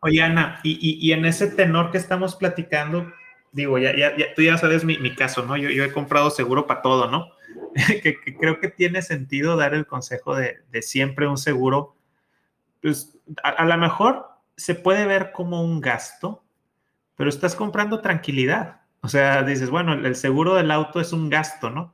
Oye, 0.00 0.20
Ana, 0.20 0.58
y, 0.64 1.12
en 1.12 1.26
ese 1.26 1.46
tenor 1.46 1.92
que 1.92 1.98
estamos 1.98 2.34
platicando, 2.34 3.12
digo, 3.52 3.78
ya, 3.78 3.94
ya, 3.96 4.34
tú 4.34 4.42
ya 4.42 4.58
sabes 4.58 4.82
mi, 4.82 5.14
caso, 5.14 5.44
¿no? 5.44 5.56
Yo, 5.56 5.70
yo, 5.70 5.84
he 5.84 5.92
comprado 5.92 6.28
seguro 6.30 6.66
para 6.66 6.82
todo, 6.82 7.08
¿no? 7.08 7.30
que, 8.02 8.16
creo 8.38 8.60
que 8.60 8.68
tiene 8.68 9.02
sentido 9.02 9.56
dar 9.56 9.74
el 9.74 9.86
consejo 9.86 10.36
de, 10.36 10.62
siempre 10.82 11.26
un 11.26 11.38
seguro. 11.38 11.96
Pues 12.80 13.18
a, 13.42 13.50
a 13.50 13.66
lo 13.66 13.76
mejor 13.78 14.26
se 14.56 14.74
puede 14.74 15.06
ver 15.06 15.32
como 15.32 15.62
un 15.62 15.80
gasto, 15.80 16.44
pero 17.16 17.30
estás 17.30 17.54
comprando 17.54 18.00
tranquilidad. 18.00 18.82
O 19.02 19.08
sea, 19.08 19.42
dices, 19.42 19.70
bueno, 19.70 19.94
el 19.94 20.14
seguro 20.14 20.54
del 20.54 20.70
auto 20.70 21.00
es 21.00 21.12
un 21.12 21.28
gasto, 21.28 21.70
¿no? 21.70 21.92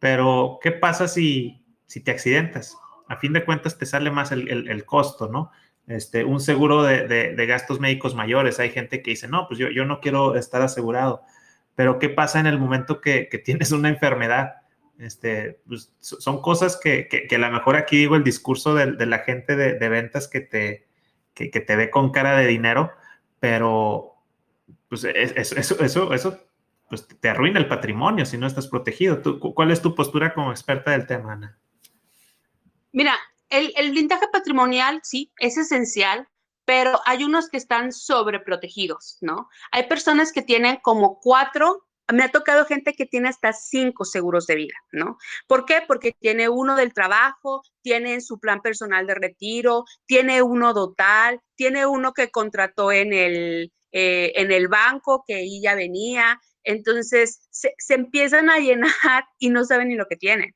Pero, 0.00 0.58
¿qué 0.62 0.72
pasa 0.72 1.06
si, 1.06 1.64
si 1.86 2.00
te 2.00 2.10
accidentas? 2.10 2.76
A 3.06 3.16
fin 3.16 3.32
de 3.32 3.44
cuentas, 3.44 3.78
te 3.78 3.86
sale 3.86 4.10
más 4.10 4.32
el, 4.32 4.84
costo, 4.84 5.28
¿no? 5.28 5.52
Este, 5.86 6.24
un 6.24 6.40
seguro 6.40 6.82
de, 6.82 7.46
gastos 7.46 7.78
médicos 7.78 8.14
mayores. 8.14 8.58
Hay 8.58 8.70
gente 8.70 9.02
que 9.02 9.10
dice, 9.10 9.28
no, 9.28 9.46
pues 9.46 9.58
yo, 9.58 9.68
yo 9.70 9.84
no 9.84 10.00
quiero 10.00 10.34
estar 10.36 10.62
asegurado. 10.62 11.22
pero 11.76 11.98
¿qué 11.98 12.08
pasa 12.08 12.40
en 12.40 12.46
el 12.46 12.58
momento 12.58 13.00
que, 13.00 13.28
tienes 13.44 13.72
una 13.72 13.88
enfermedad? 13.88 14.54
Este, 15.00 15.62
pues, 15.66 15.90
son 16.00 16.42
cosas 16.42 16.78
que, 16.78 17.08
que, 17.08 17.34
a 17.34 17.38
lo 17.38 17.50
mejor 17.50 17.76
aquí 17.76 17.96
digo 17.96 18.16
el 18.16 18.24
discurso 18.24 18.74
de, 18.74 19.06
la 19.06 19.20
gente 19.20 19.56
de, 19.56 19.88
ventas 19.88 20.28
que 20.28 20.40
te, 20.40 20.86
que, 21.32 21.48
te 21.48 21.76
ve 21.76 21.90
con 21.90 22.10
cara 22.10 22.36
de 22.36 22.46
dinero, 22.46 22.90
pero 23.38 24.14
pues 24.90 25.04
eso, 25.04 25.56
eso, 25.56 25.82
eso, 25.82 26.12
eso 26.12 26.38
pues 26.90 27.08
te 27.08 27.30
arruina 27.30 27.58
el 27.58 27.68
patrimonio 27.68 28.26
si 28.26 28.36
no 28.36 28.46
estás 28.46 28.68
protegido. 28.68 29.22
¿Cuál 29.40 29.70
es 29.70 29.80
tu 29.80 29.94
postura 29.94 30.34
como 30.34 30.50
experta 30.50 30.90
del 30.90 31.06
tema, 31.06 31.32
Ana? 31.32 31.58
Mira, 32.92 33.16
el, 33.48 33.72
el 33.76 33.92
blindaje 33.92 34.28
patrimonial 34.30 35.00
sí 35.02 35.32
es 35.38 35.56
esencial, 35.56 36.28
pero 36.66 37.00
hay 37.06 37.24
unos 37.24 37.48
que 37.48 37.56
están 37.56 37.92
sobreprotegidos, 37.92 39.16
¿no? 39.22 39.48
Hay 39.72 39.88
personas 39.88 40.30
que 40.30 40.42
tienen 40.42 40.76
como 40.82 41.20
cuatro 41.20 41.86
me 42.12 42.24
ha 42.24 42.30
tocado 42.30 42.64
gente 42.64 42.94
que 42.94 43.06
tiene 43.06 43.28
hasta 43.28 43.52
cinco 43.52 44.04
seguros 44.04 44.46
de 44.46 44.56
vida, 44.56 44.74
¿no? 44.92 45.18
¿Por 45.46 45.64
qué? 45.64 45.82
Porque 45.86 46.12
tiene 46.18 46.48
uno 46.48 46.76
del 46.76 46.92
trabajo, 46.92 47.62
tiene 47.82 48.20
su 48.20 48.38
plan 48.38 48.60
personal 48.60 49.06
de 49.06 49.14
retiro, 49.14 49.84
tiene 50.06 50.42
uno 50.42 50.74
total, 50.74 51.40
tiene 51.54 51.86
uno 51.86 52.12
que 52.12 52.30
contrató 52.30 52.92
en 52.92 53.12
el, 53.12 53.72
eh, 53.92 54.32
en 54.36 54.52
el 54.52 54.68
banco 54.68 55.24
que 55.26 55.40
ella 55.40 55.74
venía. 55.74 56.40
Entonces, 56.64 57.48
se, 57.50 57.74
empiezan 57.88 58.50
a 58.50 58.58
llenar 58.58 59.24
y 59.38 59.50
no 59.50 59.64
saben 59.64 59.88
ni 59.88 59.96
lo 59.96 60.06
que 60.06 60.16
tienen. 60.16 60.54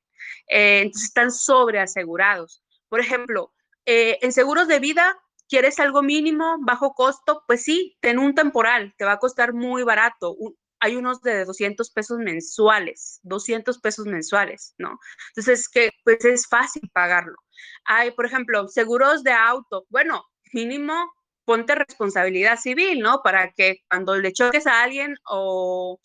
Eh, 0.48 0.80
entonces, 0.82 1.08
están 1.08 1.32
sobreasegurados. 1.32 2.62
Por 2.88 3.00
ejemplo, 3.00 3.52
eh, 3.86 4.18
en 4.22 4.32
seguros 4.32 4.68
de 4.68 4.78
vida, 4.78 5.16
¿quieres 5.48 5.78
algo 5.80 6.02
mínimo, 6.02 6.56
bajo 6.60 6.94
costo? 6.94 7.42
Pues 7.46 7.62
sí, 7.62 7.96
ten 8.00 8.18
un 8.18 8.34
temporal, 8.34 8.94
te 8.96 9.04
va 9.04 9.12
a 9.12 9.18
costar 9.18 9.52
muy 9.52 9.82
barato. 9.82 10.36
Hay 10.84 10.96
unos 10.96 11.22
de 11.22 11.46
200 11.46 11.90
pesos 11.92 12.18
mensuales, 12.18 13.18
200 13.22 13.78
pesos 13.78 14.04
mensuales, 14.04 14.74
¿no? 14.76 15.00
Entonces, 15.28 15.66
que 15.70 15.92
pues 16.04 16.22
es 16.26 16.46
fácil 16.46 16.90
pagarlo. 16.92 17.36
Hay, 17.86 18.10
por 18.10 18.26
ejemplo, 18.26 18.68
seguros 18.68 19.24
de 19.24 19.32
auto. 19.32 19.86
Bueno, 19.88 20.22
mínimo 20.52 21.10
ponte 21.46 21.74
responsabilidad 21.74 22.58
civil, 22.58 23.00
¿no? 23.00 23.22
Para 23.22 23.52
que 23.52 23.78
cuando 23.88 24.14
le 24.16 24.34
choques 24.34 24.66
a 24.66 24.82
alguien 24.82 25.16
o, 25.26 25.98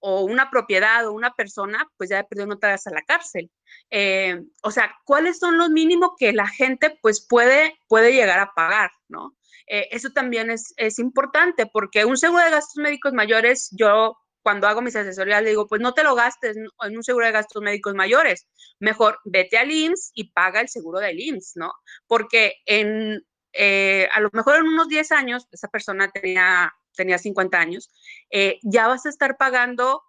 una 0.00 0.50
propiedad 0.50 1.06
o 1.06 1.12
una 1.12 1.32
persona, 1.32 1.90
pues 1.96 2.10
ya 2.10 2.18
de 2.18 2.24
perdido 2.24 2.48
no 2.48 2.58
te 2.58 2.66
vayas 2.66 2.86
a 2.86 2.90
la 2.90 3.02
cárcel. 3.02 3.50
Eh, 3.90 4.42
o 4.62 4.70
sea, 4.70 4.94
¿cuáles 5.04 5.38
son 5.38 5.56
los 5.56 5.70
mínimos 5.70 6.10
que 6.18 6.34
la 6.34 6.46
gente 6.46 6.98
pues 7.00 7.26
puede, 7.26 7.78
puede 7.88 8.12
llegar 8.12 8.40
a 8.40 8.52
pagar, 8.54 8.90
¿no? 9.08 9.37
Eh, 9.68 9.88
eso 9.90 10.10
también 10.10 10.50
es, 10.50 10.72
es 10.76 10.98
importante 10.98 11.66
porque 11.66 12.04
un 12.04 12.16
seguro 12.16 12.42
de 12.42 12.50
gastos 12.50 12.82
médicos 12.82 13.12
mayores, 13.12 13.68
yo 13.72 14.16
cuando 14.42 14.66
hago 14.66 14.80
mis 14.80 14.96
asesorías 14.96 15.42
le 15.42 15.50
digo, 15.50 15.66
pues 15.66 15.82
no 15.82 15.92
te 15.92 16.02
lo 16.02 16.14
gastes 16.14 16.56
en 16.56 16.96
un 16.96 17.02
seguro 17.02 17.26
de 17.26 17.32
gastos 17.32 17.62
médicos 17.62 17.94
mayores, 17.94 18.48
mejor 18.78 19.18
vete 19.24 19.58
al 19.58 19.70
IMSS 19.70 20.12
y 20.14 20.32
paga 20.32 20.60
el 20.60 20.68
seguro 20.68 21.00
del 21.00 21.20
IMSS, 21.20 21.56
¿no? 21.56 21.72
Porque 22.06 22.54
en, 22.64 23.22
eh, 23.52 24.08
a 24.10 24.20
lo 24.20 24.30
mejor 24.32 24.56
en 24.56 24.68
unos 24.68 24.88
10 24.88 25.12
años, 25.12 25.46
esa 25.52 25.68
persona 25.68 26.10
tenía, 26.10 26.72
tenía 26.96 27.18
50 27.18 27.58
años, 27.58 27.90
eh, 28.30 28.58
ya 28.62 28.86
vas 28.88 29.04
a 29.04 29.10
estar 29.10 29.36
pagando 29.36 30.02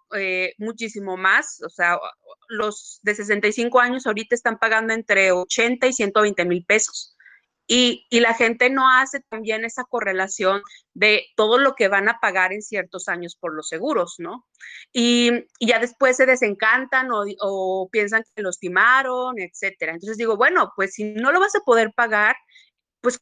muchísimo 0.58 1.18
más, 1.18 1.60
o 1.62 1.68
sea, 1.68 1.98
los 2.48 2.98
de 3.02 3.14
65 3.14 3.78
años 3.78 4.06
ahorita 4.06 4.34
están 4.34 4.58
pagando 4.58 4.94
entre 4.94 5.32
80 5.32 5.86
y 5.86 5.92
120 5.92 6.44
mil 6.46 6.64
pesos. 6.64 7.16
Y, 7.72 8.04
y, 8.10 8.18
la 8.18 8.34
gente 8.34 8.68
no 8.68 8.90
hace 8.90 9.20
también 9.20 9.64
esa 9.64 9.84
correlación 9.84 10.60
de 10.92 11.26
todo 11.36 11.56
lo 11.56 11.76
que 11.76 11.86
van 11.86 12.08
a 12.08 12.18
pagar 12.18 12.52
en 12.52 12.62
ciertos 12.62 13.06
años 13.06 13.36
por 13.36 13.54
los 13.54 13.68
seguros, 13.68 14.16
¿no? 14.18 14.44
Y, 14.92 15.46
ya 15.60 15.78
después 15.78 16.16
se 16.16 16.26
desencantan 16.26 17.10
o, 17.12 17.88
piensan 17.92 18.24
que 18.34 18.42
los 18.42 18.58
timaron, 18.58 19.38
etcétera. 19.38 19.92
Entonces 19.92 20.18
digo, 20.18 20.36
bueno, 20.36 20.72
pues 20.74 20.94
si 20.94 21.14
no 21.14 21.30
lo 21.30 21.38
vas 21.38 21.54
a 21.54 21.60
poder 21.60 21.92
pagar, 21.94 22.34
pues 23.00 23.20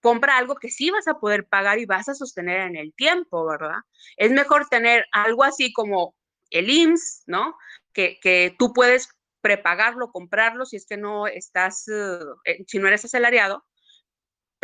compra 0.00 0.38
algo 0.38 0.56
que 0.56 0.72
sí 0.72 0.90
vas 0.90 1.06
a 1.06 1.20
poder 1.20 1.46
pagar 1.46 1.78
y 1.78 1.86
vas 1.86 2.08
a 2.08 2.16
sostener 2.16 2.62
en 2.62 2.74
el 2.74 2.92
tiempo, 2.94 3.46
¿verdad? 3.46 3.78
Es 4.16 4.32
mejor 4.32 4.66
tener 4.68 5.04
algo 5.12 5.44
así 5.44 5.72
como 5.72 6.16
el 6.50 6.68
IMSS, 6.68 7.22
¿no? 7.26 7.56
Que, 7.92 8.56
tú 8.58 8.72
puedes 8.72 9.08
prepagarlo, 9.40 10.10
comprarlo 10.10 10.66
si 10.66 10.76
es 10.78 10.84
que 10.84 10.96
no 10.96 11.28
estás, 11.28 11.86
eh, 11.88 12.64
si 12.66 12.80
no 12.80 12.88
eres 12.88 13.04
asalariado, 13.04 13.64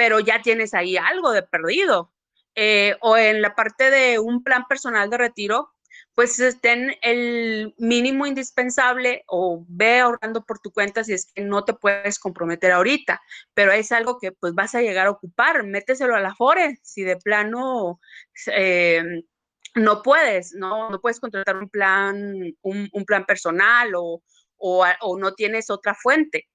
pero 0.01 0.19
ya 0.19 0.41
tienes 0.41 0.73
ahí 0.73 0.97
algo 0.97 1.31
de 1.31 1.43
perdido. 1.43 2.11
Eh, 2.55 2.97
o 3.03 3.19
en 3.19 3.43
la 3.43 3.55
parte 3.55 3.91
de 3.91 4.19
un 4.19 4.43
plan 4.43 4.65
personal 4.67 5.11
de 5.11 5.19
retiro, 5.19 5.75
pues 6.15 6.41
estén 6.41 6.95
el 7.03 7.75
mínimo 7.77 8.25
indispensable 8.25 9.25
o 9.27 9.63
ve 9.69 10.01
ahorrando 10.01 10.43
por 10.47 10.59
tu 10.59 10.73
cuenta 10.73 11.05
si 11.05 11.13
es 11.13 11.31
que 11.31 11.43
no 11.43 11.67
te 11.67 11.75
puedes 11.75 12.19
comprometer 12.19 12.73
ahorita, 12.73 13.21
pero 13.53 13.73
es 13.73 13.93
algo 13.93 14.17
que 14.19 14.33
pues 14.33 14.55
vas 14.55 14.75
a 14.75 14.81
llegar 14.81 15.07
a 15.07 15.11
ocupar, 15.11 15.65
méteselo 15.65 16.17
a 16.17 16.21
la 16.21 16.35
FORE, 16.35 16.79
si 16.83 17.03
de 17.03 17.19
plano 17.19 18.01
eh, 18.47 19.05
no 19.75 20.01
puedes, 20.01 20.55
¿no? 20.55 20.89
no 20.89 20.99
puedes 21.03 21.21
contratar 21.21 21.59
un 21.59 21.69
plan, 21.69 22.55
un, 22.63 23.05
plan 23.07 23.27
personal 23.27 23.93
o, 23.97 24.23
o, 24.57 25.19
no 25.19 25.35
tienes 25.35 25.69
otra 25.69 25.95
fuente, 25.95 26.49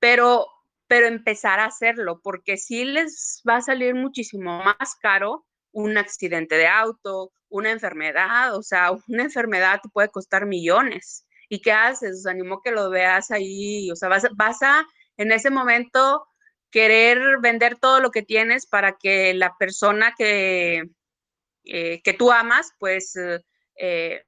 pero, 0.00 0.48
pero 0.92 1.06
empezar 1.06 1.58
a 1.58 1.64
hacerlo, 1.64 2.20
porque 2.22 2.58
si 2.58 2.84
les 2.84 3.42
va 3.48 3.56
a 3.56 3.62
salir 3.62 3.94
muchísimo 3.94 4.62
más 4.62 4.94
caro 5.00 5.46
un 5.70 5.96
accidente 5.96 6.56
de 6.56 6.66
auto, 6.66 7.32
una 7.48 7.70
enfermedad, 7.70 8.54
o 8.54 8.62
sea, 8.62 8.90
una 9.08 9.22
enfermedad 9.22 9.80
te 9.82 9.88
puede 9.88 10.10
costar 10.10 10.44
millones. 10.44 11.26
¿Y 11.48 11.62
qué 11.62 11.72
haces? 11.72 12.18
Os 12.18 12.26
animo 12.26 12.60
que 12.60 12.72
lo 12.72 12.90
veas 12.90 13.30
ahí, 13.30 13.90
o 13.90 13.96
sea, 13.96 14.10
vas, 14.10 14.26
vas 14.36 14.62
a 14.62 14.84
en 15.16 15.32
ese 15.32 15.48
momento 15.48 16.26
querer 16.70 17.38
vender 17.40 17.78
todo 17.78 18.00
lo 18.00 18.10
que 18.10 18.22
tienes 18.22 18.66
para 18.66 18.98
que 18.98 19.32
la 19.32 19.56
persona 19.58 20.12
que, 20.18 20.82
eh, 21.64 22.02
que 22.02 22.12
tú 22.12 22.30
amas, 22.32 22.70
pues 22.78 23.16
eh, 23.16 23.40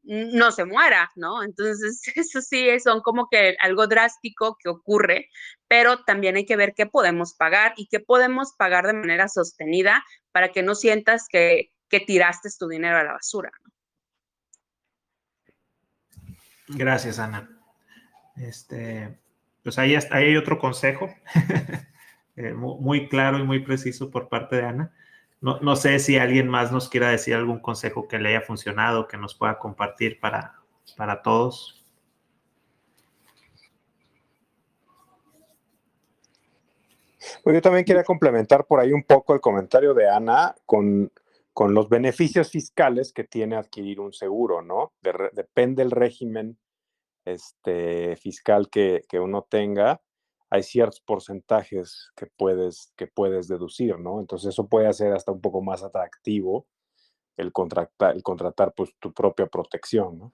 no 0.02 0.52
se 0.52 0.64
muera, 0.64 1.10
¿no? 1.16 1.42
Entonces, 1.42 2.02
eso 2.16 2.40
sí, 2.40 2.68
son 2.80 3.00
como 3.00 3.28
que 3.30 3.56
algo 3.60 3.86
drástico 3.86 4.56
que 4.62 4.68
ocurre, 4.68 5.28
pero 5.68 6.04
también 6.04 6.36
hay 6.36 6.46
que 6.46 6.56
ver 6.56 6.74
qué 6.74 6.86
podemos 6.86 7.34
pagar 7.34 7.74
y 7.76 7.88
qué 7.88 8.00
podemos 8.00 8.54
pagar 8.56 8.86
de 8.86 8.94
manera 8.94 9.28
sostenida 9.28 10.04
para 10.32 10.50
que 10.50 10.62
no 10.62 10.74
sientas 10.74 11.26
que, 11.28 11.70
que 11.88 12.00
tiraste 12.00 12.48
tu 12.58 12.68
dinero 12.68 12.96
a 12.96 13.04
la 13.04 13.12
basura. 13.12 13.52
Gracias, 16.68 17.18
Ana. 17.18 17.50
Este, 18.36 19.18
pues 19.62 19.78
ahí, 19.78 19.94
ahí 19.94 20.24
hay 20.24 20.36
otro 20.36 20.58
consejo, 20.58 21.08
eh, 22.36 22.52
muy 22.52 23.08
claro 23.08 23.38
y 23.38 23.44
muy 23.44 23.60
preciso 23.60 24.10
por 24.10 24.28
parte 24.28 24.56
de 24.56 24.64
Ana. 24.64 24.94
No, 25.44 25.60
no, 25.60 25.76
sé 25.76 25.98
si 25.98 26.16
alguien 26.16 26.48
más 26.48 26.72
nos 26.72 26.88
quiera 26.88 27.10
decir 27.10 27.34
algún 27.34 27.60
consejo 27.60 28.08
que 28.08 28.18
le 28.18 28.30
haya 28.30 28.40
funcionado, 28.40 29.06
que 29.06 29.18
nos 29.18 29.34
pueda 29.34 29.58
compartir 29.58 30.18
para, 30.18 30.54
para 30.96 31.22
todos. 31.22 31.84
Pues 37.42 37.54
yo 37.54 37.62
también 37.62 37.84
quería 37.84 38.04
complementar 38.04 38.64
por 38.66 38.80
ahí 38.80 38.92
un 38.92 39.02
poco 39.02 39.34
el 39.34 39.40
comentario 39.40 39.92
de 39.92 40.08
Ana 40.08 40.54
con 40.66 41.10
con 41.54 41.72
los 41.72 41.88
beneficios 41.88 42.50
fiscales 42.50 43.12
que 43.12 43.22
tiene 43.22 43.54
adquirir 43.54 44.00
un 44.00 44.12
seguro, 44.12 44.60
¿no? 44.60 44.92
depende 45.32 45.84
del 45.84 45.92
régimen 45.92 46.58
este, 47.24 48.16
fiscal 48.16 48.68
que, 48.68 49.04
uno 49.12 49.46
tenga, 49.48 50.02
hay 50.54 50.62
ciertos 50.62 51.00
porcentajes 51.00 52.12
que 52.14 52.26
puedes, 52.26 52.92
que 52.96 53.08
puedes 53.08 53.48
deducir, 53.48 53.98
¿no? 53.98 54.20
Entonces 54.20 54.50
eso 54.50 54.68
puede 54.68 54.86
hacer 54.86 55.12
hasta 55.12 55.32
un 55.32 55.40
poco 55.40 55.60
más 55.60 55.82
atractivo 55.82 56.68
el 57.36 57.50
contratar, 57.52 58.14
el 58.14 58.22
contratar 58.22 58.72
pues, 58.72 58.94
tu 59.00 59.12
propia 59.12 59.48
protección, 59.48 60.16
¿no? 60.16 60.32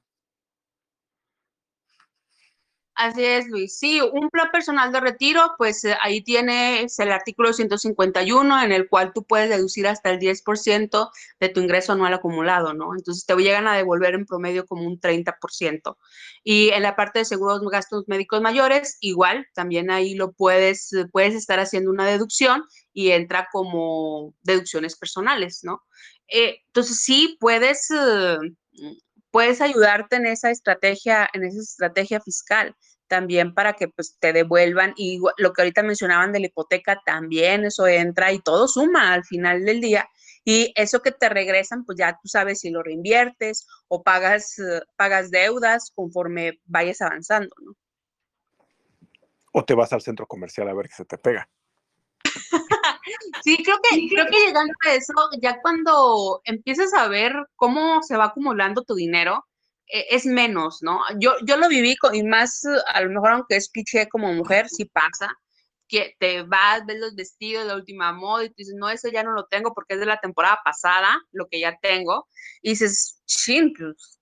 Así 3.00 3.24
es, 3.24 3.48
Luis. 3.48 3.78
Sí, 3.78 3.98
un 4.02 4.28
plan 4.28 4.50
personal 4.52 4.92
de 4.92 5.00
retiro, 5.00 5.54
pues 5.56 5.84
eh, 5.84 5.96
ahí 6.02 6.20
tienes 6.20 6.98
el 6.98 7.10
artículo 7.10 7.54
151 7.54 8.62
en 8.62 8.72
el 8.72 8.90
cual 8.90 9.14
tú 9.14 9.24
puedes 9.24 9.48
deducir 9.48 9.86
hasta 9.86 10.10
el 10.10 10.18
10% 10.18 11.10
de 11.40 11.48
tu 11.48 11.60
ingreso 11.60 11.94
anual 11.94 12.12
acumulado, 12.12 12.74
¿no? 12.74 12.94
Entonces 12.94 13.24
te 13.24 13.34
llegan 13.36 13.66
a 13.68 13.74
devolver 13.74 14.12
en 14.12 14.26
promedio 14.26 14.66
como 14.66 14.86
un 14.86 15.00
30%. 15.00 15.96
Y 16.44 16.68
en 16.72 16.82
la 16.82 16.94
parte 16.94 17.20
de 17.20 17.24
seguros 17.24 17.62
gastos 17.72 18.04
médicos 18.06 18.42
mayores, 18.42 18.98
igual, 19.00 19.46
también 19.54 19.90
ahí 19.90 20.14
lo 20.14 20.32
puedes, 20.32 20.90
puedes 21.10 21.34
estar 21.34 21.58
haciendo 21.58 21.90
una 21.90 22.04
deducción 22.04 22.64
y 22.92 23.12
entra 23.12 23.48
como 23.50 24.34
deducciones 24.42 24.94
personales, 24.98 25.60
¿no? 25.62 25.80
Eh, 26.28 26.58
entonces 26.66 27.00
sí, 27.00 27.38
puedes... 27.40 27.90
Eh, 27.90 28.36
puedes 29.30 29.60
ayudarte 29.60 30.16
en 30.16 30.26
esa 30.26 30.50
estrategia, 30.50 31.28
en 31.32 31.44
esa 31.44 31.60
estrategia 31.60 32.20
fiscal 32.20 32.74
también 33.10 33.54
para 33.54 33.72
que 33.72 33.88
pues 33.88 34.16
te 34.20 34.32
devuelvan 34.32 34.94
y 34.96 35.18
lo 35.36 35.52
que 35.52 35.62
ahorita 35.62 35.82
mencionaban 35.82 36.32
de 36.32 36.38
la 36.38 36.46
hipoteca 36.46 37.02
también 37.04 37.64
eso 37.64 37.88
entra 37.88 38.32
y 38.32 38.38
todo 38.38 38.68
suma 38.68 39.12
al 39.12 39.24
final 39.24 39.64
del 39.64 39.80
día 39.80 40.08
Y 40.44 40.72
eso 40.76 41.02
que 41.02 41.10
te 41.10 41.28
regresan, 41.28 41.84
pues 41.84 41.98
ya 41.98 42.12
tú 42.12 42.28
sabes 42.28 42.60
si 42.60 42.70
lo 42.70 42.82
reinviertes 42.82 43.66
o 43.88 44.02
pagas, 44.02 44.58
eh, 44.58 44.80
pagas 44.96 45.30
deudas 45.30 45.90
conforme 45.94 46.60
vayas 46.64 47.02
avanzando, 47.02 47.54
¿no? 47.60 47.72
O 49.52 49.64
te 49.64 49.74
vas 49.74 49.92
al 49.92 50.00
centro 50.00 50.26
comercial 50.26 50.68
a 50.68 50.74
ver 50.74 50.88
qué 50.88 50.94
se 50.94 51.04
te 51.04 51.18
pega. 51.18 51.48
Sí, 53.42 53.62
creo 53.62 53.78
que, 53.82 54.08
creo 54.08 54.26
que 54.26 54.46
llegando 54.46 54.72
a 54.86 54.94
eso, 54.94 55.12
ya 55.40 55.60
cuando 55.60 56.40
empiezas 56.44 56.92
a 56.94 57.08
ver 57.08 57.34
cómo 57.56 58.02
se 58.02 58.16
va 58.16 58.26
acumulando 58.26 58.82
tu 58.82 58.94
dinero, 58.94 59.44
e, 59.86 60.06
es 60.10 60.26
menos, 60.26 60.78
¿no? 60.82 61.00
Yo, 61.18 61.34
yo 61.44 61.56
lo 61.56 61.68
viví 61.68 61.96
con, 61.96 62.14
y 62.14 62.22
más, 62.22 62.62
a 62.92 63.00
lo 63.02 63.10
mejor 63.10 63.32
aunque 63.32 63.56
es 63.56 63.70
cliché 63.70 64.08
como 64.08 64.32
mujer, 64.32 64.68
sí 64.68 64.84
pasa, 64.84 65.34
que 65.88 66.14
te 66.20 66.42
vas, 66.42 66.86
ves 66.86 67.00
los 67.00 67.14
vestidos 67.16 67.64
de 67.64 67.68
la 67.68 67.76
última 67.76 68.12
moda 68.12 68.44
y 68.44 68.48
tú 68.48 68.54
dices, 68.58 68.74
no, 68.76 68.88
eso 68.88 69.08
ya 69.08 69.24
no 69.24 69.32
lo 69.32 69.46
tengo 69.46 69.74
porque 69.74 69.94
es 69.94 70.00
de 70.00 70.06
la 70.06 70.20
temporada 70.20 70.60
pasada, 70.64 71.20
lo 71.32 71.48
que 71.48 71.60
ya 71.60 71.76
tengo, 71.82 72.28
y 72.62 72.70
dices, 72.70 73.20
chin, 73.26 73.72
pues, 73.76 74.20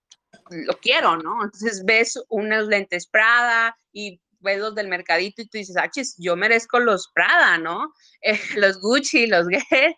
lo 0.51 0.75
quiero, 0.79 1.19
¿no? 1.19 1.45
Entonces 1.45 1.85
ves 1.85 2.19
unos 2.29 2.67
lentes 2.69 3.07
Prada 3.07 3.79
y 3.93 4.21
ves 4.41 4.59
los 4.59 4.75
del 4.75 4.89
mercadito 4.89 5.43
y 5.43 5.47
tú 5.49 5.59
dices, 5.59 5.77
ah, 5.77 5.91
chis, 5.91 6.15
yo 6.19 6.37
merezco 6.37 6.79
los 6.79 7.11
Prada, 7.13 7.59
¿no? 7.59 7.93
Eh, 8.23 8.41
los 8.57 8.81
Gucci, 8.81 9.29
los 9.29 9.47
Guess, 9.47 9.95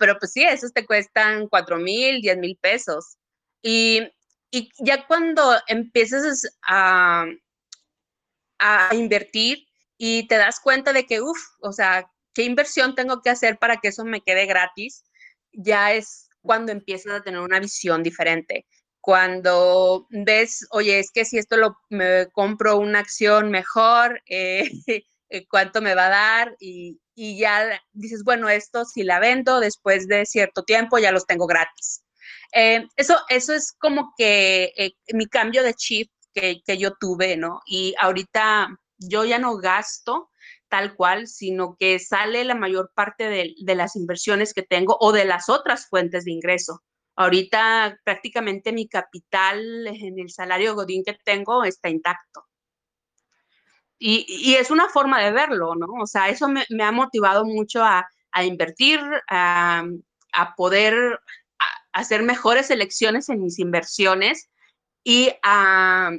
pero 0.00 0.18
pues 0.18 0.32
sí, 0.32 0.42
esos 0.42 0.72
te 0.72 0.84
cuestan 0.84 1.46
cuatro 1.48 1.78
mil, 1.78 2.20
diez 2.20 2.36
mil 2.36 2.56
pesos. 2.60 3.16
Y, 3.62 4.02
y, 4.50 4.70
ya 4.78 5.06
cuando 5.06 5.56
empiezas 5.68 6.50
a, 6.66 7.26
a 8.58 8.94
invertir 8.94 9.66
y 9.96 10.26
te 10.26 10.36
das 10.36 10.58
cuenta 10.60 10.92
de 10.92 11.06
que, 11.06 11.20
uff, 11.20 11.38
o 11.60 11.72
sea, 11.72 12.10
¿qué 12.34 12.42
inversión 12.42 12.96
tengo 12.96 13.22
que 13.22 13.30
hacer 13.30 13.58
para 13.58 13.76
que 13.76 13.88
eso 13.88 14.04
me 14.04 14.20
quede 14.20 14.46
gratis? 14.46 15.04
Ya 15.52 15.92
es 15.92 16.28
cuando 16.42 16.72
empiezas 16.72 17.12
a 17.12 17.22
tener 17.22 17.40
una 17.40 17.60
visión 17.60 18.02
diferente 18.02 18.66
cuando 19.00 20.06
ves, 20.10 20.66
oye, 20.70 20.98
es 20.98 21.10
que 21.10 21.24
si 21.24 21.38
esto 21.38 21.56
lo 21.56 21.78
me 21.88 22.26
compro 22.32 22.78
una 22.78 22.98
acción 23.00 23.50
mejor, 23.50 24.22
eh, 24.26 24.70
eh, 25.30 25.46
cuánto 25.48 25.80
me 25.80 25.94
va 25.94 26.06
a 26.06 26.10
dar 26.10 26.56
y, 26.58 26.98
ya 27.16 27.82
dices, 27.92 28.24
bueno, 28.24 28.48
esto 28.48 28.86
si 28.86 29.02
la 29.02 29.20
vendo 29.20 29.60
después 29.60 30.08
de 30.08 30.24
cierto 30.24 30.64
tiempo 30.64 30.98
ya 30.98 31.12
los 31.12 31.26
tengo 31.26 31.46
gratis. 31.46 32.02
Eh, 32.52 32.86
eso, 32.96 33.18
eso 33.28 33.52
es 33.52 33.72
como 33.72 34.14
que 34.16 34.94
mi 35.12 35.26
cambio 35.26 35.62
de 35.62 35.74
chip 35.74 36.10
que, 36.32 36.62
que, 36.64 36.78
yo 36.78 36.92
tuve, 36.98 37.36
¿no? 37.36 37.60
Y 37.66 37.94
ahorita 38.00 38.68
yo 38.96 39.24
ya 39.26 39.38
no 39.38 39.58
gasto 39.58 40.30
tal 40.70 40.94
cual, 40.96 41.26
sino 41.26 41.76
que 41.78 41.98
sale 41.98 42.44
la 42.44 42.54
mayor 42.54 42.90
parte 42.94 43.28
de 43.28 43.74
las 43.74 43.96
inversiones 43.96 44.54
que 44.54 44.62
tengo 44.62 44.96
o 45.00 45.12
de 45.12 45.26
las 45.26 45.50
otras 45.50 45.88
fuentes 45.88 46.24
de 46.24 46.32
ingreso. 46.32 46.82
Ahorita 47.20 48.00
prácticamente 48.02 48.72
mi 48.72 48.88
capital 48.88 49.86
en 49.88 50.18
el 50.18 50.30
salario 50.30 50.74
Godín 50.74 51.04
que 51.04 51.18
tengo 51.22 51.64
está 51.64 51.90
intacto. 51.90 52.46
Y, 53.98 54.54
es 54.54 54.70
una 54.70 54.88
forma 54.88 55.20
de 55.20 55.30
verlo, 55.30 55.74
¿no? 55.74 55.86
O 56.00 56.06
sea, 56.06 56.30
eso 56.30 56.48
me, 56.48 56.64
ha 56.82 56.92
motivado 56.92 57.44
mucho 57.44 57.84
a, 57.84 58.08
invertir, 58.42 59.00
a, 59.28 59.84
poder 60.56 61.20
hacer 61.92 62.22
mejores 62.22 62.70
elecciones 62.70 63.28
en 63.28 63.42
mis 63.42 63.58
inversiones 63.58 64.48
y 65.04 65.30
a, 65.42 66.12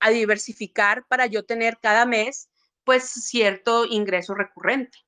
a 0.00 0.10
diversificar 0.10 1.06
para 1.08 1.24
yo 1.24 1.46
tener 1.46 1.78
cada 1.80 2.04
mes, 2.04 2.50
pues, 2.84 3.04
cierto 3.04 3.86
ingreso 3.86 4.34
recurrente. 4.34 4.98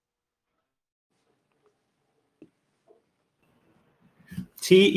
Sí, 4.62 4.92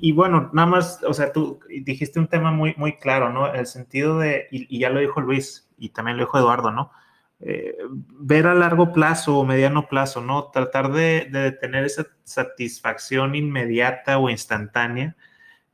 y, 0.00 0.12
bueno, 0.12 0.48
nada 0.52 0.68
más, 0.68 1.02
o 1.02 1.12
sea, 1.12 1.32
tú 1.32 1.58
dijiste 1.68 2.20
un 2.20 2.28
tema 2.28 2.52
muy, 2.52 2.72
muy 2.76 2.98
claro, 2.98 3.32
¿no? 3.32 3.52
El 3.52 3.66
sentido 3.66 4.20
de, 4.20 4.46
y, 4.52 4.78
ya 4.78 4.90
lo 4.90 5.00
dijo 5.00 5.20
Luis, 5.20 5.68
y 5.76 5.88
también 5.88 6.18
lo 6.18 6.22
dijo 6.22 6.38
Eduardo, 6.38 6.70
¿no? 6.70 6.92
Eh, 7.40 7.76
ver 7.90 8.46
a 8.46 8.54
largo 8.54 8.92
plazo 8.92 9.36
o 9.36 9.44
mediano 9.44 9.88
plazo, 9.88 10.20
¿no? 10.20 10.52
Tratar 10.52 10.92
de, 10.92 11.26
de 11.32 11.50
tener 11.50 11.84
esa 11.84 12.06
satisfacción 12.22 13.34
inmediata 13.34 14.18
o 14.18 14.30
instantánea 14.30 15.16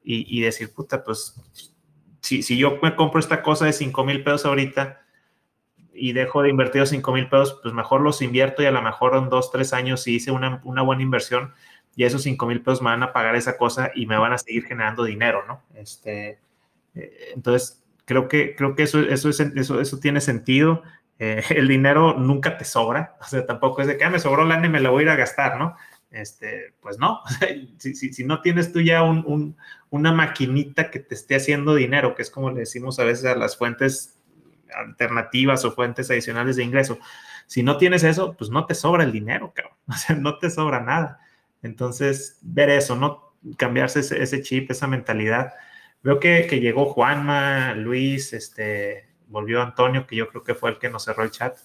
y, 0.02 0.40
decir, 0.40 0.72
puta, 0.72 1.04
pues, 1.04 1.38
si, 2.22 2.42
si 2.42 2.56
yo 2.56 2.78
me 2.82 2.96
compro 2.96 3.20
esta 3.20 3.42
cosa 3.42 3.66
de 3.66 3.74
5 3.74 4.04
mil 4.06 4.24
pesos 4.24 4.46
ahorita 4.46 5.02
y 5.92 6.14
dejo 6.14 6.40
de 6.40 6.48
invertir 6.48 6.80
los 6.80 6.88
5 6.88 7.12
mil 7.12 7.28
pesos, 7.28 7.60
pues 7.62 7.74
mejor 7.74 8.00
los 8.00 8.22
invierto 8.22 8.62
y 8.62 8.66
a 8.66 8.70
lo 8.70 8.80
mejor 8.80 9.16
en 9.16 9.28
dos, 9.28 9.50
tres 9.52 9.74
años 9.74 10.02
si 10.02 10.14
hice 10.14 10.30
una, 10.30 10.62
una 10.64 10.80
buena 10.80 11.02
inversión, 11.02 11.52
y 11.96 12.04
esos 12.04 12.22
5 12.22 12.46
mil 12.46 12.62
pesos 12.62 12.82
me 12.82 12.90
van 12.90 13.02
a 13.02 13.12
pagar 13.12 13.36
esa 13.36 13.56
cosa 13.56 13.90
y 13.94 14.06
me 14.06 14.16
van 14.16 14.32
a 14.32 14.38
seguir 14.38 14.64
generando 14.64 15.04
dinero, 15.04 15.44
¿no? 15.46 15.62
Este, 15.74 16.38
eh, 16.94 17.32
entonces, 17.34 17.84
creo 18.04 18.28
que, 18.28 18.54
creo 18.54 18.74
que 18.74 18.84
eso, 18.84 19.00
eso, 19.00 19.28
eso, 19.30 19.80
eso 19.80 19.98
tiene 19.98 20.20
sentido. 20.20 20.82
Eh, 21.18 21.42
el 21.50 21.68
dinero 21.68 22.14
nunca 22.14 22.56
te 22.56 22.64
sobra, 22.64 23.16
o 23.20 23.24
sea, 23.24 23.44
tampoco 23.44 23.82
es 23.82 23.88
de 23.88 23.98
que 23.98 24.04
ah, 24.04 24.10
me 24.10 24.18
sobró 24.18 24.44
lana 24.44 24.66
y 24.66 24.70
me 24.70 24.80
la 24.80 24.90
voy 24.90 25.00
a 25.00 25.02
ir 25.04 25.10
a 25.10 25.16
gastar, 25.16 25.58
¿no? 25.58 25.76
Este, 26.10 26.74
pues 26.80 26.98
no, 26.98 27.20
si, 27.78 27.94
si, 27.94 28.12
si, 28.12 28.24
no 28.24 28.40
tienes 28.40 28.72
tú 28.72 28.80
ya 28.80 29.02
un, 29.02 29.56
una 29.90 30.12
maquinita 30.12 30.90
que 30.90 31.00
te 31.00 31.14
esté 31.14 31.36
haciendo 31.36 31.74
dinero, 31.74 32.14
que 32.14 32.22
es 32.22 32.30
como 32.30 32.50
le 32.50 32.60
decimos 32.60 32.98
a 32.98 33.04
veces 33.04 33.26
a 33.26 33.34
las 33.34 33.56
fuentes 33.56 34.18
alternativas 34.74 35.64
o 35.64 35.72
fuentes 35.72 36.10
adicionales 36.10 36.56
de 36.56 36.64
ingreso, 36.64 36.98
si 37.46 37.62
no 37.62 37.76
tienes 37.76 38.04
eso, 38.04 38.34
pues 38.36 38.50
no 38.50 38.66
te 38.66 38.74
sobra 38.74 39.04
el 39.04 39.12
dinero, 39.12 39.52
cabrón, 39.54 39.76
o 39.88 39.92
sea, 39.94 40.16
no 40.16 40.38
te 40.38 40.50
sobra 40.50 40.80
nada. 40.80 41.20
Entonces, 41.62 42.38
ver 42.42 42.70
eso, 42.70 42.96
¿no? 42.96 43.34
Cambiarse 43.56 44.00
ese, 44.00 44.42
chip, 44.42 44.70
esa 44.70 44.86
mentalidad. 44.86 45.54
Veo 46.02 46.20
que, 46.20 46.46
llegó 46.60 46.86
Juanma, 46.86 47.74
Luis, 47.74 48.32
este, 48.32 49.08
volvió 49.28 49.62
Antonio, 49.62 50.06
que 50.06 50.16
yo 50.16 50.28
creo 50.28 50.42
que 50.44 50.54
fue 50.54 50.70
el 50.70 50.78
que 50.78 50.90
nos 50.90 51.04
cerró 51.04 51.24
el 51.24 51.30
chat. 51.30 51.56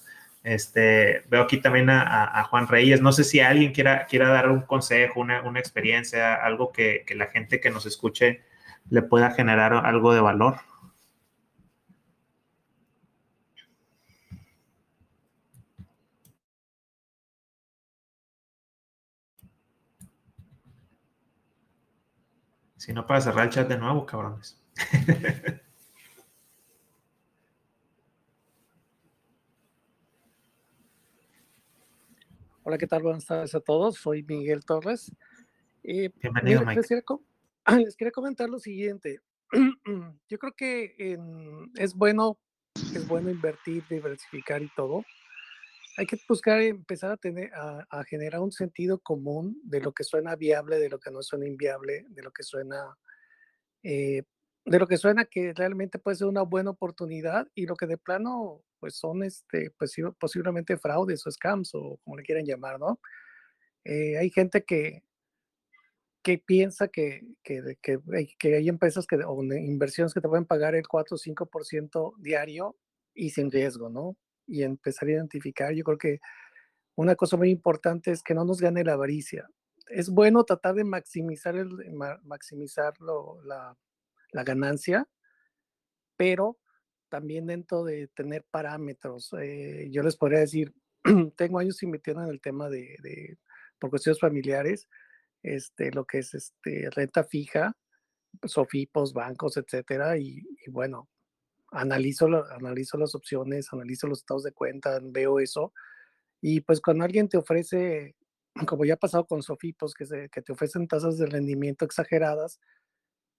Este, 0.44 1.24
veo 1.30 1.44
aquí 1.44 1.58
también 1.58 1.90
a, 1.90 2.44
Juan 2.50 2.68
Reyes. 2.68 3.02
No 3.02 3.12
sé 3.12 3.24
si 3.24 3.40
alguien 3.40 3.72
quiera, 3.74 4.06
quiera 4.08 4.30
dar 4.30 4.50
un 4.50 4.62
consejo, 4.62 5.22
una, 5.22 5.60
experiencia, 5.60 6.36
algo 6.36 6.72
que, 6.72 7.04
que, 7.08 7.16
la 7.16 7.28
gente 7.28 7.60
que 7.60 7.70
nos 7.70 7.86
escuche 7.86 8.44
le 8.90 9.02
pueda 9.02 9.32
generar 9.32 9.74
algo 9.74 10.14
de 10.14 10.22
valor. 10.22 10.58
Si 22.84 22.92
no, 22.92 23.08
para 23.08 23.22
cerrar 23.22 23.46
el 23.46 23.50
chat 23.50 23.70
de 23.70 23.78
nuevo, 23.78 24.06
cabrones. 24.06 24.62
Hola, 32.64 32.78
¿qué 32.78 32.86
tal? 32.86 33.04
Buenas 33.04 33.26
tardes 33.26 33.56
a 33.56 33.62
todos. 33.62 33.96
Soy 33.96 34.24
Miguel 34.24 34.66
Torres. 34.66 35.16
Bienvenido, 35.82 36.66
Mike. 36.66 36.82
Les 37.86 37.96
quería, 37.96 38.12
comentar 38.12 38.50
lo 38.50 38.60
siguiente. 38.60 39.22
Yo 40.28 40.38
creo 40.38 40.52
que 40.52 41.18
es 41.78 41.94
bueno, 41.94 42.38
es 42.76 43.08
bueno 43.08 43.30
invertir, 43.30 43.86
diversificar 43.90 44.62
y 44.62 44.70
todo, 44.76 45.06
hay 45.98 46.06
que 46.06 46.18
buscar 46.28 46.62
empezar 46.62 47.12
a 47.12 47.18
tener 47.18 47.52
a, 47.54 48.04
generar 48.06 48.42
un 48.42 48.52
sentido 48.52 49.00
común 49.00 49.60
de 49.64 49.82
lo 49.82 49.94
que 49.94 50.04
suena 50.04 50.36
viable, 50.36 50.80
de 50.80 50.90
lo 50.90 51.00
que 51.00 51.12
no 51.12 51.22
suena 51.22 51.48
inviable, 51.48 52.06
de 52.10 52.24
lo 52.24 52.32
que 52.32 52.44
suena 52.44 52.98
eh, 53.84 54.24
de 54.66 54.80
lo 54.80 54.88
que 54.88 54.98
suena 54.98 55.26
que 55.26 55.54
realmente 55.54 56.00
puede 56.00 56.18
ser 56.18 56.28
una 56.28 56.44
buena 56.44 56.72
oportunidad 56.72 57.48
y 57.54 57.66
lo 57.66 57.76
que 57.76 57.86
de 57.86 57.98
plano 57.98 58.64
pues 58.80 58.96
son 58.96 59.24
este 59.24 59.72
pues, 59.78 59.96
posiblemente 60.20 60.78
fraudes 60.78 61.26
o 61.28 61.32
scams 61.32 61.76
o 61.76 62.00
como 62.04 62.18
le 62.18 62.24
quieran 62.24 62.46
llamar, 62.46 62.80
¿no? 62.80 63.00
Eh, 63.84 64.18
hay 64.18 64.30
gente 64.30 64.64
que 64.64 65.04
que 66.24 66.38
piensa 66.38 66.88
que, 66.88 67.22
que, 67.44 67.78
que, 67.82 68.00
que, 68.40 68.56
hay 68.56 68.70
empresas 68.70 69.06
que, 69.06 69.18
o 69.18 69.44
inversiones 69.44 70.14
que 70.14 70.22
te 70.22 70.30
pueden 70.30 70.46
pagar 70.46 70.74
el 70.74 70.88
4 70.88 71.16
o 71.16 71.20
5% 71.20 72.16
diario 72.18 72.78
y 73.14 73.32
sin 73.32 73.52
riesgo, 73.52 73.90
¿no? 73.90 74.16
Y 74.48 74.64
empezar 74.64 75.08
a 75.08 75.14
identificar. 75.14 75.74
Yo 75.74 75.84
creo 75.84 75.98
que 75.98 76.20
una 76.96 77.16
cosa 77.16 77.38
muy 77.38 77.50
importante 77.50 78.12
es 78.12 78.22
que 78.22 78.34
no 78.34 78.46
nos 78.46 78.60
gane 78.60 78.84
la 78.84 78.94
avaricia. 78.94 79.50
Es 79.88 80.10
bueno 80.10 80.44
tratar 80.44 80.76
de 80.76 80.84
maximizar, 80.84 81.56
el, 81.56 81.70
maximizar 82.24 82.94
la, 83.02 83.76
la, 84.32 84.44
ganancia, 84.44 85.08
pero 86.16 86.58
también 87.10 87.48
dentro 87.48 87.84
de 87.84 88.08
tener 88.10 88.46
parámetros. 88.50 89.34
Eh, 89.40 89.90
yo 89.92 90.04
les 90.04 90.16
podría 90.16 90.40
decir, 90.40 90.74
tengo 91.36 91.60
años 91.60 91.82
invirtiendo 91.84 92.24
en 92.24 92.30
el 92.30 92.42
tema 92.42 92.70
de, 92.70 92.96
de, 93.02 93.38
por 93.80 93.90
cuestiones 93.90 94.20
familiares, 94.20 94.88
este, 95.42 95.92
lo 95.92 96.06
que 96.06 96.20
es 96.20 96.34
este, 96.34 96.90
renta 96.92 97.24
fija, 97.24 97.76
sofipos, 98.46 99.14
bancos, 99.14 99.58
etcétera, 99.58 100.18
y, 100.18 100.44
y 100.66 100.72
bueno, 100.72 101.10
analizo, 101.74 102.28
analizo 102.52 102.98
las 102.98 103.16
opciones, 103.16 103.72
analizo 103.72 104.08
los 104.08 104.20
estados 104.20 104.44
de 104.44 104.54
cuenta, 104.54 105.00
veo 105.02 105.40
eso. 105.40 105.74
Y 106.42 106.62
pues 106.62 106.82
cuando 106.82 107.04
alguien 107.04 107.28
te 107.28 107.38
ofrece 107.38 108.16
como 108.68 108.86
ya 108.86 108.96
ha 108.96 108.98
pasado 108.98 109.26
con 109.26 109.42
Sofipos, 109.42 109.94
que, 109.94 110.06
se, 110.06 110.30
que 110.30 110.42
te 110.42 110.52
ofrecen 110.52 110.88
tasas 110.88 111.18
de 111.18 111.26
rendimiento 111.26 111.86
exageradas, 111.86 112.60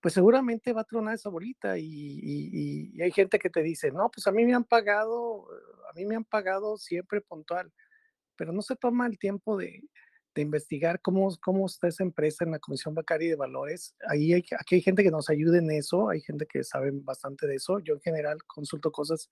pues 0.01 0.14
seguramente 0.14 0.72
va 0.72 0.82
a 0.82 0.85
tronar 0.85 1.14
esa 1.14 1.30
bolita 1.30 1.78
y, 1.78 1.87
y, 1.87 3.01
hay 3.01 3.11
gente 3.11 3.39
que 3.39 3.49
te 3.49 3.62
dice, 3.62 3.91
no, 3.91 4.11
pues 4.11 4.26
a 4.26 4.32
mí 4.32 4.45
me 4.45 4.55
han 4.55 4.64
pagado, 4.64 5.47
a 5.91 5.95
mí 5.95 6.05
me 6.05 6.14
han 6.14 6.24
pagado 6.24 6.76
siempre 6.76 7.22
puntual, 7.22 7.72
pero 8.37 8.53
no 8.53 8.61
se 8.61 8.76
toma 8.76 9.07
el 9.07 9.18
tiempo 9.18 9.57
de, 9.57 9.82
de 10.35 10.43
investigar 10.43 11.01
cómo, 11.01 11.37
cómo 11.41 11.66
está 11.66 11.89
esa 11.89 12.03
empresa 12.03 12.45
en 12.45 12.53
la 12.53 12.59
Comisión 12.59 12.95
Bancaria 12.95 13.28
de 13.28 13.37
Valores. 13.37 13.95
Ahí 14.09 14.32
aquí 14.32 14.74
hay 14.74 14.80
gente 14.80 15.03
que 15.03 15.11
nos 15.11 15.30
ayude 15.30 15.59
en 15.59 15.70
eso, 15.70 16.09
hay 16.09 16.20
gente 16.20 16.47
que 16.47 16.64
sabe 16.64 16.91
bastante 16.93 17.47
de 17.47 17.57
eso. 17.57 17.78
Yo 17.78 17.95
en 17.95 18.01
general 18.01 18.43
consulto 18.45 18.91
cosas 18.91 19.30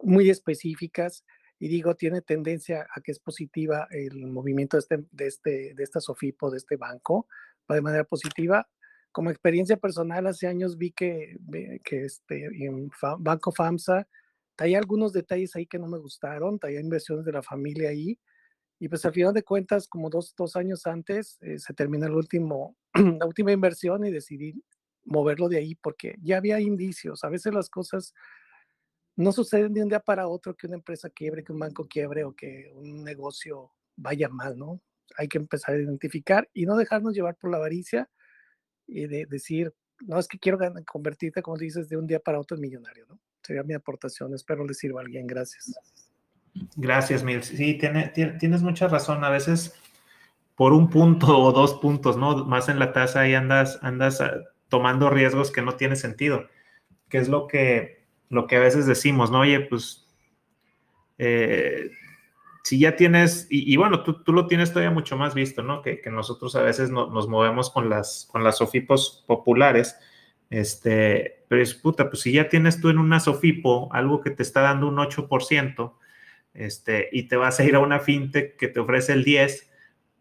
muy 0.00 0.28
específicas 0.30 1.24
y 1.58 1.68
digo, 1.68 1.94
tiene 1.94 2.20
tendencia 2.20 2.86
a 2.94 3.00
que 3.00 3.12
es 3.12 3.18
positiva 3.18 3.86
el 3.90 4.26
movimiento 4.26 4.76
de, 4.76 4.80
este, 4.80 5.04
de, 5.10 5.26
este, 5.26 5.74
de 5.74 5.82
esta 5.82 6.00
Sofipo, 6.00 6.50
de 6.50 6.58
este 6.58 6.76
banco, 6.76 7.26
de 7.68 7.80
manera 7.80 8.04
positiva 8.04 8.68
como 9.16 9.30
experiencia 9.30 9.78
personal, 9.78 10.26
hace 10.26 10.46
años 10.46 10.76
vi 10.76 10.90
que, 10.90 11.38
que 11.82 12.04
este, 12.04 12.50
en 12.66 12.90
Banco 13.20 13.50
FAMSA 13.50 14.06
hay 14.58 14.74
algunos 14.74 15.14
detalles 15.14 15.56
ahí 15.56 15.66
que 15.66 15.78
no 15.78 15.88
me 15.88 15.96
gustaron, 15.96 16.58
hay 16.60 16.76
inversiones 16.76 17.24
de 17.24 17.32
la 17.32 17.42
familia 17.42 17.88
ahí, 17.88 18.18
y 18.78 18.88
pues 18.88 19.04
al 19.04 19.12
final 19.12 19.32
de 19.32 19.42
cuentas, 19.42 19.88
como 19.88 20.10
dos, 20.10 20.34
dos 20.36 20.56
años 20.56 20.86
antes, 20.86 21.38
eh, 21.40 21.58
se 21.58 21.72
terminó 21.72 22.06
el 22.06 22.14
último, 22.14 22.76
la 22.94 23.26
última 23.26 23.52
inversión 23.52 24.04
y 24.04 24.10
decidí 24.10 24.62
moverlo 25.04 25.48
de 25.48 25.58
ahí 25.58 25.74
porque 25.74 26.16
ya 26.20 26.36
había 26.36 26.60
indicios. 26.60 27.24
A 27.24 27.30
veces 27.30 27.54
las 27.54 27.70
cosas 27.70 28.12
no 29.16 29.32
suceden 29.32 29.72
de 29.72 29.82
un 29.82 29.88
día 29.88 30.00
para 30.00 30.28
otro 30.28 30.54
que 30.54 30.66
una 30.66 30.76
empresa 30.76 31.08
quiebre, 31.08 31.42
que 31.42 31.52
un 31.52 31.58
banco 31.58 31.86
quiebre 31.88 32.24
o 32.24 32.34
que 32.34 32.70
un 32.74 33.02
negocio 33.02 33.72
vaya 33.96 34.28
mal, 34.28 34.58
¿no? 34.58 34.82
Hay 35.16 35.28
que 35.28 35.38
empezar 35.38 35.74
a 35.74 35.78
identificar 35.78 36.48
y 36.52 36.66
no 36.66 36.76
dejarnos 36.76 37.14
llevar 37.14 37.36
por 37.36 37.50
la 37.50 37.56
avaricia 37.56 38.10
y 38.86 39.06
de 39.06 39.24
decir, 39.26 39.72
no 40.00 40.18
es 40.18 40.28
que 40.28 40.38
quiero 40.38 40.58
convertirte, 40.86 41.40
como 41.40 41.56
dices, 41.56 41.88
de 41.88 41.96
un 41.96 42.06
día 42.06 42.20
para 42.20 42.38
otro 42.38 42.56
en 42.56 42.60
millonario, 42.60 43.06
¿no? 43.06 43.18
Sería 43.42 43.62
mi 43.62 43.74
aportación. 43.74 44.34
Espero 44.34 44.66
le 44.66 44.74
sirva 44.74 45.00
a 45.00 45.04
alguien. 45.04 45.26
Gracias. 45.26 45.72
Gracias, 45.72 46.05
Mil. 46.76 47.42
Sí, 47.42 47.74
tiene, 47.74 48.08
tienes 48.08 48.62
mucha 48.62 48.88
razón. 48.88 49.24
A 49.24 49.30
veces 49.30 49.74
por 50.54 50.72
un 50.72 50.90
punto 50.90 51.38
o 51.38 51.52
dos 51.52 51.74
puntos, 51.74 52.16
¿no? 52.16 52.44
Más 52.44 52.68
en 52.68 52.78
la 52.78 52.92
tasa 52.92 53.28
y 53.28 53.34
andas, 53.34 53.78
andas 53.82 54.20
ah, 54.20 54.32
tomando 54.68 55.10
riesgos 55.10 55.50
que 55.52 55.62
no 55.62 55.76
tiene 55.76 55.96
sentido. 55.96 56.48
Que 57.08 57.18
es 57.18 57.28
lo 57.28 57.46
que, 57.46 58.04
lo 58.28 58.46
que 58.46 58.56
a 58.56 58.60
veces 58.60 58.86
decimos, 58.86 59.30
¿no? 59.30 59.40
Oye, 59.40 59.60
pues 59.60 60.06
eh, 61.18 61.90
si 62.66 62.80
ya 62.80 62.96
tienes, 62.96 63.46
y, 63.48 63.76
bueno, 63.76 64.02
tú, 64.02 64.24
tú, 64.24 64.32
lo 64.32 64.48
tienes 64.48 64.72
todavía 64.72 64.90
mucho 64.90 65.16
más 65.16 65.34
visto, 65.34 65.62
¿no? 65.62 65.82
Que, 65.82 66.02
nosotros 66.10 66.56
a 66.56 66.62
veces 66.62 66.90
nos 66.90 67.28
movemos 67.28 67.70
con 67.70 67.88
las, 67.88 68.28
con 68.32 68.42
las 68.42 68.58
SOFIPOS 68.58 69.22
populares, 69.24 69.96
este, 70.50 71.44
pero 71.46 71.62
es 71.62 71.74
puta, 71.74 72.10
pues 72.10 72.22
si 72.22 72.32
ya 72.32 72.48
tienes 72.48 72.80
tú 72.80 72.88
en 72.88 72.98
una 72.98 73.20
SOFIPO 73.20 73.90
algo 73.92 74.20
que 74.20 74.30
te 74.30 74.42
está 74.42 74.62
dando 74.62 74.88
un 74.88 74.96
8%, 74.96 75.92
este, 76.56 77.08
y 77.12 77.28
te 77.28 77.36
vas 77.36 77.60
a 77.60 77.64
ir 77.64 77.74
a 77.76 77.80
una 77.80 78.00
fintech 78.00 78.56
que 78.56 78.68
te 78.68 78.80
ofrece 78.80 79.12
el 79.12 79.24
10%, 79.24 79.64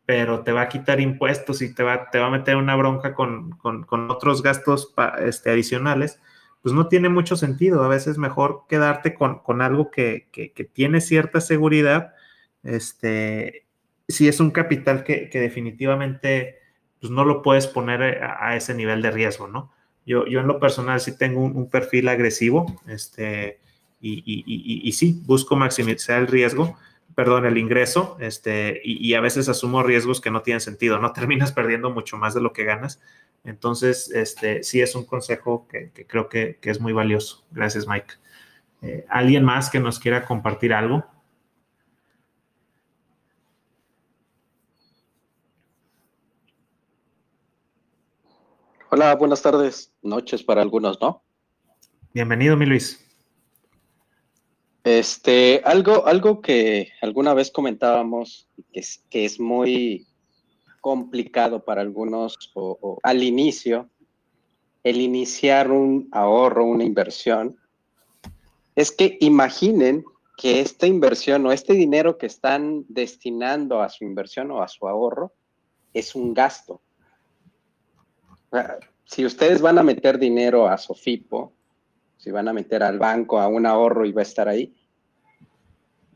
pero 0.05 0.43
te 0.43 0.51
va 0.51 0.61
a 0.61 0.69
quitar 0.69 0.99
impuestos 0.99 1.63
y 1.63 1.73
te 1.73 1.81
va, 1.81 2.11
te 2.11 2.19
va 2.19 2.27
a 2.27 2.29
meter 2.31 2.57
una 2.57 2.75
bronca 2.75 3.15
con, 3.15 3.51
con, 3.51 3.83
con 3.85 4.11
otros 4.11 4.43
gastos 4.43 4.93
este, 5.19 5.49
adicionales, 5.49 6.19
pues 6.61 6.75
no 6.75 6.87
tiene 6.87 7.09
mucho 7.09 7.35
sentido. 7.35 7.83
A 7.83 7.87
veces 7.87 8.19
mejor 8.19 8.65
quedarte 8.69 9.15
con, 9.15 9.39
con 9.39 9.63
algo 9.63 9.89
que, 9.89 10.27
que, 10.31 10.51
que 10.51 10.63
tiene 10.63 11.01
cierta 11.01 11.41
seguridad 11.41 12.13
este, 12.65 13.67
si 14.07 14.27
es 14.27 14.39
un 14.39 14.51
capital 14.51 15.03
que, 15.03 15.29
definitivamente 15.31 16.57
pues 16.99 17.11
no 17.11 17.23
lo 17.23 17.41
puedes 17.41 17.67
poner 17.67 18.23
a, 18.23 18.55
ese 18.55 18.73
nivel 18.73 19.01
de 19.01 19.11
riesgo, 19.11 19.47
¿no? 19.47 19.71
Yo, 20.05 20.25
yo 20.25 20.39
en 20.39 20.47
lo 20.47 20.59
personal 20.59 20.99
sí 20.99 21.17
tengo 21.17 21.41
un, 21.41 21.69
perfil 21.69 22.07
agresivo, 22.09 22.65
este, 22.87 23.59
y, 24.07 24.81
y, 24.87 24.91
sí, 24.91 25.21
busco 25.25 25.55
maximizar 25.55 26.21
el 26.21 26.27
riesgo, 26.27 26.77
perdón, 27.15 27.45
el 27.45 27.57
ingreso, 27.57 28.17
este, 28.19 28.81
y, 28.83 29.13
a 29.15 29.21
veces 29.21 29.49
asumo 29.49 29.81
riesgos 29.81 30.21
que 30.21 30.31
no 30.31 30.41
tienen 30.41 30.61
sentido, 30.61 30.99
¿no? 30.99 31.11
Terminas 31.13 31.51
perdiendo 31.51 31.89
mucho 31.89 32.17
más 32.17 32.33
de 32.33 32.41
lo 32.41 32.53
que 32.53 32.65
ganas. 32.65 33.01
Entonces, 33.43 34.11
este, 34.11 34.63
sí 34.63 34.81
es 34.81 34.95
un 34.95 35.05
consejo 35.05 35.67
que, 35.67 35.91
creo 36.07 36.29
que, 36.29 36.59
es 36.61 36.79
muy 36.79 36.93
valioso. 36.93 37.45
Gracias, 37.51 37.87
Mike. 37.87 38.13
Eh, 38.81 39.05
¿Alguien 39.09 39.43
más 39.43 39.69
que 39.69 39.79
nos 39.79 39.99
quiera 39.99 40.25
compartir 40.25 40.73
algo? 40.73 41.05
Hola, 48.91 49.15
buenas 49.15 49.41
tardes, 49.41 49.93
noches 50.01 50.43
para 50.43 50.61
algunos, 50.61 51.01
¿no? 51.01 51.23
Bienvenido, 52.13 52.55
mi 52.55 52.65
Luis. 52.65 53.04
Este, 54.85 55.63
algo, 55.65 56.05
algo 56.05 56.41
que 56.41 56.89
alguna 57.01 57.33
vez 57.33 57.49
comentábamos, 57.49 58.47
que 58.71 58.81
es, 58.81 59.03
que 59.09 59.25
es 59.25 59.39
muy 59.39 60.05
complicado 60.79 61.65
para 61.65 61.81
algunos 61.81 62.37
o, 62.53 62.99
al 63.01 63.23
inicio, 63.23 63.89
el 64.83 65.01
iniciar 65.01 65.71
un 65.71 66.07
ahorro, 66.11 66.65
una 66.65 66.83
inversión, 66.83 67.57
es 68.75 68.91
que 68.91 69.17
imaginen 69.21 70.05
que 70.37 70.59
esta 70.59 70.85
inversión 70.85 71.43
o 71.47 71.51
este 71.51 71.73
dinero 71.73 72.19
que 72.19 72.27
están 72.27 72.85
destinando 72.87 73.81
a 73.81 73.89
su 73.89 74.03
inversión 74.03 74.51
o 74.51 74.61
a 74.61 74.67
su 74.67 74.87
ahorro 74.87 75.33
es 75.95 76.13
un 76.13 76.31
gasto. 76.31 76.79
Si 79.05 79.25
ustedes 79.25 79.63
van 79.63 79.79
a 79.79 79.83
meter 79.83 80.19
dinero 80.19 80.67
a 80.67 80.77
Sofipo, 80.77 81.53
si 82.17 82.31
van 82.31 82.47
a 82.47 82.53
meter 82.53 82.83
al 82.83 82.99
banco 82.99 83.39
a 83.39 83.47
un 83.47 83.65
ahorro 83.65 84.05
y 84.05 84.11
va 84.11 84.21
a 84.21 84.23
estar 84.23 84.47
ahí, 84.47 84.75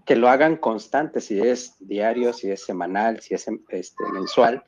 que 0.06 0.16
lo 0.16 0.28
hagan 0.28 0.58
constante, 0.58 1.22
si 1.22 1.40
es 1.40 1.76
diario, 1.80 2.34
si 2.34 2.50
es 2.50 2.66
semanal, 2.66 3.20
si 3.22 3.36
es 3.36 3.48
este, 3.70 4.04
mensual, 4.12 4.64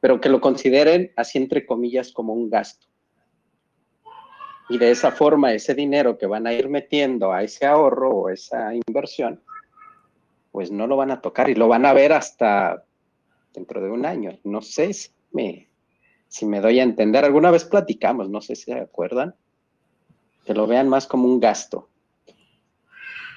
pero 0.00 0.20
que 0.20 0.28
lo 0.28 0.40
consideren 0.40 1.12
así 1.14 1.38
entre 1.38 1.64
comillas 1.64 2.10
como 2.10 2.32
un 2.32 2.50
gasto. 2.50 2.88
Y 4.68 4.78
de 4.78 4.90
esa 4.90 5.12
forma, 5.12 5.52
ese 5.52 5.74
dinero 5.74 6.18
que 6.18 6.26
van 6.26 6.46
a 6.46 6.52
ir 6.52 6.68
metiendo 6.68 7.32
a 7.32 7.44
ese 7.44 7.66
ahorro 7.66 8.10
o 8.10 8.28
esa 8.28 8.74
inversión, 8.74 9.40
pues 10.50 10.72
no 10.72 10.86
lo 10.86 10.96
van 10.96 11.12
a 11.12 11.20
tocar 11.20 11.48
y 11.48 11.54
lo 11.54 11.68
van 11.68 11.86
a 11.86 11.92
ver 11.92 12.12
hasta 12.12 12.84
dentro 13.52 13.80
de 13.80 13.90
un 13.90 14.04
año. 14.04 14.38
No 14.44 14.62
sé 14.62 14.92
si 14.92 15.10
me, 15.30 15.68
si 16.26 16.46
me 16.46 16.60
doy 16.60 16.80
a 16.80 16.82
entender, 16.82 17.24
alguna 17.24 17.50
vez 17.50 17.64
platicamos, 17.64 18.28
no 18.28 18.40
sé 18.40 18.56
si 18.56 18.64
se 18.64 18.80
acuerdan, 18.80 19.34
que 20.44 20.54
lo 20.54 20.66
vean 20.66 20.88
más 20.88 21.06
como 21.06 21.26
un 21.26 21.40
gasto. 21.40 21.88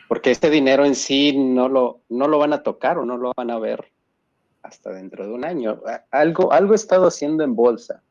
Porque 0.07 0.31
este 0.31 0.49
dinero 0.49 0.85
en 0.85 0.95
sí 0.95 1.35
no 1.35 1.67
lo, 1.67 2.01
no 2.09 2.27
lo 2.27 2.37
van 2.37 2.53
a 2.53 2.63
tocar 2.63 2.97
o 2.97 3.05
no 3.05 3.17
lo 3.17 3.31
van 3.35 3.51
a 3.51 3.59
ver 3.59 3.91
hasta 4.61 4.91
dentro 4.91 5.25
de 5.25 5.33
un 5.33 5.45
año. 5.45 5.81
Algo, 6.11 6.51
algo 6.51 6.73
he 6.73 6.75
estado 6.75 7.07
haciendo 7.07 7.43
en 7.43 7.55
bolsa. 7.55 8.03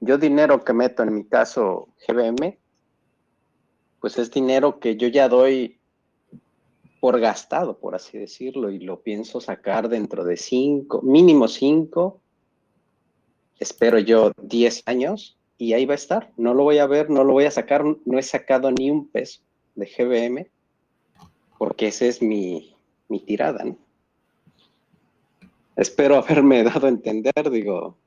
Yo 0.00 0.18
dinero 0.18 0.64
que 0.64 0.72
meto, 0.72 1.02
en 1.02 1.14
mi 1.14 1.24
caso 1.24 1.88
GBM, 2.06 2.58
pues 4.00 4.18
es 4.18 4.30
dinero 4.30 4.80
que 4.80 4.96
yo 4.96 5.08
ya 5.08 5.28
doy 5.28 5.78
por 7.00 7.18
gastado, 7.18 7.78
por 7.78 7.94
así 7.94 8.18
decirlo, 8.18 8.70
y 8.70 8.78
lo 8.78 9.00
pienso 9.00 9.40
sacar 9.40 9.88
dentro 9.88 10.24
de 10.24 10.36
cinco, 10.36 11.00
mínimo 11.02 11.48
cinco, 11.48 12.20
espero 13.58 13.98
yo 13.98 14.32
10 14.42 14.82
años 14.86 15.39
y 15.60 15.74
ahí 15.74 15.84
va 15.84 15.92
a 15.92 15.96
estar. 15.96 16.32
No 16.38 16.54
lo 16.54 16.64
voy 16.64 16.78
a 16.78 16.86
ver, 16.86 17.10
no 17.10 17.22
lo 17.22 17.34
voy 17.34 17.44
a 17.44 17.50
sacar, 17.50 17.84
no 17.84 18.18
he 18.18 18.22
sacado 18.22 18.70
ni 18.70 18.90
un 18.90 19.08
peso 19.08 19.42
de 19.74 19.86
GBM 19.86 20.46
porque 21.58 21.88
esa 21.88 22.06
es 22.06 22.22
mi, 22.22 22.74
tirada, 23.26 23.62
¿no? 23.64 23.76
Espero 25.76 26.16
haberme 26.16 26.62
dado 26.64 26.86
a 26.86 26.88
entender, 26.88 27.50
digo, 27.50 27.98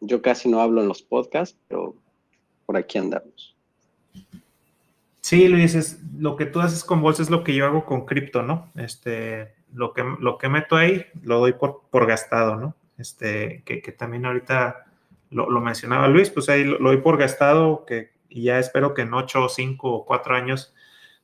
yo 0.00 0.22
casi 0.22 0.48
no 0.48 0.62
hablo 0.62 0.80
en 0.80 0.88
los 0.88 1.02
podcasts, 1.02 1.58
pero 1.68 1.94
por 2.64 2.78
aquí 2.78 2.96
andamos. 2.96 3.54
Sí, 5.20 5.48
Luis, 5.48 5.74
es, 5.74 6.00
lo 6.18 6.36
que 6.36 6.46
tú 6.46 6.60
haces 6.60 6.82
con 6.82 7.02
bolsa 7.02 7.20
es 7.20 7.28
lo 7.28 7.44
que 7.44 7.54
yo 7.54 7.66
hago 7.66 7.84
con 7.84 8.06
cripto, 8.06 8.42
¿no? 8.42 8.72
Este, 8.76 9.52
lo 9.74 9.92
que, 9.92 10.02
lo 10.18 10.38
que 10.38 10.48
meto 10.48 10.76
ahí 10.76 11.04
lo 11.22 11.40
doy 11.40 11.52
por, 11.52 11.82
por 11.90 12.06
gastado, 12.06 12.56
¿no? 12.56 12.74
Este, 12.96 13.62
que, 13.66 13.82
que 13.82 13.92
también 13.92 14.24
ahorita 14.24 14.86
lo, 15.32 15.60
mencionaba 15.60 16.08
Luis, 16.08 16.30
pues 16.30 16.48
ahí 16.48 16.64
lo, 16.64 16.78
doy 16.78 16.98
por 16.98 17.18
gastado, 17.18 17.84
que 17.86 18.12
y 18.28 18.44
ya 18.44 18.58
espero 18.58 18.94
que 18.94 19.02
en 19.02 19.12
8 19.14 19.44
o 19.44 19.48
5 19.48 19.90
o 19.90 20.04
4 20.06 20.34
años 20.36 20.74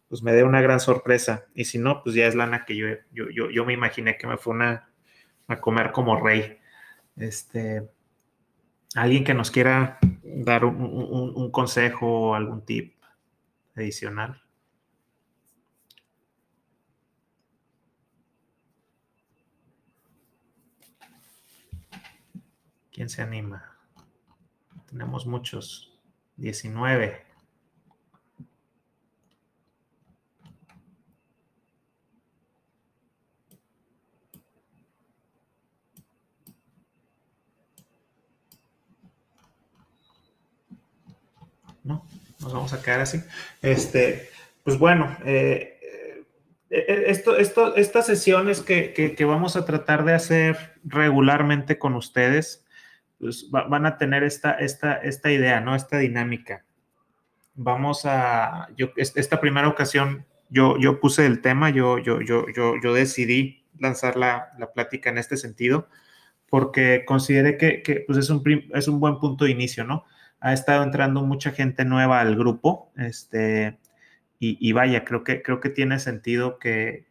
pues 0.09 0.23
me 0.23 0.33
dé 0.33 0.43
una 0.43 0.61
gran 0.61 0.81
sorpresa. 0.81 1.47
Y 1.55 1.67
si 1.67 1.79
no, 1.79 2.03
pues 2.03 2.15
ya 2.15 2.27
es 2.27 2.35
lana 2.35 2.65
que 2.65 2.77
yo, 2.77 2.87
yo, 3.13 3.51
yo, 3.51 3.65
me 3.65 3.75
imaginé 3.75 4.17
que 4.17 4.27
me 4.27 4.39
fue 4.39 4.55
una, 4.55 4.91
a 5.49 5.61
comer 5.61 5.93
como 5.93 6.19
rey. 6.19 6.59
Este, 7.17 7.89
alguien 8.95 9.25
que 9.25 9.35
nos 9.35 9.51
quiera 9.51 9.99
dar 10.23 10.65
un, 10.65 10.77
un 10.81 11.51
consejo 11.51 12.31
o 12.31 12.35
algún 12.35 12.65
tip 12.65 12.95
adicional. 13.77 14.43
¿Quién 22.91 23.09
se 23.09 23.23
anima? 23.23 23.78
Tenemos 24.91 25.27
muchos. 25.27 25.89
19. 26.39 27.21
¿No? 41.83 42.07
Nos 42.41 42.53
vamos 42.53 42.73
a 42.73 42.83
quedar 42.83 43.01
así. 43.01 43.21
Este, 43.63 44.31
pues 44.63 44.79
bueno, 44.79 45.17
eh, 45.25 45.79
eh, 45.83 46.25
eh, 46.71 47.05
esto, 47.09 47.37
esto, 47.37 47.75
estas 47.75 48.07
sesiones 48.07 48.61
que, 48.61 48.93
que, 48.93 49.25
vamos 49.25 49.57
a 49.57 49.65
tratar 49.65 50.05
de 50.05 50.15
hacer 50.15 50.75
regularmente 50.85 51.79
con 51.79 51.95
ustedes, 51.95 52.65
pues 53.19 53.49
van 53.51 53.87
a 53.87 53.99
tener 53.99 54.23
esta, 54.23 54.53
esta, 54.53 54.95
esta 54.95 55.31
idea, 55.31 55.61
¿no? 55.61 55.75
Esta 55.75 55.99
dinámica. 55.99 56.65
Vamos 57.55 58.03
a, 58.05 58.69
yo, 58.77 58.91
esta 58.97 59.41
primera 59.41 59.69
ocasión, 59.69 60.25
yo, 60.49 60.79
yo 60.79 61.01
puse 61.01 61.27
el 61.27 61.41
tema, 61.41 61.71
yo, 61.71 61.99
yo, 61.99 62.21
yo, 62.21 62.47
yo, 62.55 62.95
decidí 62.95 63.65
lanzar 63.79 64.17
la, 64.17 64.51
la 64.59 64.73
plática 64.73 65.11
en 65.11 65.19
este 65.19 65.37
sentido, 65.37 65.89
porque 66.49 67.05
consideré 67.05 67.57
que, 67.57 67.83
que 67.83 68.05
pues 68.07 68.19
es, 68.19 68.31
un, 68.31 68.43
es 68.73 68.87
un 68.87 69.01
buen 69.01 69.19
punto 69.19 69.45
de 69.45 69.51
inicio, 69.51 69.85
¿no? 69.85 70.05
Ha 70.41 70.53
estado 70.53 70.85
entrando 70.85 71.23
mucha 71.23 71.51
gente 71.51 71.85
nueva 71.85 72.21
al 72.21 72.37
grupo, 72.37 72.93
este, 72.97 73.79
y, 74.41 74.71
vaya, 74.71 75.05
creo 75.05 75.25
que, 75.25 75.43
creo 75.43 75.59
que 75.59 75.69
tiene 75.69 75.99
sentido 75.99 76.61
que, 76.61 77.09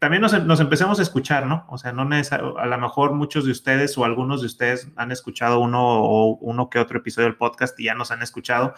también 0.00 0.20
nos, 0.20 0.44
nos, 0.44 0.58
empecemos 0.58 0.98
a 0.98 1.02
escuchar, 1.02 1.46
¿no? 1.46 1.64
O 1.68 1.78
sea, 1.78 1.92
no 1.92 2.02
a 2.02 2.66
lo 2.66 2.78
mejor 2.78 3.12
muchos 3.12 3.44
de 3.44 3.52
ustedes 3.52 3.96
o 3.96 4.04
algunos 4.04 4.40
de 4.40 4.48
ustedes 4.48 4.88
han 4.96 5.12
escuchado 5.12 5.60
uno 5.60 5.80
o 5.80 6.36
uno 6.38 6.68
que 6.68 6.80
otro 6.80 6.98
episodio 6.98 7.28
del 7.28 7.36
podcast 7.36 7.78
y 7.78 7.84
ya 7.84 7.94
nos 7.94 8.10
han 8.10 8.20
escuchado, 8.20 8.74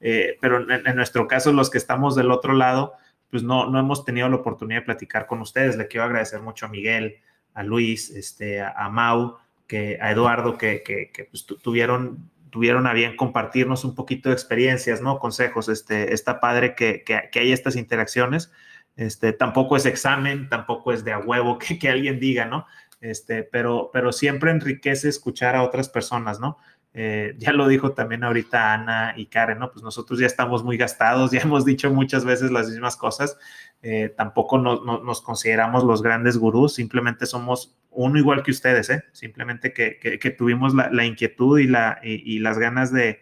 eh, 0.00 0.38
pero 0.40 0.70
en, 0.70 0.94
nuestro 0.94 1.26
caso, 1.26 1.52
los 1.52 1.68
que 1.68 1.78
estamos 1.78 2.14
del 2.14 2.30
otro 2.30 2.52
lado, 2.52 2.92
pues 3.28 3.42
no, 3.42 3.68
no 3.68 3.80
hemos 3.80 4.04
tenido 4.04 4.28
la 4.28 4.36
oportunidad 4.36 4.82
de 4.82 4.86
platicar 4.86 5.26
con 5.26 5.40
ustedes. 5.40 5.76
Le 5.76 5.88
quiero 5.88 6.04
agradecer 6.04 6.40
mucho 6.42 6.66
a 6.66 6.68
Miguel, 6.68 7.16
a 7.54 7.64
Luis, 7.64 8.10
este, 8.10 8.62
a, 8.62 8.88
Mau, 8.88 9.38
que, 9.66 9.98
a 10.00 10.12
Eduardo, 10.12 10.56
que, 10.56 10.84
que 10.84 11.24
pues, 11.24 11.44
tuvieron 11.44 12.30
tuvieron 12.52 12.86
a 12.86 12.92
bien 12.92 13.16
compartirnos 13.16 13.82
un 13.82 13.94
poquito 13.94 14.28
de 14.28 14.34
experiencias, 14.34 15.00
¿no? 15.00 15.18
Consejos, 15.18 15.70
este, 15.70 16.12
está 16.12 16.38
padre 16.38 16.74
que, 16.74 17.02
que, 17.02 17.40
hay 17.40 17.50
estas 17.50 17.76
interacciones. 17.76 18.52
Este, 18.94 19.32
tampoco 19.32 19.74
es 19.74 19.86
examen, 19.86 20.50
tampoco 20.50 20.92
es 20.92 21.02
de 21.02 21.14
a 21.14 21.18
huevo 21.18 21.58
que, 21.58 21.78
que, 21.78 21.88
alguien 21.88 22.20
diga, 22.20 22.44
¿no? 22.44 22.66
Este, 23.00 23.42
pero, 23.42 23.88
pero 23.90 24.12
siempre 24.12 24.50
enriquece 24.50 25.08
escuchar 25.08 25.56
a 25.56 25.62
otras 25.62 25.88
personas, 25.88 26.40
¿no? 26.40 26.58
Eh, 26.92 27.34
ya 27.38 27.52
lo 27.52 27.66
dijo 27.68 27.92
también 27.92 28.22
ahorita 28.22 28.74
Ana 28.74 29.14
y 29.16 29.26
Karen, 29.26 29.58
¿no? 29.58 29.72
Pues 29.72 29.82
nosotros 29.82 30.18
ya 30.20 30.26
estamos 30.26 30.62
muy 30.62 30.76
gastados, 30.76 31.30
ya 31.30 31.40
hemos 31.40 31.64
dicho 31.64 31.90
muchas 31.90 32.26
veces 32.26 32.50
las 32.50 32.68
mismas 32.68 32.96
cosas, 32.96 33.38
eh, 33.80 34.12
tampoco 34.14 34.58
nos 34.58 35.22
consideramos 35.22 35.84
los 35.84 36.02
grandes 36.02 36.36
gurús, 36.36 36.74
simplemente 36.74 37.24
somos 37.24 37.74
uno 37.92 38.18
igual 38.18 38.42
que 38.42 38.50
ustedes, 38.50 38.90
¿eh? 38.90 39.04
Simplemente 39.12 39.72
que, 39.72 39.98
que, 39.98 40.30
tuvimos 40.30 40.74
la, 40.74 40.90
la, 40.90 41.04
inquietud 41.04 41.58
y, 41.58 41.66
la, 41.66 42.00
y, 42.02 42.38
las 42.38 42.58
ganas 42.58 42.92
de, 42.92 43.20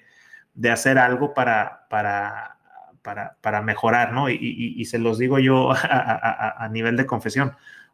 de, 0.55 0.71
hacer 0.71 0.99
algo 0.99 1.35
para, 1.35 1.87
para, 1.91 2.59
para, 3.03 3.37
para 3.41 3.63
mejorar, 3.63 4.13
¿no? 4.13 4.29
Y, 4.31 4.39
y, 4.77 4.85
se 4.87 4.99
los 4.99 5.19
digo 5.19 5.39
yo 5.39 5.73
a, 5.73 5.77
a, 5.77 6.65
a 6.65 6.69
nivel 6.69 6.97
de 6.97 7.07
confesión. 7.07 7.51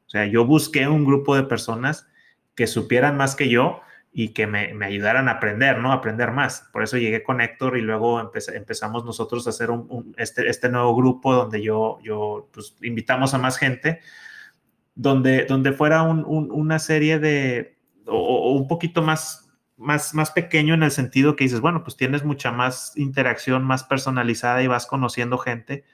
O 0.07 0.09
sea, 0.11 0.27
yo 0.27 0.45
busqué 0.45 0.89
un 0.89 1.05
grupo 1.05 1.35
de 1.37 1.43
personas 1.43 2.09
que 2.55 2.67
supieran 2.67 3.17
más 3.17 3.37
que 3.37 3.49
yo, 3.49 3.83
y 4.19 4.31
que 4.31 4.47
me, 4.47 4.73
me, 4.73 4.87
ayudaran 4.87 5.29
a 5.29 5.33
aprender, 5.33 5.77
¿no? 5.79 5.93
A 5.93 5.97
aprender 5.97 6.33
más. 6.33 6.71
Por 6.73 6.83
eso 6.83 6.97
llegué 6.97 7.23
con 7.23 7.43
Héctor 7.43 7.77
y 7.77 7.83
luego 7.83 8.19
empezamos 8.19 9.05
nosotros 9.05 9.47
a 9.47 9.51
hacer 9.51 9.71
un, 9.71 10.15
este, 10.17 10.49
este, 10.49 10.71
nuevo 10.71 10.97
grupo 10.97 11.35
donde 11.35 11.61
yo, 11.61 11.99
yo 12.03 12.49
pues, 12.51 12.75
invitamos 12.81 13.35
a 13.35 13.39
más 13.39 13.59
gente, 13.59 14.01
donde, 14.97 15.45
donde 15.45 15.73
fuera 15.73 16.03
un, 16.03 16.25
una 16.27 16.81
serie 16.81 17.21
de, 17.21 17.79
o, 18.07 18.53
un 18.55 18.67
poquito 18.67 19.03
más, 19.03 19.49
más, 19.77 20.13
más 20.15 20.33
pequeño 20.33 20.75
en 20.75 20.83
el 20.83 20.91
sentido 20.91 21.37
que 21.37 21.45
dices, 21.45 21.61
bueno, 21.61 21.85
pues 21.85 21.97
tienes 21.97 22.25
mucha 22.25 22.51
más 22.51 22.97
interacción, 22.97 23.63
más 23.63 23.85
personalizada 23.85 24.63
y 24.65 24.67
vas 24.67 24.87
conociendo 24.87 25.39
gente 25.39 25.85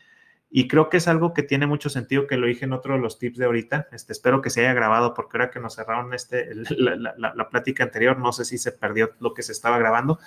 y 0.54 0.68
creo 0.68 0.90
que 0.90 0.98
es 0.98 1.08
algo 1.08 1.32
que 1.32 1.42
tiene 1.42 1.66
mucho 1.66 1.88
sentido, 1.88 2.26
que 2.26 2.36
lo 2.36 2.46
dije 2.46 2.66
en 2.66 2.74
otro 2.74 2.92
de 2.92 3.00
los 3.00 3.18
tips 3.18 3.38
de 3.38 3.46
ahorita. 3.46 3.88
Este, 3.90 4.12
espero 4.12 4.42
que 4.42 4.50
se 4.50 4.60
haya 4.60 4.74
grabado, 4.74 5.14
porque 5.14 5.38
ahora 5.38 5.50
que 5.50 5.60
nos 5.60 5.76
cerraron 5.76 6.12
este, 6.12 6.50
la, 6.76 7.14
la, 7.16 7.48
plática 7.48 7.84
anterior, 7.84 8.18
no 8.18 8.32
sé 8.32 8.44
si 8.44 8.58
se 8.58 8.70
perdió 8.70 9.12
lo 9.18 9.32
que 9.32 9.42
se 9.42 9.52
estaba 9.52 9.78
grabando, 9.78 10.18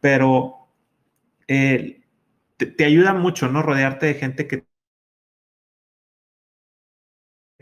pero 0.00 0.66
eh, 1.46 2.00
te, 2.56 2.84
ayuda 2.86 3.12
mucho, 3.12 3.48
¿no? 3.48 3.60
Rodearte 3.60 4.06
de 4.06 4.14
gente 4.14 4.46
que 4.46 4.64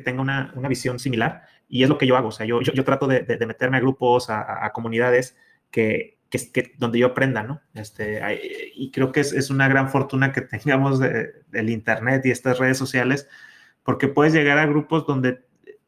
tenga 0.03 0.23
una, 0.23 0.53
una, 0.57 0.69
visión 0.69 0.99
similar. 0.99 1.43
Y 1.69 1.83
es 1.83 1.89
lo 1.89 1.99
que 1.99 2.07
yo 2.07 2.17
hago. 2.17 2.29
O 2.29 2.33
sea, 2.33 2.47
yo, 2.47 2.61
yo, 2.61 2.85
trato 2.85 3.07
de, 3.07 3.23
de, 3.23 3.47
meterme 3.47 3.77
a 3.77 3.81
grupos, 3.81 4.29
a, 4.29 4.71
comunidades 4.73 5.37
que, 5.71 6.19
que, 6.31 6.73
donde 6.79 6.99
yo 6.99 7.09
aprenda, 7.09 7.43
¿no? 7.43 7.61
Este, 7.75 8.21
y 8.75 8.91
creo 8.91 9.13
que 9.13 9.21
es, 9.21 9.33
es, 9.33 9.51
una 9.51 9.69
gran 9.69 9.89
fortuna 9.91 10.33
que 10.33 10.41
tengamos 10.43 10.99
del 11.01 11.71
Internet 11.71 12.25
y 12.27 12.31
estas 12.31 12.59
redes 12.59 12.79
sociales, 12.79 13.29
porque 13.83 14.09
puedes 14.09 14.33
llegar 14.33 14.59
a 14.59 14.67
grupos 14.67 15.07
donde 15.07 15.45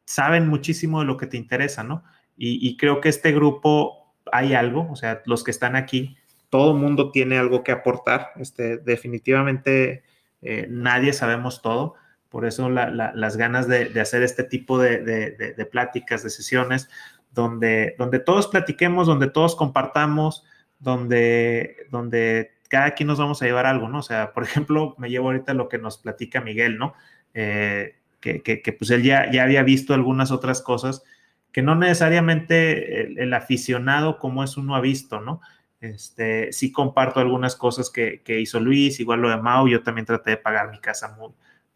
saben 0.07 0.47
muchísimo 0.47 1.01
de 1.01 1.05
lo 1.05 1.17
que 1.17 1.27
te 1.27 1.37
interesa, 1.37 1.83
¿no? 1.83 2.03
Y, 2.39 2.77
creo 2.77 3.01
que 3.01 3.09
este 3.09 3.31
grupo 3.31 4.13
hay 4.31 4.53
algo, 4.53 4.87
o 4.91 4.95
sea, 4.95 5.23
los 5.25 5.43
que 5.43 5.49
están 5.49 5.75
aquí, 5.75 6.17
todo 6.49 6.75
mundo 6.75 7.11
tiene 7.11 7.37
algo 7.37 7.63
que 7.63 7.71
aportar, 7.71 8.31
este, 8.37 8.77
definitivamente 8.77 10.03
eh, 10.43 10.67
nadie 10.69 11.13
sabemos 11.13 11.63
todo, 11.63 11.95
por 12.29 12.45
eso 12.45 12.69
las 12.69 13.37
ganas 13.37 13.67
de, 13.67 13.99
hacer 13.99 14.23
este 14.23 14.43
tipo 14.43 14.79
de, 14.79 15.67
pláticas, 15.71 16.23
de 16.23 16.29
sesiones, 16.29 16.89
donde, 17.31 17.95
donde 17.97 18.19
todos 18.19 18.47
platiquemos, 18.47 19.07
donde 19.07 19.29
todos 19.29 19.55
compartamos, 19.55 20.43
donde, 20.79 21.77
donde 21.89 22.51
cada 22.69 22.91
quien 22.91 23.07
nos 23.07 23.19
vamos 23.19 23.41
a 23.41 23.45
llevar 23.45 23.65
algo, 23.65 23.87
¿no? 23.87 23.99
O 23.99 24.03
sea, 24.03 24.33
por 24.33 24.43
ejemplo, 24.43 24.95
me 24.97 25.09
llevo 25.09 25.27
ahorita 25.27 25.53
lo 25.53 25.69
que 25.69 25.77
nos 25.77 25.97
platica 25.97 26.41
Miguel, 26.41 26.77
¿no? 26.77 26.93
Eh, 27.33 27.95
que, 28.19 28.41
que, 28.41 28.73
pues 28.73 28.89
él 28.91 29.03
ya, 29.03 29.31
ya 29.31 29.43
había 29.43 29.63
visto 29.63 29.93
algunas 29.93 30.31
otras 30.31 30.61
cosas 30.61 31.03
que 31.51 31.61
no 31.61 31.75
necesariamente 31.75 33.21
el, 33.23 33.33
aficionado 33.33 34.19
como 34.19 34.43
es 34.43 34.57
uno 34.57 34.75
ha 34.75 34.81
visto, 34.81 35.21
¿no? 35.21 35.41
Este, 35.79 36.51
sí 36.51 36.71
comparto 36.71 37.19
algunas 37.19 37.55
cosas 37.55 37.89
que, 37.89 38.21
que, 38.21 38.39
hizo 38.39 38.59
Luis, 38.59 38.99
igual 38.99 39.21
lo 39.21 39.29
de 39.29 39.37
Mau, 39.37 39.67
yo 39.67 39.81
también 39.81 40.05
traté 40.05 40.31
de 40.31 40.37
pagar 40.37 40.69
mi 40.71 40.79
casa 40.79 41.15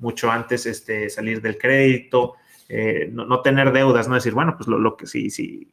mucho 0.02 0.30
antes, 0.30 0.66
este, 0.66 1.10
salir 1.10 1.42
del 1.42 1.58
crédito, 1.58 2.36
eh, 2.68 3.10
no, 3.12 3.42
tener 3.42 3.72
deudas, 3.72 4.08
no 4.08 4.16
decir, 4.16 4.34
bueno, 4.34 4.56
pues 4.58 4.68
lo, 4.68 4.98
que 4.98 5.08
sí, 5.08 5.30
sí, 5.30 5.70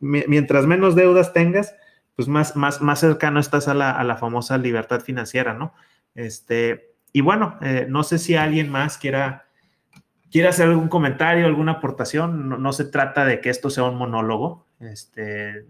mientras 0.00 0.66
menos 0.66 0.94
deudas 0.94 1.32
tengas, 1.32 1.74
pues 2.14 2.28
más, 2.28 2.56
más, 2.56 2.80
más 2.80 3.00
cercano 3.00 3.40
estás 3.40 3.68
a 3.68 3.74
la, 3.74 3.92
a 3.92 4.04
la 4.04 4.16
famosa 4.16 4.58
libertad 4.58 5.00
financiera, 5.00 5.54
¿no? 5.54 5.72
Este, 6.14 6.94
y 7.12 7.20
bueno, 7.20 7.56
eh, 7.62 7.86
no 7.88 8.02
sé 8.02 8.18
si 8.18 8.34
alguien 8.34 8.70
más 8.70 8.98
quiera, 8.98 9.46
quiera 10.30 10.50
hacer 10.50 10.68
algún 10.68 10.88
comentario, 10.88 11.46
alguna 11.46 11.72
aportación, 11.72 12.48
no, 12.48 12.72
se 12.72 12.84
trata 12.84 13.24
de 13.24 13.40
que 13.40 13.50
esto 13.50 13.70
sea 13.70 13.84
un 13.84 13.96
monólogo, 13.96 14.66
este, 14.80 15.66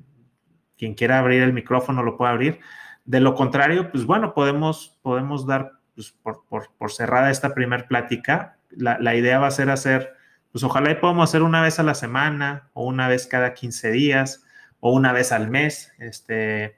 quien 0.76 0.94
quiera 0.94 1.18
abrir 1.18 1.42
el 1.42 1.52
micrófono 1.52 2.02
lo 2.02 2.16
puede 2.16 2.32
abrir. 2.32 2.60
De 3.04 3.20
lo 3.20 3.34
contrario, 3.34 3.90
pues 3.90 4.04
bueno, 4.04 4.34
podemos, 4.34 4.98
podemos 5.02 5.46
dar 5.46 5.77
pues, 5.98 6.12
por, 6.22 6.44
por, 6.48 6.70
por, 6.78 6.92
cerrada 6.92 7.28
esta 7.28 7.54
primer 7.54 7.88
plática. 7.88 8.56
La, 8.70 9.00
la, 9.00 9.16
idea 9.16 9.40
va 9.40 9.48
a 9.48 9.50
ser 9.50 9.68
hacer 9.68 10.14
pues 10.52 10.62
ojalá 10.62 11.00
podamos 11.00 11.28
hacer 11.28 11.42
una 11.42 11.60
vez 11.60 11.80
a 11.80 11.82
la 11.82 11.96
semana 11.96 12.70
o 12.72 12.86
una 12.86 13.08
vez 13.08 13.26
cada 13.26 13.52
15 13.52 13.90
días 13.90 14.44
o 14.78 14.92
una 14.92 15.12
vez 15.12 15.32
al 15.32 15.50
mes. 15.50 15.92
Este, 15.98 16.76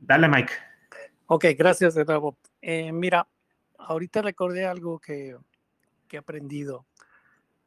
Dale, 0.00 0.28
Mike. 0.28 0.52
Ok, 1.26 1.44
gracias 1.58 1.94
de 1.94 2.06
nuevo. 2.06 2.38
Eh, 2.62 2.90
mira, 2.90 3.28
ahorita 3.76 4.22
recordé 4.22 4.66
algo 4.66 4.98
que, 4.98 5.36
que 6.06 6.16
he 6.16 6.18
aprendido. 6.18 6.86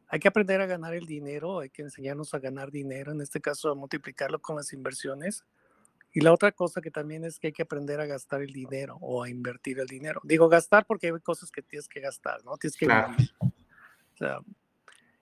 Hay 0.07 0.19
que 0.19 0.29
aprender 0.29 0.59
a 0.61 0.65
ganar 0.65 0.95
el 0.95 1.05
dinero, 1.05 1.59
hay 1.59 1.69
que 1.69 1.83
enseñarnos 1.83 2.33
a 2.33 2.39
ganar 2.39 2.71
dinero, 2.71 3.11
en 3.11 3.21
este 3.21 3.39
caso 3.39 3.69
a 3.69 3.75
multiplicarlo 3.75 4.41
con 4.41 4.55
las 4.55 4.73
inversiones. 4.73 5.45
Y 6.13 6.21
la 6.21 6.33
otra 6.33 6.51
cosa 6.51 6.81
que 6.81 6.91
también 6.91 7.23
es 7.23 7.39
que 7.39 7.47
hay 7.47 7.53
que 7.53 7.63
aprender 7.63 7.99
a 8.01 8.05
gastar 8.05 8.41
el 8.41 8.51
dinero 8.51 8.97
o 8.99 9.23
a 9.23 9.29
invertir 9.29 9.79
el 9.79 9.87
dinero. 9.87 10.21
Digo 10.23 10.49
gastar 10.49 10.85
porque 10.85 11.07
hay 11.07 11.19
cosas 11.21 11.51
que 11.51 11.61
tienes 11.61 11.87
que 11.87 12.01
gastar, 12.01 12.43
¿no? 12.43 12.57
Tienes 12.57 12.77
que 12.77 12.87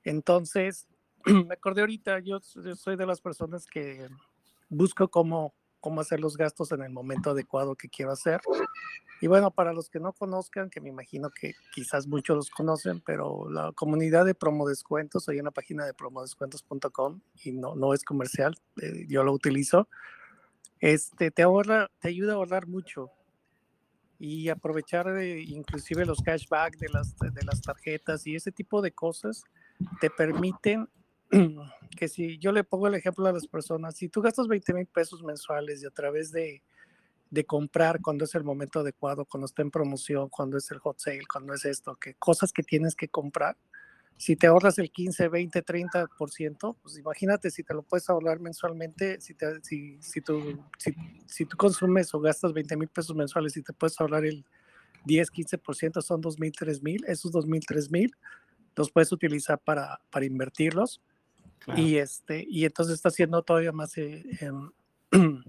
entonces, 0.04 0.88
me 1.26 1.54
acordé 1.54 1.82
ahorita, 1.82 2.20
yo, 2.20 2.40
soy 2.40 2.96
de 2.96 3.06
las 3.06 3.22
personas 3.22 3.66
que 3.66 4.10
busco 4.70 5.10
cómo 5.10 5.54
cómo 5.80 6.02
hacer 6.02 6.20
los 6.20 6.38
gastos 6.38 6.72
en 6.72 6.82
el 6.82 6.92
momento 6.92 7.32
adecuado 7.32 7.76
que 7.76 7.90
quiero 7.90 8.12
hacer. 8.12 8.42
Y 9.22 9.28
bueno, 9.28 9.52
para 9.52 9.74
los 9.74 9.90
que 9.90 10.00
no 10.00 10.14
conozcan, 10.14 10.70
que 10.70 10.82
me 10.82 10.90
imagino 10.90 11.30
que 11.30 11.54
quizás 11.74 12.08
muchos 12.08 12.36
los 12.36 12.50
conocen, 12.50 13.02
pero 13.02 13.50
la 13.50 13.72
comunidad 13.74 14.26
de 14.26 14.36
promo 14.36 14.68
descuentos, 14.68 15.28
hay 15.28 15.40
una 15.40 15.52
página 15.52 15.86
de 15.86 15.94
promodescuentos.com 15.94 17.22
y 17.44 17.52
no, 17.52 17.76
no 17.76 17.94
es 17.94 18.04
comercial, 18.04 18.58
eh, 18.82 19.06
yo 19.08 19.24
lo 19.24 19.34
utilizo. 19.34 19.90
Este, 20.80 21.32
te 21.32 21.42
ahorra, 21.42 21.90
te 22.00 22.08
ayuda 22.08 22.34
a 22.34 22.36
ahorrar 22.36 22.68
mucho 22.68 23.12
y 24.20 24.50
aprovechar 24.50 25.08
inclusive 25.24 26.06
los 26.06 26.22
cashback 26.22 26.78
de 26.78 26.90
las, 26.90 27.18
de 27.18 27.46
las 27.46 27.62
tarjetas 27.62 28.28
y 28.28 28.36
ese 28.36 28.52
tipo 28.52 28.82
de 28.82 28.92
cosas 28.92 29.44
te 30.02 30.10
permiten 30.10 30.90
que 31.98 32.08
si 32.08 32.38
yo 32.38 32.52
le 32.52 32.64
pongo 32.64 32.88
el 32.88 32.96
ejemplo 32.96 33.26
a 33.28 33.32
las 33.32 33.48
personas, 33.48 33.96
si 33.96 34.10
tú 34.10 34.22
gastas 34.22 34.48
20 34.48 34.74
mil 34.74 34.88
pesos 34.88 35.24
mensuales 35.24 35.82
y 35.82 35.86
a 35.86 35.92
través 35.92 36.32
de, 36.32 36.64
de 37.30 37.46
comprar 37.46 38.02
cuando 38.02 38.26
es 38.26 38.36
el 38.36 38.44
momento 38.44 38.80
adecuado, 38.80 39.26
cuando 39.26 39.46
está 39.46 39.62
en 39.62 39.72
promoción, 39.72 40.30
cuando 40.30 40.58
es 40.58 40.70
el 40.72 40.80
hot 40.80 41.00
sale, 41.00 41.24
cuando 41.32 41.54
es 41.54 41.66
esto, 41.66 41.96
que 41.96 42.16
cosas 42.16 42.52
que 42.52 42.64
tienes 42.64 42.96
que 42.96 43.08
comprar. 43.08 43.58
Si 44.20 44.36
te 44.36 44.48
ahorras 44.48 44.78
el 44.80 44.92
15, 44.92 45.30
20, 45.30 45.64
30%, 45.64 46.76
pues 46.82 46.98
imagínate 46.98 47.50
si 47.50 47.64
te 47.64 47.74
lo 47.74 47.84
puedes 47.84 48.10
ahorrar 48.10 48.42
mensualmente, 48.42 49.22
si, 49.22 49.34
te, 49.34 49.64
si, 49.64 49.98
si, 50.02 50.20
tú, 50.20 50.62
si, 50.78 50.94
si 51.26 51.46
tú 51.46 51.56
consumes 51.56 52.14
o 52.14 52.20
gastas 52.20 52.52
20 52.52 52.76
mil 52.76 52.90
pesos 52.90 53.16
mensuales 53.16 53.56
y 53.56 53.62
te 53.62 53.72
puedes 53.72 54.00
ahorrar 54.02 54.26
el 54.26 54.44
10, 55.06 55.32
15%, 55.32 56.02
son 56.02 56.20
2 56.20 56.38
mil, 56.38 56.52
3 56.52 56.84
mil, 56.84 57.06
esos 57.08 57.32
2 57.32 57.48
mil, 57.48 57.66
3 57.66 57.90
mil 57.90 58.12
los 58.76 58.92
puedes 58.92 59.12
utilizar 59.14 59.58
para, 59.60 60.02
para 60.10 60.26
invertirlos. 60.26 61.02
Y, 61.78 61.96
este, 61.96 62.46
y 62.46 62.66
entonces 62.66 62.96
está 62.96 63.10
siendo 63.10 63.42
todavía 63.44 63.72
más 63.72 63.98
eh, 63.98 64.24
em, 64.42 64.72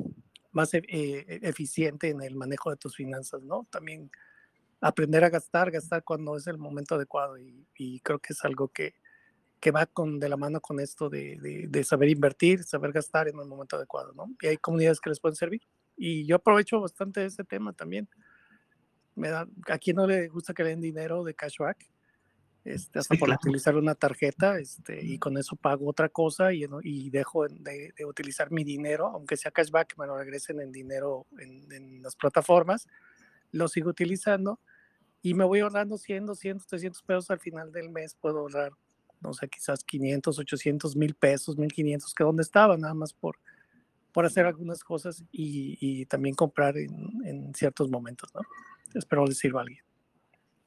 más 0.53 0.75
e, 0.75 0.83
eh, 0.89 1.41
eficiente 1.43 2.09
en 2.09 2.23
el 2.23 2.37
manejo 2.37 2.71
de 2.71 2.77
tus 2.77 2.95
finanzas, 2.95 3.43
¿no? 3.43 3.67
También 3.71 4.11
aprender 4.81 5.25
a 5.25 5.31
gastar, 5.31 5.71
gastar 5.71 6.05
cuando 6.05 6.37
es 6.37 6.47
el 6.47 6.59
momento 6.59 6.95
adecuado 6.95 7.39
y, 7.39 8.01
creo 8.03 8.19
que 8.19 8.33
es 8.33 8.45
algo 8.45 8.69
que, 8.69 8.95
que 9.61 9.71
va 9.71 9.87
con, 9.87 10.19
de 10.19 10.29
la 10.29 10.37
mano 10.37 10.61
con 10.61 10.81
esto 10.81 11.09
de, 11.09 11.67
de, 11.69 11.85
saber 11.85 12.09
invertir, 12.09 12.63
saber 12.65 12.93
gastar 12.93 13.29
en 13.29 13.39
el 13.39 13.47
momento 13.47 13.77
adecuado, 13.77 14.13
¿no? 14.15 14.27
Y 14.41 14.49
hay 14.49 14.57
comunidades 14.57 15.01
que 15.01 15.11
les 15.11 15.21
pueden 15.21 15.37
servir. 15.37 15.63
Y 15.97 16.27
yo 16.27 16.37
aprovecho 16.37 16.81
bastante 16.81 17.25
ese 17.25 17.45
tema 17.45 17.73
también. 17.73 18.09
Me 19.15 19.29
da, 19.29 19.47
a 19.69 19.79
quien 19.79 19.97
no 19.97 20.07
le 20.07 20.29
gusta 20.29 20.55
que 20.55 20.63
le 20.63 20.71
den 20.71 20.81
dinero 20.81 21.25
de 21.25 21.35
cashback, 21.35 21.91
este, 22.65 22.99
hasta 22.99 23.17
por 23.17 23.31
utilizar 23.31 23.75
una 23.77 23.95
tarjeta 23.95 24.59
este, 24.59 25.03
y 25.03 25.19
con 25.19 25.39
eso 25.39 25.57
pago 25.57 25.89
otra 25.89 26.11
cosa 26.11 26.53
y, 26.53 26.67
y 26.83 27.09
dejo 27.09 27.49
de, 27.49 27.93
utilizar 28.07 28.51
mi 28.51 28.65
dinero, 28.65 29.07
aunque 29.07 29.39
sea 29.39 29.51
cashback, 29.51 29.97
me 29.97 30.07
lo 30.07 30.19
regresen 30.19 30.61
en 30.61 30.71
dinero 30.71 31.27
en, 31.39 32.03
las 32.03 32.17
plataformas, 32.17 32.87
lo 33.53 33.69
sigo 33.69 33.91
utilizando 33.91 34.61
y 35.23 35.35
me 35.35 35.45
voy 35.45 35.61
ahorrando 35.61 35.99
100, 35.99 36.27
200, 36.27 36.67
300 36.67 37.03
pesos 37.03 37.31
al 37.31 37.41
final 37.41 37.73
del 37.73 37.91
mes, 37.91 38.15
puedo 38.15 38.41
ahorrar, 38.41 38.73
no 39.21 39.33
sé, 39.35 39.49
quizás 39.49 39.85
500, 39.85 40.39
800, 40.39 40.97
mil 40.97 41.15
pesos, 41.15 41.59
1500, 41.59 42.15
que 42.15 42.25
donde 42.25 42.43
estaba, 42.43 42.77
nada 42.77 42.95
más 42.95 43.13
por, 43.13 43.37
por 44.13 44.25
hacer 44.25 44.47
algunas 44.47 44.83
cosas 44.83 45.23
y, 45.31 45.77
y 45.81 46.07
también 46.07 46.35
comprar 46.35 46.77
en, 46.79 47.21
en, 47.25 47.55
ciertos 47.55 47.91
momentos, 47.91 48.31
¿no? 48.35 48.41
Espero 48.95 49.27
les 49.27 49.39
sirva 49.39 49.61
a 49.61 49.63
alguien. 49.63 49.83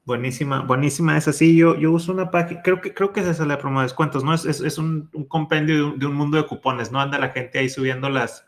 Buenísima, 0.06 0.60
buenísima 0.60 1.16
es 1.16 1.28
así. 1.28 1.56
Yo, 1.56 1.76
yo 1.78 1.90
uso 1.90 2.12
una 2.12 2.30
página, 2.30 2.60
creo 2.62 2.80
que, 2.80 2.92
creo 2.92 3.12
que 3.12 3.20
es 3.20 3.26
esa 3.26 3.46
la 3.46 3.58
promo 3.58 3.80
de 3.80 3.86
descuentos, 3.86 4.22
¿no? 4.22 4.34
Es, 4.34 4.44
es, 4.44 4.78
un, 4.78 5.08
compendio 5.28 5.92
de 5.92 6.06
un, 6.06 6.14
mundo 6.14 6.36
de 6.36 6.46
cupones, 6.46 6.92
¿no? 6.92 7.00
Anda 7.00 7.18
la 7.18 7.30
gente 7.30 7.58
ahí 7.58 7.70
subiendo 7.70 8.10
las, 8.10 8.46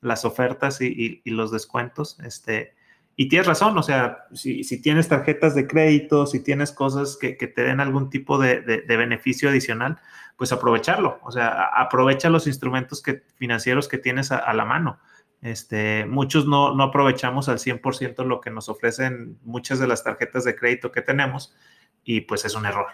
las 0.00 0.24
ofertas 0.24 0.80
y, 0.80 1.20
los 1.24 1.50
descuentos. 1.50 2.18
Este, 2.20 2.74
y 3.16 3.28
tienes 3.28 3.46
razón, 3.46 3.76
o 3.78 3.82
sea, 3.82 4.26
si, 4.32 4.64
tienes 4.80 5.08
tarjetas 5.08 5.54
de 5.54 5.66
crédito, 5.66 6.26
si 6.26 6.40
tienes 6.40 6.72
cosas 6.72 7.16
que, 7.16 7.34
te 7.34 7.62
den 7.62 7.80
algún 7.80 8.10
tipo 8.10 8.38
de, 8.38 8.60
beneficio 8.88 9.48
adicional, 9.48 9.98
pues 10.36 10.52
aprovecharlo. 10.52 11.20
O 11.22 11.30
sea, 11.30 11.66
aprovecha 11.66 12.28
los 12.28 12.46
instrumentos 12.46 13.02
financieros 13.36 13.86
que 13.88 13.98
tienes 13.98 14.32
a 14.32 14.52
la 14.52 14.64
mano. 14.64 14.98
Este, 15.44 16.06
muchos 16.06 16.46
no, 16.46 16.82
aprovechamos 16.82 17.50
al 17.50 17.58
100% 17.58 18.24
lo 18.24 18.40
que 18.40 18.48
nos 18.48 18.70
ofrecen 18.70 19.38
muchas 19.42 19.78
de 19.78 19.86
las 19.86 20.02
tarjetas 20.02 20.44
de 20.44 20.56
crédito 20.56 20.90
que 20.90 21.02
tenemos 21.02 21.54
y 22.02 22.22
pues 22.22 22.46
es 22.46 22.54
un 22.54 22.64
error. 22.64 22.86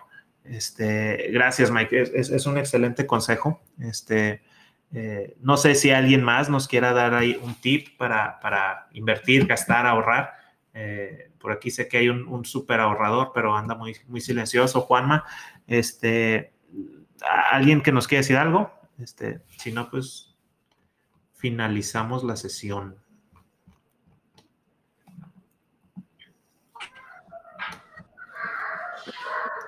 Este, 0.42 1.30
gracias, 1.32 1.70
Mike. 1.70 2.10
Es, 2.12 2.46
un 2.46 2.58
excelente 2.58 3.06
consejo. 3.06 3.62
Este, 3.78 4.42
eh, 4.92 5.36
no 5.40 5.56
sé 5.56 5.74
si 5.74 5.90
alguien 5.90 6.22
más 6.22 6.48
nos 6.48 6.66
quiera 6.66 6.92
dar 6.92 7.14
ahí 7.14 7.38
un 7.42 7.54
tip 7.54 7.96
para, 7.96 8.88
invertir, 8.92 9.46
gastar, 9.46 9.86
ahorrar. 9.86 10.32
Eh, 10.74 11.30
por 11.38 11.52
aquí 11.52 11.70
sé 11.70 11.88
que 11.88 11.98
hay 11.98 12.08
un, 12.08 12.26
un 12.26 12.44
súper 12.44 12.80
ahorrador, 12.80 13.32
pero 13.34 13.56
anda 13.56 13.74
muy, 13.74 13.96
muy 14.08 14.20
silencioso, 14.20 14.80
Juanma. 14.82 15.24
Este, 15.66 16.52
¿Alguien 17.52 17.82
que 17.82 17.92
nos 17.92 18.08
quiera 18.08 18.20
decir 18.20 18.36
algo? 18.36 18.72
Este, 18.98 19.40
si 19.58 19.72
no, 19.72 19.90
pues 19.90 20.34
finalizamos 21.34 22.24
la 22.24 22.36
sesión. 22.36 22.96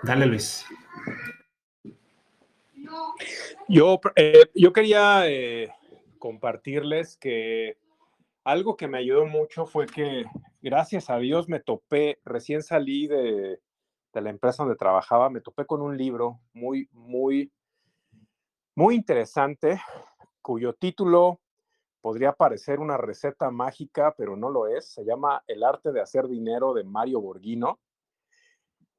Dale, 0.02 0.26
Luis. 0.26 0.66
Yo, 3.68 4.00
eh, 4.16 4.50
yo 4.54 4.72
quería 4.72 5.28
eh, 5.28 5.72
compartirles 6.18 7.16
que 7.16 7.78
algo 8.44 8.76
que 8.76 8.88
me 8.88 8.98
ayudó 8.98 9.26
mucho 9.26 9.66
fue 9.66 9.86
que, 9.86 10.24
gracias 10.60 11.10
a 11.10 11.18
Dios, 11.18 11.48
me 11.48 11.60
topé, 11.60 12.18
recién 12.24 12.62
salí 12.62 13.06
de, 13.06 13.60
de 14.12 14.20
la 14.20 14.30
empresa 14.30 14.64
donde 14.64 14.76
trabajaba, 14.76 15.30
me 15.30 15.40
topé 15.40 15.64
con 15.64 15.80
un 15.80 15.96
libro 15.96 16.40
muy, 16.52 16.88
muy, 16.92 17.52
muy 18.74 18.94
interesante, 18.94 19.80
cuyo 20.42 20.74
título 20.74 21.40
podría 22.00 22.32
parecer 22.32 22.80
una 22.80 22.96
receta 22.96 23.50
mágica, 23.50 24.14
pero 24.18 24.36
no 24.36 24.50
lo 24.50 24.66
es. 24.66 24.92
Se 24.92 25.04
llama 25.04 25.42
El 25.46 25.62
arte 25.62 25.92
de 25.92 26.00
hacer 26.00 26.26
dinero 26.26 26.74
de 26.74 26.84
Mario 26.84 27.20
Borghino, 27.20 27.78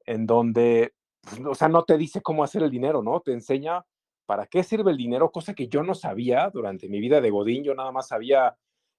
en 0.06 0.26
donde, 0.26 0.94
pues, 1.20 1.40
o 1.44 1.54
sea, 1.54 1.68
no 1.68 1.84
te 1.84 1.98
dice 1.98 2.22
cómo 2.22 2.42
hacer 2.42 2.62
el 2.62 2.70
dinero, 2.70 3.02
¿no? 3.02 3.20
Te 3.20 3.32
enseña 3.32 3.84
para 4.26 4.46
qué 4.46 4.62
sirve 4.62 4.90
el 4.90 4.96
dinero, 4.96 5.30
cosa 5.30 5.54
que 5.54 5.68
yo 5.68 5.82
no 5.82 5.94
sabía 5.94 6.50
durante 6.50 6.88
mi 6.88 7.00
vida 7.00 7.20
de 7.20 7.30
Godín. 7.30 7.64
Yo 7.64 7.74
nada 7.74 7.92
más 7.92 8.08
sabía, 8.08 8.56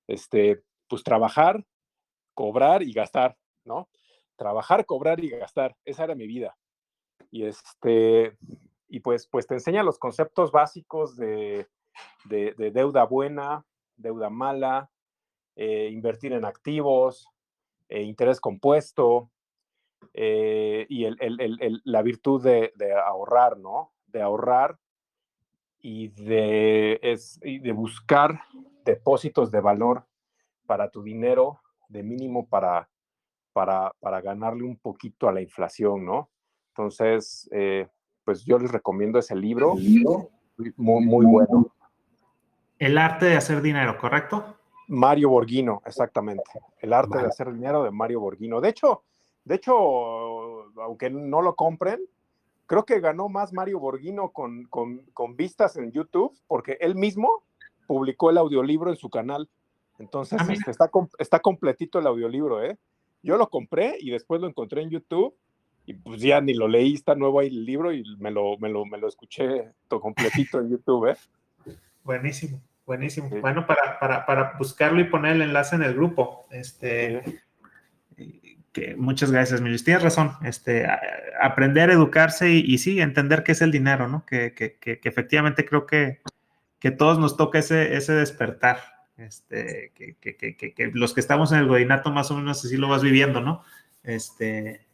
este, 0.07 0.63
pues 0.88 1.03
trabajar, 1.03 1.65
cobrar 2.34 2.84
y 2.84 2.93
gastar, 2.93 3.38
¿no? 3.63 3.89
Trabajar, 4.36 4.86
cobrar 4.86 5.23
y 5.23 5.30
gastar. 5.30 5.76
Esa 5.86 6.03
era 6.03 6.15
mi 6.15 6.28
vida. 6.28 6.57
Y 7.32 7.45
este, 7.45 8.38
y 8.88 8.99
pues, 8.99 9.28
pues 9.28 9.47
te 9.47 9.55
enseña 9.55 9.84
los 9.84 9.97
conceptos 9.97 10.51
básicos 10.51 11.15
de, 11.15 11.67
de, 12.26 12.53
de 12.57 12.71
deuda 12.71 13.05
buena, 13.05 13.65
deuda 13.95 14.30
mala, 14.30 14.91
eh, 15.55 15.89
invertir 15.91 16.34
en 16.34 16.43
activos, 16.43 17.30
eh, 17.88 18.01
interés 18.01 18.41
compuesto 18.41 19.32
eh, 20.13 20.86
y 20.89 21.07
la 21.86 22.01
virtud 22.01 22.43
de, 22.43 22.73
ahorrar, 23.05 23.57
¿no? 23.57 23.93
De 24.07 24.21
ahorrar 24.21 24.78
y 25.88 26.07
de, 26.07 26.99
es, 27.03 27.39
de 27.39 27.71
buscar 27.71 28.41
depósitos 28.83 29.51
de 29.51 29.61
valor 29.61 30.03
para 30.65 30.89
tu 30.89 31.03
dinero, 31.03 31.59
de 31.89 32.01
mínimo 32.01 32.47
para, 32.47 32.89
para, 33.53 33.91
para 33.99 34.19
ganarle 34.19 34.63
un 34.63 34.77
poquito 34.77 35.29
a 35.29 35.31
la 35.31 35.41
inflación, 35.41 36.03
¿no? 36.03 36.31
Entonces, 36.69 37.47
pues 38.23 38.43
yo 38.45 38.57
les 38.57 38.71
recomiendo 38.71 39.19
ese 39.19 39.36
libro, 39.36 39.75
muy, 39.75 41.05
muy 41.05 41.25
bueno. 41.27 41.67
El 42.79 42.97
arte 42.97 43.27
de 43.27 43.38
hacer 43.38 43.61
dinero, 43.61 43.95
¿correcto? 43.99 44.57
Mario 44.88 45.29
Borghino, 45.29 45.83
exactamente. 45.86 46.49
El 46.79 46.93
arte 46.93 47.19
de 47.19 47.27
hacer 47.27 47.53
dinero 47.53 47.83
de 47.83 47.91
Mario 47.91 48.21
Borghino. 48.21 48.59
De 48.59 48.69
hecho, 48.69 49.03
de 49.43 49.53
hecho, 49.53 49.75
aunque 50.81 51.11
no 51.11 51.43
lo 51.43 51.55
compren, 51.55 52.01
creo 52.66 52.86
que 52.86 52.99
ganó 52.99 53.30
más 53.30 53.53
Mario 53.53 53.80
Borghino 53.80 54.30
con, 54.30 54.66
con, 54.66 55.36
vistas 55.36 55.78
en 55.78 55.91
YouTube, 55.91 56.38
porque 56.47 56.78
él 56.82 56.95
mismo 56.95 57.43
publicó 57.88 58.30
el 58.30 58.38
audiolibro 58.38 58.89
en 58.89 58.97
su 58.97 59.09
canal. 59.09 59.49
Entonces, 59.99 60.39
ah, 60.41 60.51
este, 60.51 60.72
está, 60.72 60.89
está 61.20 61.39
completito 61.39 61.99
el 61.99 62.07
audiolibro, 62.07 62.63
¿eh? 62.63 62.78
Yo 63.24 63.38
lo 63.38 63.49
compré 63.49 63.97
y 63.99 64.11
después 64.11 64.41
lo 64.41 64.47
encontré 64.47 64.82
en 64.82 64.89
YouTube 64.89 65.36
y 65.86 65.93
pues 65.93 66.22
ya 66.22 66.41
ni 66.41 66.53
lo 66.53 66.68
leí, 66.68 66.95
está 66.95 67.16
nuevo 67.16 67.39
ahí 67.39 67.47
el 67.47 67.66
libro 67.66 67.93
y 67.93 68.03
me 68.18 68.32
lo, 68.32 68.57
me 68.57 68.70
lo, 68.70 68.86
me 68.86 68.97
lo 68.97 69.07
escuché 69.07 69.72
todo 69.88 69.99
completito 70.01 70.59
en 70.59 70.70
YouTube, 70.70 71.11
¿eh? 71.11 71.18
Buenísimo, 72.03 72.61
buenísimo. 72.86 73.30
Bueno, 73.41 73.66
para, 73.66 73.99
para, 73.99 74.26
para, 74.26 74.53
buscarlo 74.57 74.99
y 74.99 75.05
poner 75.05 75.36
el 75.36 75.43
enlace 75.43 75.76
en 75.76 75.84
el 75.84 75.95
grupo. 75.95 76.45
Este, 76.51 77.24
que 78.76 78.93
muchas 78.97 79.32
gracias, 79.32 79.61
Luis. 79.61 79.86
Tienes 79.86 80.03
razón. 80.03 80.34
Este, 80.43 80.86
aprender, 81.41 81.89
educarse 81.89 82.51
y, 82.51 82.59
y, 82.59 82.78
sí, 82.78 82.99
entender 82.99 83.43
qué 83.43 83.53
es 83.53 83.61
el 83.61 83.71
dinero, 83.71 84.09
¿no? 84.09 84.26
Que, 84.26 84.53
que, 84.53 84.76
que, 84.76 84.99
efectivamente 85.01 85.65
creo 85.65 85.86
que, 85.86 86.19
que 86.80 86.91
todos 86.91 87.17
nos 87.17 87.38
toca 87.38 87.59
ese, 87.59 87.95
ese 87.95 88.11
despertar. 88.11 88.80
Este, 89.15 89.93
que, 89.95 90.17
que, 90.17 90.36
que, 90.36 90.73
que, 90.73 90.91
los 90.93 91.13
que 91.13 91.21
estamos 91.21 91.53
en 91.53 91.59
el 91.59 91.67
godinato 91.67 92.11
más 92.11 92.30
o 92.32 92.36
menos 92.36 92.65
así 92.65 92.76
lo 92.76 92.89
vas 92.89 93.01
viviendo, 93.01 93.39
¿no? 93.39 93.63
Este, 94.03 94.86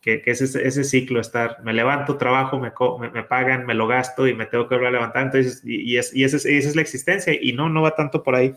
que, 0.00 0.22
es 0.24 0.40
ese, 0.40 0.66
ese, 0.66 0.82
ciclo, 0.82 1.20
estar, 1.20 1.62
me 1.62 1.74
levanto, 1.74 2.16
trabajo, 2.16 2.58
me, 2.58 2.72
me, 3.10 3.24
pagan, 3.24 3.66
me 3.66 3.74
lo 3.74 3.86
gasto 3.86 4.26
y 4.26 4.34
me 4.34 4.46
tengo 4.46 4.68
que 4.68 4.74
volver 4.74 4.88
a 4.88 4.92
levantar, 4.92 5.24
entonces, 5.24 5.60
y, 5.64 5.98
es, 5.98 6.16
y 6.16 6.24
esa, 6.24 6.38
es, 6.38 6.46
esa, 6.46 6.68
es, 6.70 6.76
la 6.76 6.82
existencia, 6.82 7.34
y 7.38 7.52
no, 7.52 7.68
no 7.68 7.82
va 7.82 7.94
tanto 7.94 8.22
por 8.22 8.34
ahí, 8.34 8.54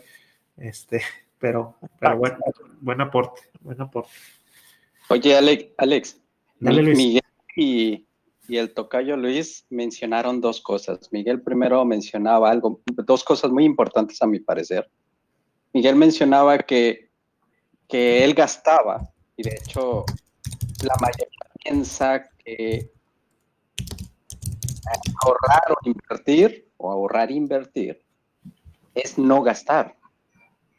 este, 0.56 1.02
pero, 1.38 1.76
pero 2.00 2.16
bueno, 2.16 2.38
buen 2.80 3.00
aporte, 3.02 3.42
buen 3.60 3.80
aporte. 3.80 4.10
Oye, 5.08 5.36
Alex, 5.36 5.66
Alex 5.78 6.20
Miguel 6.58 7.22
y, 7.56 8.06
y 8.48 8.56
el 8.56 8.74
tocayo 8.74 9.16
Luis 9.16 9.64
mencionaron 9.70 10.40
dos 10.40 10.60
cosas. 10.60 11.12
Miguel 11.12 11.42
primero 11.42 11.84
mencionaba 11.84 12.50
algo, 12.50 12.80
dos 12.86 13.22
cosas 13.22 13.50
muy 13.52 13.64
importantes 13.64 14.20
a 14.20 14.26
mi 14.26 14.40
parecer. 14.40 14.90
Miguel 15.72 15.94
mencionaba 15.94 16.58
que, 16.58 17.10
que 17.86 18.24
él 18.24 18.34
gastaba, 18.34 19.08
y 19.36 19.44
de 19.44 19.50
hecho 19.50 20.04
la 20.82 20.94
mayoría 21.00 21.28
piensa 21.62 22.28
que 22.44 22.90
ahorrar 25.22 25.70
o 25.70 25.76
invertir, 25.84 26.68
o 26.78 26.90
ahorrar 26.90 27.30
e 27.30 27.34
invertir, 27.34 28.02
es 28.94 29.18
no 29.18 29.42
gastar. 29.42 29.96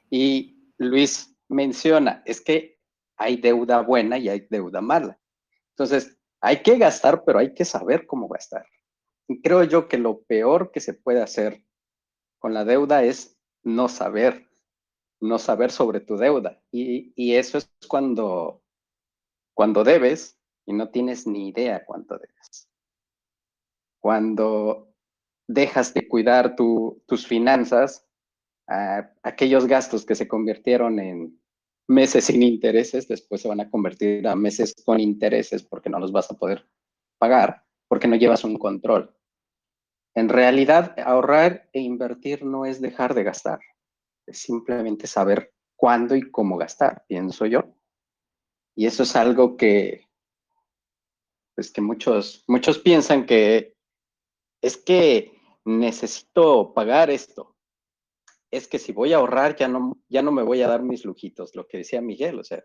Y 0.09 0.57
Luis 0.77 1.35
menciona, 1.47 2.23
es 2.25 2.41
que 2.41 2.76
hay 3.17 3.37
deuda 3.37 3.81
buena 3.81 4.17
y 4.17 4.29
hay 4.29 4.47
deuda 4.49 4.79
mala. 4.79 5.19
Entonces, 5.71 6.17
hay 6.39 6.61
que 6.61 6.77
gastar, 6.77 7.23
pero 7.25 7.39
hay 7.39 7.53
que 7.53 7.65
saber 7.65 8.05
cómo 8.05 8.27
gastar. 8.27 8.65
Y 9.27 9.41
creo 9.41 9.63
yo 9.63 9.87
que 9.87 9.97
lo 9.97 10.21
peor 10.23 10.71
que 10.71 10.79
se 10.79 10.93
puede 10.93 11.21
hacer 11.21 11.63
con 12.39 12.53
la 12.53 12.63
deuda 12.63 13.03
es 13.03 13.37
no 13.63 13.89
saber, 13.89 14.47
no 15.19 15.39
saber 15.39 15.71
sobre 15.71 15.99
tu 15.99 16.15
deuda. 16.17 16.61
Y, 16.71 17.35
eso 17.35 17.57
es 17.57 17.69
cuando, 17.87 18.61
cuando 19.53 19.83
debes 19.83 20.39
y 20.65 20.73
no 20.73 20.89
tienes 20.89 21.27
ni 21.27 21.49
idea 21.49 21.83
cuánto 21.85 22.17
debes. 22.17 22.69
Cuando 23.99 24.93
dejas 25.47 25.93
de 25.93 26.07
cuidar 26.07 26.55
tus 26.55 27.27
finanzas, 27.27 28.07
aquellos 29.23 29.65
gastos 29.65 30.05
que 30.05 30.15
se 30.15 30.27
convirtieron 30.27 30.99
en, 30.99 31.39
meses 31.87 32.25
sin 32.25 32.43
intereses, 32.43 33.07
después 33.07 33.41
se 33.41 33.47
van 33.47 33.61
a 33.61 33.69
convertir 33.69 34.27
a 34.27 34.35
meses 34.35 34.75
con 34.85 34.99
intereses 34.99 35.63
porque 35.63 35.89
no 35.89 35.99
los 35.99 36.11
vas 36.11 36.29
a 36.29 36.37
poder 36.37 36.67
pagar, 37.17 37.63
porque 37.87 38.07
no 38.07 38.15
llevas 38.15 38.43
un 38.43 38.57
control. 38.57 39.15
En 40.13 40.29
realidad, 40.29 40.95
ahorrar 40.99 41.69
e 41.73 41.79
invertir 41.79 42.43
no 42.43 42.65
es 42.65 42.81
dejar 42.81 43.13
de 43.13 43.23
gastar, 43.23 43.59
es 44.25 44.39
simplemente 44.39 45.07
saber 45.07 45.53
cuándo 45.75 46.15
y 46.15 46.29
cómo 46.29 46.57
gastar, 46.57 47.05
pienso 47.07 47.45
yo. 47.45 47.75
Y 48.75 48.85
eso 48.85 49.03
es 49.03 49.15
algo 49.15 49.57
que, 49.57 50.07
pues 51.55 51.71
que 51.71 51.81
muchos, 51.81 52.43
muchos 52.47 52.79
piensan 52.79 53.25
que 53.25 53.75
es 54.61 54.77
que 54.77 55.31
necesito 55.65 56.73
pagar 56.73 57.09
esto, 57.09 57.56
es 58.51 58.67
que 58.67 58.79
si 58.79 58.91
voy 58.93 59.13
a 59.13 59.17
ahorrar 59.17 59.55
ya 59.55 59.67
no, 59.67 59.97
ya 60.07 60.21
no 60.21 60.31
me 60.31 60.43
voy 60.43 60.61
a 60.61 60.67
dar 60.67 60.81
mis 60.81 61.05
lujitos, 61.05 61.55
lo 61.55 61.67
que 61.67 61.79
decía 61.79 62.01
Miguel, 62.01 62.39
o 62.39 62.43
sea, 62.43 62.63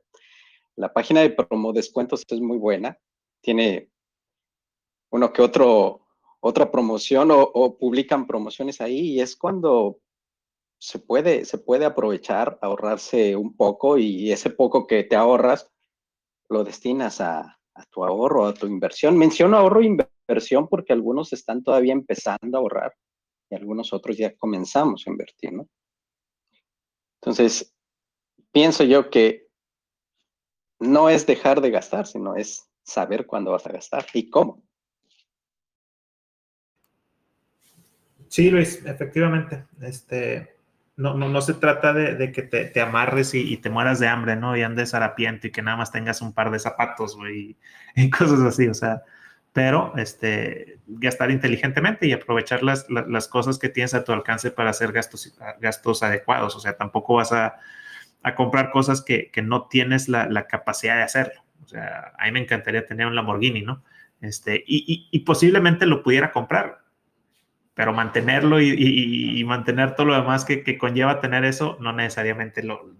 la 0.76 0.92
página 0.92 1.20
de 1.20 1.30
promo 1.30 1.72
descuentos 1.72 2.24
es 2.28 2.40
muy 2.40 2.58
buena, 2.58 2.98
tiene 3.40 3.90
uno 5.10 5.32
que 5.32 5.42
otro, 5.42 6.06
otra 6.40 6.70
promoción 6.70 7.28
o, 7.32 7.78
publican 7.78 8.26
promociones 8.26 8.80
ahí 8.80 9.12
y 9.12 9.20
es 9.20 9.36
cuando 9.36 9.98
se 10.78 10.98
puede, 10.98 11.44
se 11.44 11.58
puede 11.58 11.84
aprovechar, 11.84 12.58
ahorrarse 12.62 13.36
un 13.36 13.56
poco 13.56 13.98
y 13.98 14.32
ese 14.32 14.50
poco 14.50 14.86
que 14.86 15.04
te 15.04 15.16
ahorras 15.16 15.70
lo 16.48 16.64
destinas 16.64 17.20
a, 17.20 17.58
a 17.74 17.84
tu 17.90 18.04
ahorro, 18.04 18.46
a 18.46 18.54
tu 18.54 18.66
inversión. 18.66 19.16
Menciono 19.16 19.56
ahorro 19.56 19.80
e 19.80 19.86
inversión 19.86 20.68
porque 20.68 20.92
algunos 20.92 21.32
están 21.32 21.62
todavía 21.62 21.92
empezando 21.92 22.56
a 22.56 22.60
ahorrar 22.60 22.94
y 23.52 23.54
algunos 23.54 23.92
otros 23.92 24.16
ya 24.16 24.34
comenzamos 24.34 25.06
a 25.06 25.10
invertir, 25.10 25.52
¿no? 25.52 25.68
Entonces, 27.20 27.74
pienso 28.50 28.82
yo 28.82 29.10
que 29.10 29.46
no 30.80 31.10
es 31.10 31.26
dejar 31.26 31.60
de 31.60 31.70
gastar, 31.70 32.06
sino 32.06 32.34
es 32.34 32.68
saber 32.82 33.26
cuándo 33.26 33.52
vas 33.52 33.66
a 33.66 33.72
gastar 33.72 34.06
y 34.14 34.30
cómo. 34.30 34.62
Sí, 38.28 38.50
Luis, 38.50 38.84
efectivamente. 38.86 39.66
Este, 39.82 40.56
no, 40.96 41.14
no, 41.14 41.28
no 41.28 41.42
se 41.42 41.52
trata 41.52 41.92
de, 41.92 42.32
que 42.32 42.42
te, 42.42 42.80
amarres 42.80 43.34
y, 43.34 43.58
te 43.58 43.68
mueras 43.68 44.00
de 44.00 44.08
hambre, 44.08 44.34
¿no? 44.34 44.56
Y 44.56 44.62
andes 44.62 44.94
harapiento 44.94 45.46
y 45.46 45.52
que 45.52 45.60
nada 45.60 45.76
más 45.76 45.92
tengas 45.92 46.22
un 46.22 46.32
par 46.32 46.50
de 46.50 46.58
zapatos, 46.58 47.16
güey, 47.16 47.58
y 47.94 48.10
cosas 48.10 48.40
así. 48.40 48.66
O 48.66 48.74
sea, 48.74 49.02
pero 49.52 49.92
este, 49.96 50.78
gastar 50.86 51.30
inteligentemente 51.30 52.06
y 52.06 52.12
aprovechar 52.12 52.62
las, 52.62 52.86
las, 52.88 53.28
cosas 53.28 53.58
que 53.58 53.68
tienes 53.68 53.92
a 53.92 54.02
tu 54.02 54.12
alcance 54.12 54.50
para 54.50 54.70
hacer 54.70 54.92
gastos, 54.92 55.36
gastos 55.60 56.02
adecuados. 56.02 56.56
O 56.56 56.60
sea, 56.60 56.76
tampoco 56.76 57.14
vas 57.14 57.32
a, 57.32 57.56
a 58.22 58.34
comprar 58.34 58.70
cosas 58.70 59.02
que, 59.02 59.30
que 59.30 59.42
no 59.42 59.66
tienes 59.68 60.08
la, 60.08 60.26
la, 60.26 60.46
capacidad 60.46 60.96
de 60.96 61.02
hacerlo. 61.02 61.42
O 61.64 61.68
sea, 61.68 62.12
a 62.18 62.24
mí 62.24 62.32
me 62.32 62.40
encantaría 62.40 62.86
tener 62.86 63.06
un 63.06 63.14
Lamborghini, 63.14 63.62
¿no? 63.62 63.82
Este, 64.22 64.62
y, 64.66 65.08
y, 65.10 65.18
posiblemente 65.20 65.84
lo 65.84 66.02
pudiera 66.02 66.30
comprar, 66.30 66.82
pero 67.74 67.92
mantenerlo 67.92 68.60
y, 68.60 68.70
y, 68.70 69.42
mantener 69.44 69.96
todo 69.96 70.06
lo 70.06 70.14
demás 70.14 70.44
que, 70.44 70.62
que, 70.62 70.78
conlleva 70.78 71.20
tener 71.20 71.44
eso, 71.44 71.76
no 71.80 71.92
necesariamente 71.92 72.62
lo, 72.62 72.94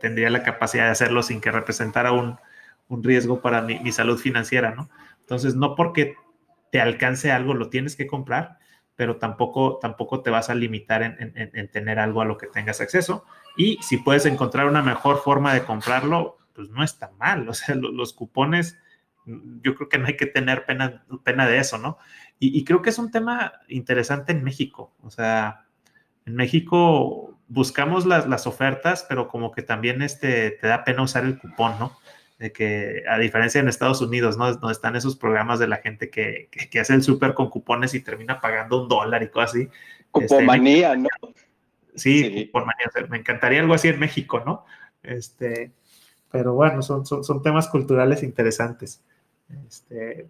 tendría 0.00 0.30
la 0.30 0.44
capacidad 0.44 0.84
de 0.84 0.90
hacerlo 0.90 1.24
sin 1.24 1.40
que 1.40 1.50
representara 1.50 2.12
un, 2.12 2.38
un 2.86 3.02
riesgo 3.02 3.40
para 3.40 3.62
mi, 3.62 3.80
mi 3.80 3.90
salud 3.90 4.16
financiera, 4.16 4.72
¿no? 4.72 4.90
Entonces, 5.30 5.54
no 5.54 5.76
porque 5.76 6.16
te 6.72 6.80
alcance 6.80 7.30
algo 7.30 7.54
lo 7.54 7.70
tienes 7.70 7.94
que 7.94 8.08
comprar, 8.08 8.58
pero 8.96 9.18
tampoco, 9.18 9.78
tampoco 9.80 10.22
te 10.22 10.30
vas 10.30 10.50
a 10.50 10.56
limitar 10.56 11.04
en, 11.04 11.70
tener 11.70 12.00
algo 12.00 12.20
a 12.20 12.24
lo 12.24 12.36
que 12.36 12.48
tengas 12.48 12.80
acceso. 12.80 13.24
Y 13.56 13.78
si 13.80 13.98
puedes 13.98 14.26
encontrar 14.26 14.66
una 14.66 14.82
mejor 14.82 15.22
forma 15.22 15.54
de 15.54 15.62
comprarlo, 15.62 16.38
pues 16.52 16.68
no 16.70 16.82
está 16.82 17.12
mal. 17.12 17.48
O 17.48 17.54
sea, 17.54 17.76
los, 17.76 18.12
cupones, 18.12 18.76
yo 19.24 19.76
creo 19.76 19.88
que 19.88 19.98
no 19.98 20.08
hay 20.08 20.16
que 20.16 20.26
tener 20.26 20.66
pena, 20.66 21.04
pena 21.22 21.46
de 21.46 21.58
eso, 21.58 21.78
¿no? 21.78 21.98
Y, 22.40 22.64
creo 22.64 22.82
que 22.82 22.90
es 22.90 22.98
un 22.98 23.12
tema 23.12 23.52
interesante 23.68 24.32
en 24.32 24.42
México. 24.42 24.92
O 25.00 25.10
sea, 25.10 25.66
en 26.26 26.34
México 26.34 27.38
buscamos 27.46 28.04
las, 28.04 28.26
las 28.26 28.48
ofertas, 28.48 29.06
pero 29.08 29.28
como 29.28 29.52
que 29.52 29.62
también 29.62 30.02
este, 30.02 30.50
te 30.50 30.66
da 30.66 30.82
pena 30.82 31.02
usar 31.02 31.24
el 31.24 31.38
cupón, 31.38 31.78
¿no? 31.78 31.96
De 32.40 32.52
que 32.52 33.04
a 33.06 33.18
diferencia 33.18 33.60
en 33.60 33.68
Estados 33.68 34.00
Unidos, 34.00 34.38
¿no? 34.38 34.50
Donde 34.54 34.72
están 34.72 34.96
esos 34.96 35.14
programas 35.14 35.58
de 35.58 35.68
la 35.68 35.76
gente 35.76 36.08
que, 36.08 36.48
que, 36.50 36.80
hace 36.80 36.94
el 36.94 37.02
súper 37.02 37.34
con 37.34 37.50
cupones 37.50 37.92
y 37.92 38.00
termina 38.00 38.40
pagando 38.40 38.82
un 38.82 38.88
dólar 38.88 39.22
y 39.22 39.28
cosas 39.28 39.50
así. 39.50 39.68
Cupomanía, 40.10 40.94
este, 40.94 41.02
¿no? 41.02 41.08
Sí, 41.94 42.46
cupomanía. 42.46 42.86
me 43.10 43.18
encantaría 43.18 43.60
algo 43.60 43.74
así 43.74 43.88
en 43.88 44.00
México, 44.00 44.42
¿no? 44.44 44.64
Este, 45.02 45.70
pero 46.32 46.54
bueno, 46.54 46.80
son, 46.80 47.04
son, 47.04 47.42
temas 47.42 47.68
culturales 47.68 48.22
interesantes. 48.22 49.02
Este, 49.68 50.26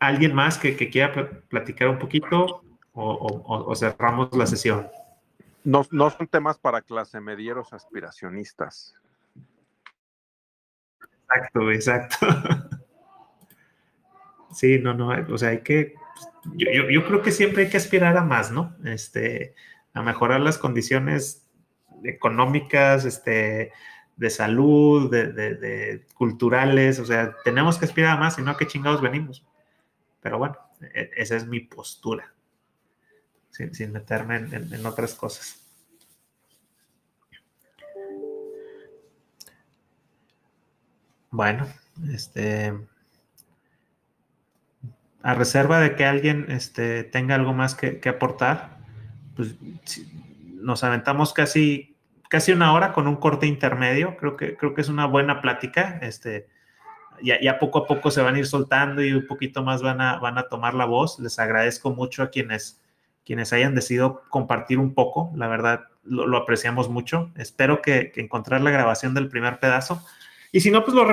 ¿Alguien 0.00 0.34
más 0.34 0.58
que, 0.58 0.74
quiera 0.76 1.30
platicar 1.48 1.86
un 1.86 2.00
poquito 2.00 2.64
o, 2.94 3.64
o, 3.68 3.74
cerramos 3.76 4.36
la 4.36 4.46
sesión? 4.46 4.88
No, 5.62 5.86
no 5.92 6.10
son 6.10 6.26
temas 6.26 6.58
para 6.58 6.82
clase 6.82 7.20
medieros 7.20 7.72
aspiracionistas. 7.72 8.96
Exacto, 11.34 11.70
exacto. 11.70 12.26
Sí, 14.54 14.78
no, 14.78 14.94
no, 14.94 15.08
o 15.08 15.36
sea, 15.36 15.48
hay 15.48 15.62
que, 15.62 15.94
yo, 16.54 16.88
yo, 16.88 17.04
creo 17.04 17.22
que 17.22 17.32
siempre 17.32 17.64
hay 17.64 17.70
que 17.70 17.76
aspirar 17.76 18.16
a 18.16 18.22
más, 18.22 18.52
¿no? 18.52 18.76
Este, 18.84 19.56
a 19.94 20.00
mejorar 20.00 20.40
las 20.42 20.58
condiciones 20.58 21.44
económicas, 22.04 23.04
este, 23.04 23.72
de 24.16 24.30
salud, 24.30 25.10
de, 25.10 25.32
de, 25.32 26.06
culturales, 26.14 27.00
o 27.00 27.04
sea, 27.04 27.34
tenemos 27.42 27.78
que 27.78 27.86
aspirar 27.86 28.16
a 28.16 28.20
más, 28.20 28.36
si 28.36 28.42
no, 28.42 28.52
¿a 28.52 28.56
qué 28.56 28.68
chingados 28.68 29.02
venimos? 29.02 29.44
Pero 30.20 30.38
bueno, 30.38 30.56
e, 30.80 31.10
esa 31.16 31.34
es 31.34 31.48
mi 31.48 31.58
postura, 31.58 32.32
sin, 33.50 33.74
sin 33.74 33.90
meterme 33.90 34.36
en, 34.36 34.72
en 34.72 34.86
otras 34.86 35.14
cosas. 35.14 35.63
Bueno, 41.34 41.66
este, 42.12 42.72
a 45.20 45.34
reserva 45.34 45.80
de 45.80 45.96
que 45.96 46.04
alguien 46.04 46.46
este, 46.48 47.02
tenga 47.02 47.34
algo 47.34 47.52
más 47.52 47.74
que, 47.74 48.00
aportar, 48.08 48.78
pues 49.34 49.56
nos 50.52 50.84
aventamos 50.84 51.32
casi, 51.32 51.96
casi 52.28 52.52
una 52.52 52.72
hora 52.72 52.92
con 52.92 53.08
un 53.08 53.16
corte 53.16 53.48
intermedio. 53.48 54.16
Creo 54.16 54.36
que, 54.36 54.56
creo 54.56 54.74
que 54.74 54.82
es 54.82 54.88
una 54.88 55.06
buena 55.06 55.42
plática. 55.42 55.98
Este, 56.02 56.46
ya, 57.20 57.40
ya, 57.40 57.58
poco 57.58 57.80
a 57.80 57.86
poco 57.88 58.12
se 58.12 58.22
van 58.22 58.36
a 58.36 58.38
ir 58.38 58.46
soltando 58.46 59.02
y 59.02 59.12
un 59.12 59.26
poquito 59.26 59.64
más 59.64 59.82
van 59.82 60.00
a, 60.00 60.20
van 60.20 60.38
a 60.38 60.48
tomar 60.48 60.74
la 60.74 60.84
voz. 60.84 61.18
Les 61.18 61.40
agradezco 61.40 61.90
mucho 61.90 62.22
a 62.22 62.30
quienes, 62.30 62.80
quienes 63.24 63.52
hayan 63.52 63.74
decidido 63.74 64.22
compartir 64.28 64.78
un 64.78 64.94
poco. 64.94 65.32
La 65.34 65.48
verdad, 65.48 65.86
lo, 66.04 66.36
apreciamos 66.36 66.88
mucho. 66.88 67.32
Espero 67.34 67.82
que, 67.82 68.12
encontrar 68.14 68.60
la 68.60 68.70
grabación 68.70 69.14
del 69.14 69.28
primer 69.28 69.58
pedazo. 69.58 70.00
Y 70.52 70.60
si 70.60 70.70
no, 70.70 70.84
pues 70.84 70.94
lo 70.94 71.04